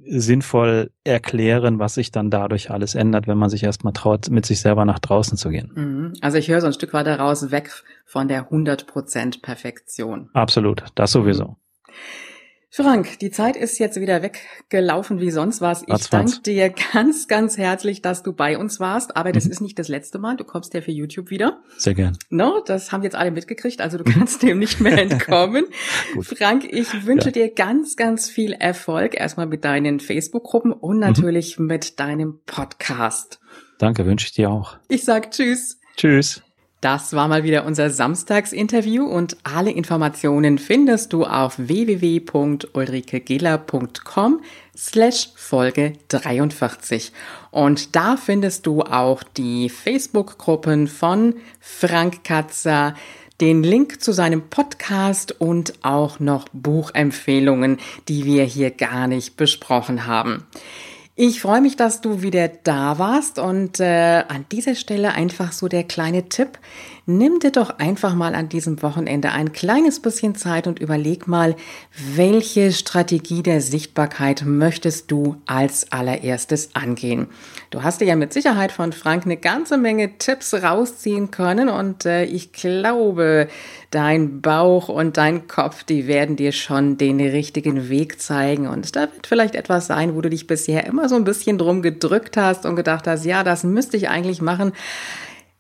sinnvoll 0.06 0.92
erklären, 1.04 1.80
was 1.80 1.96
sich 1.96 2.12
dann 2.12 2.30
dadurch 2.30 2.72
alles 2.72 2.96
ändert, 2.96 3.28
wenn 3.28 3.38
man 3.38 3.50
sich 3.50 3.64
erstmal 3.64 3.94
traut, 3.94 4.30
mit 4.30 4.46
sich 4.46 4.62
selber 4.62 4.86
nach 4.86 5.00
draußen 5.00 5.38
zu 5.38 5.50
gehen. 5.50 5.72
Mhm. 5.74 6.14
Also 6.22 6.38
ich 6.38 6.50
höre 6.50 6.62
so 6.62 6.68
ein 6.68 6.74
Stück 6.74 6.94
weiter 6.94 7.20
raus, 7.20 7.52
weg 7.52 7.72
von 8.06 8.28
der 8.28 8.50
100% 8.52 9.42
Perfektion. 9.42 10.30
Absolut, 10.34 10.86
das 10.96 11.12
sowieso. 11.12 11.46
Mhm. 11.46 11.56
Frank, 12.74 13.20
die 13.20 13.32
Zeit 13.32 13.58
ist 13.58 13.80
jetzt 13.80 14.00
wieder 14.00 14.24
weggelaufen 14.24 15.20
wie 15.20 15.30
sonst 15.30 15.60
was. 15.60 15.84
Ich 15.86 16.10
danke 16.10 16.40
dir 16.40 16.74
ganz, 16.94 17.28
ganz 17.28 17.58
herzlich, 17.58 18.02
dass 18.02 18.24
du 18.24 18.32
bei 18.32 18.58
uns 18.58 18.80
warst. 18.80 19.18
Aber 19.18 19.34
das 19.34 19.44
mhm. 19.44 19.52
ist 19.52 19.60
nicht 19.60 19.78
das 19.78 19.90
letzte 19.90 20.20
Mal. 20.20 20.38
Du 20.38 20.46
kommst 20.46 20.74
ja 20.74 20.80
für 20.80 20.92
YouTube 20.92 21.32
wieder. 21.32 21.60
Sehr 21.78 21.96
gern. 21.96 22.18
No, 22.30 22.64
das 22.66 22.94
haben 22.94 23.04
jetzt 23.04 23.16
alle 23.18 23.32
mitgekriegt. 23.32 23.82
Also 23.82 23.98
du 23.98 24.06
kannst 24.06 24.42
dem 24.42 24.58
nicht 24.60 24.80
mehr 24.80 24.98
entkommen. 25.02 25.66
Frank, 26.22 26.64
ich 26.64 27.06
wünsche 27.06 27.28
ja. 27.28 27.32
dir 27.34 27.54
ganz, 27.54 27.98
ganz 27.98 28.30
viel 28.30 28.54
Erfolg. 28.54 29.20
Erstmal 29.20 29.48
mit 29.48 29.66
deinen 29.66 30.00
Facebook-Gruppen 30.00 30.72
und 30.72 30.96
mhm. 30.96 31.02
natürlich 31.02 31.60
mhm. 31.60 31.66
mit 31.66 32.00
deinem 32.00 32.40
Podcast. 32.46 33.42
Danke, 33.80 34.06
wünsche 34.06 34.28
ich 34.28 34.32
dir 34.32 34.50
auch. 34.50 34.78
Ich 34.88 35.04
sag 35.04 35.32
Tschüss. 35.32 35.78
Tschüss. 35.98 36.42
Das 36.82 37.14
war 37.14 37.28
mal 37.28 37.44
wieder 37.44 37.66
unser 37.66 37.92
Samstagsinterview 37.92 39.06
und 39.06 39.38
alle 39.44 39.70
Informationen 39.70 40.58
findest 40.58 41.14
du 41.14 41.26
auf 41.26 41.60
www.ulrikegiller.com 41.60 44.42
slash 44.76 45.30
Folge 45.36 45.94
43. 46.08 47.12
Und 47.52 47.96
da 47.96 48.18
findest 48.18 48.66
du 48.66 48.82
auch 48.82 49.22
die 49.22 49.70
Facebook-Gruppen 49.70 50.88
von 50.88 51.36
Frank 51.60 52.24
Katzer, 52.24 52.96
den 53.42 53.62
Link 53.62 54.02
zu 54.02 54.12
seinem 54.12 54.50
Podcast 54.50 55.40
und 55.40 55.76
auch 55.84 56.20
noch 56.20 56.48
Buchempfehlungen, 56.52 57.78
die 58.08 58.26
wir 58.26 58.44
hier 58.44 58.72
gar 58.72 59.06
nicht 59.06 59.38
besprochen 59.38 60.08
haben. 60.08 60.48
Ich 61.24 61.40
freue 61.40 61.62
mich, 61.62 61.76
dass 61.76 62.02
du 62.02 62.24
wieder 62.24 62.48
da 62.48 62.98
warst 62.98 63.38
und 63.38 63.80
äh, 63.80 64.24
an 64.28 64.44
dieser 64.52 64.74
Stelle 64.74 65.14
einfach 65.14 65.52
so 65.52 65.68
der 65.68 65.84
kleine 65.84 66.30
Tipp. 66.30 66.58
Nimm 67.06 67.38
dir 67.38 67.52
doch 67.52 67.78
einfach 67.78 68.16
mal 68.16 68.34
an 68.34 68.50
diesem 68.50 68.82
Wochenende 68.82 69.32
ein 69.32 69.52
kleines 69.52 70.00
bisschen 70.00 70.34
Zeit 70.34 70.66
und 70.66 70.80
überleg 70.80 71.28
mal, 71.28 71.56
welche 72.16 72.72
Strategie 72.72 73.44
der 73.44 73.62
Sichtbarkeit 73.62 74.46
möchtest 74.48 75.12
du 75.12 75.36
als 75.46 75.92
allererstes 75.92 76.76
angehen. 76.76 77.28
Du 77.72 77.84
hast 77.84 78.02
dir 78.02 78.06
ja 78.06 78.18
mit 78.18 78.34
Sicherheit 78.34 78.74
von 78.74 78.92
Frank 78.92 79.24
eine 79.24 79.38
ganze 79.38 79.78
Menge 79.78 80.18
Tipps 80.18 80.54
rausziehen 80.54 81.32
können 81.32 81.70
und 81.70 82.06
äh, 82.06 82.26
ich 82.26 82.52
glaube, 82.52 83.48
dein 83.92 84.42
Bauch 84.42 84.90
und 84.90 85.16
dein 85.16 85.48
Kopf, 85.48 85.86
die 85.86 86.06
werden 86.06 86.36
dir 86.36 86.52
schon 86.52 86.98
den 86.98 87.22
richtigen 87.22 87.88
Weg 87.88 88.22
zeigen 88.22 88.68
und 88.68 88.94
da 88.98 89.04
wird 89.04 89.26
vielleicht 89.26 89.56
etwas 89.56 89.88
sein, 89.88 90.16
wo 90.16 90.20
du 90.20 90.30
dich 90.30 90.48
bisher 90.48 90.86
immer 90.86 91.08
so 91.08 91.16
ein 91.16 91.24
bisschen 91.24 91.58
drum 91.58 91.82
gedrückt 91.82 92.36
hast 92.36 92.66
und 92.66 92.76
gedacht 92.76 93.08
hast, 93.08 93.24
ja, 93.24 93.42
das 93.46 93.64
müsste 93.64 93.96
ich 93.96 94.10
eigentlich 94.10 94.42
machen. 94.42 94.74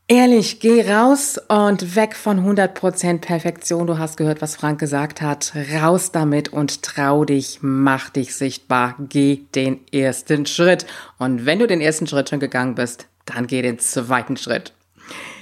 Ehrlich, 0.07 0.59
geh 0.59 0.81
raus 0.91 1.39
und 1.47 1.95
weg 1.95 2.15
von 2.15 2.45
100% 2.45 3.19
Perfektion. 3.19 3.87
Du 3.87 3.97
hast 3.97 4.17
gehört, 4.17 4.41
was 4.41 4.57
Frank 4.57 4.79
gesagt 4.79 5.21
hat. 5.21 5.53
Raus 5.81 6.11
damit 6.11 6.49
und 6.49 6.83
trau 6.83 7.23
dich, 7.23 7.59
mach 7.61 8.09
dich 8.09 8.35
sichtbar. 8.35 8.95
Geh 8.99 9.43
den 9.55 9.79
ersten 9.93 10.45
Schritt. 10.45 10.85
Und 11.17 11.45
wenn 11.45 11.59
du 11.59 11.67
den 11.67 11.79
ersten 11.79 12.07
Schritt 12.07 12.29
schon 12.29 12.41
gegangen 12.41 12.75
bist, 12.75 13.07
dann 13.25 13.47
geh 13.47 13.61
den 13.61 13.79
zweiten 13.79 14.35
Schritt. 14.35 14.73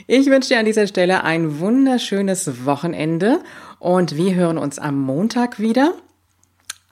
Ich 0.05 0.27
wünsche 0.27 0.49
dir 0.49 0.59
an 0.59 0.65
dieser 0.65 0.87
Stelle 0.87 1.23
ein 1.23 1.59
wunderschönes 1.59 2.65
Wochenende 2.65 3.39
und 3.79 4.17
wir 4.17 4.35
hören 4.35 4.57
uns 4.57 4.79
am 4.79 4.99
Montag 4.99 5.59
wieder. 5.59 5.93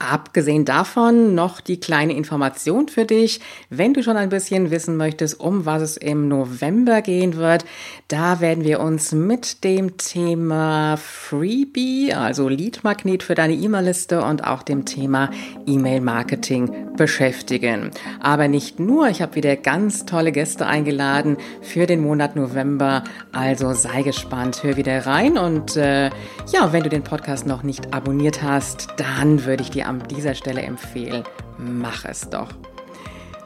Abgesehen 0.00 0.64
davon 0.64 1.34
noch 1.34 1.60
die 1.60 1.80
kleine 1.80 2.12
Information 2.12 2.86
für 2.86 3.04
dich, 3.04 3.40
wenn 3.68 3.94
du 3.94 4.04
schon 4.04 4.16
ein 4.16 4.28
bisschen 4.28 4.70
wissen 4.70 4.96
möchtest, 4.96 5.40
um 5.40 5.66
was 5.66 5.82
es 5.82 5.96
im 5.96 6.28
November 6.28 7.02
gehen 7.02 7.34
wird. 7.34 7.64
Da 8.06 8.38
werden 8.38 8.62
wir 8.62 8.78
uns 8.78 9.10
mit 9.10 9.64
dem 9.64 9.96
Thema 9.96 10.96
Freebie, 10.98 12.14
also 12.14 12.48
Lead-Magnet 12.48 13.24
für 13.24 13.34
deine 13.34 13.54
E-Mail-Liste 13.54 14.22
und 14.22 14.46
auch 14.46 14.62
dem 14.62 14.84
Thema 14.84 15.30
E-Mail-Marketing 15.66 16.94
beschäftigen. 16.96 17.90
Aber 18.20 18.46
nicht 18.46 18.78
nur, 18.78 19.08
ich 19.08 19.20
habe 19.20 19.34
wieder 19.34 19.56
ganz 19.56 20.06
tolle 20.06 20.30
Gäste 20.30 20.66
eingeladen 20.66 21.38
für 21.60 21.86
den 21.86 22.02
Monat 22.02 22.36
November. 22.36 23.02
Also 23.32 23.72
sei 23.72 24.02
gespannt, 24.02 24.62
hör 24.62 24.76
wieder 24.76 25.06
rein 25.06 25.38
und 25.38 25.76
äh, 25.76 26.10
ja, 26.52 26.72
wenn 26.72 26.84
du 26.84 26.88
den 26.88 27.02
Podcast 27.02 27.46
noch 27.46 27.64
nicht 27.64 27.92
abonniert 27.92 28.44
hast, 28.44 28.88
dann 28.96 29.44
würde 29.44 29.64
ich 29.64 29.70
dir 29.70 29.87
an 29.88 30.06
dieser 30.08 30.34
Stelle 30.34 30.62
empfehlen, 30.62 31.24
mach 31.58 32.04
es 32.04 32.30
doch. 32.30 32.48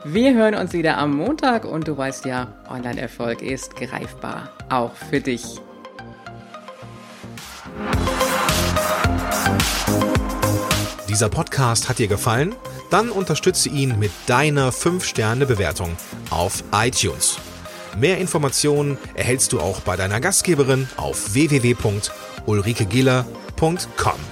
Wir 0.04 0.34
hören 0.34 0.56
uns 0.56 0.72
wieder 0.72 0.98
am 0.98 1.16
Montag 1.16 1.64
und 1.64 1.86
du 1.86 1.96
weißt 1.96 2.24
ja, 2.24 2.48
Online-Erfolg 2.68 3.40
ist 3.40 3.76
greifbar, 3.76 4.50
auch 4.68 4.94
für 4.94 5.20
dich. 5.20 5.60
Dieser 11.08 11.28
Podcast 11.28 11.88
hat 11.88 11.98
dir 11.98 12.08
gefallen? 12.08 12.56
Dann 12.90 13.10
unterstütze 13.10 13.68
ihn 13.68 13.96
mit 13.98 14.10
deiner 14.26 14.72
5-Sterne-Bewertung 14.72 15.96
auf 16.30 16.64
iTunes. 16.72 17.38
Mehr 17.96 18.18
Informationen 18.18 18.98
erhältst 19.14 19.52
du 19.52 19.60
auch 19.60 19.80
bei 19.80 19.96
deiner 19.96 20.20
Gastgeberin 20.20 20.88
auf 20.96 21.34
www.ulrikegiller.com. 21.34 24.31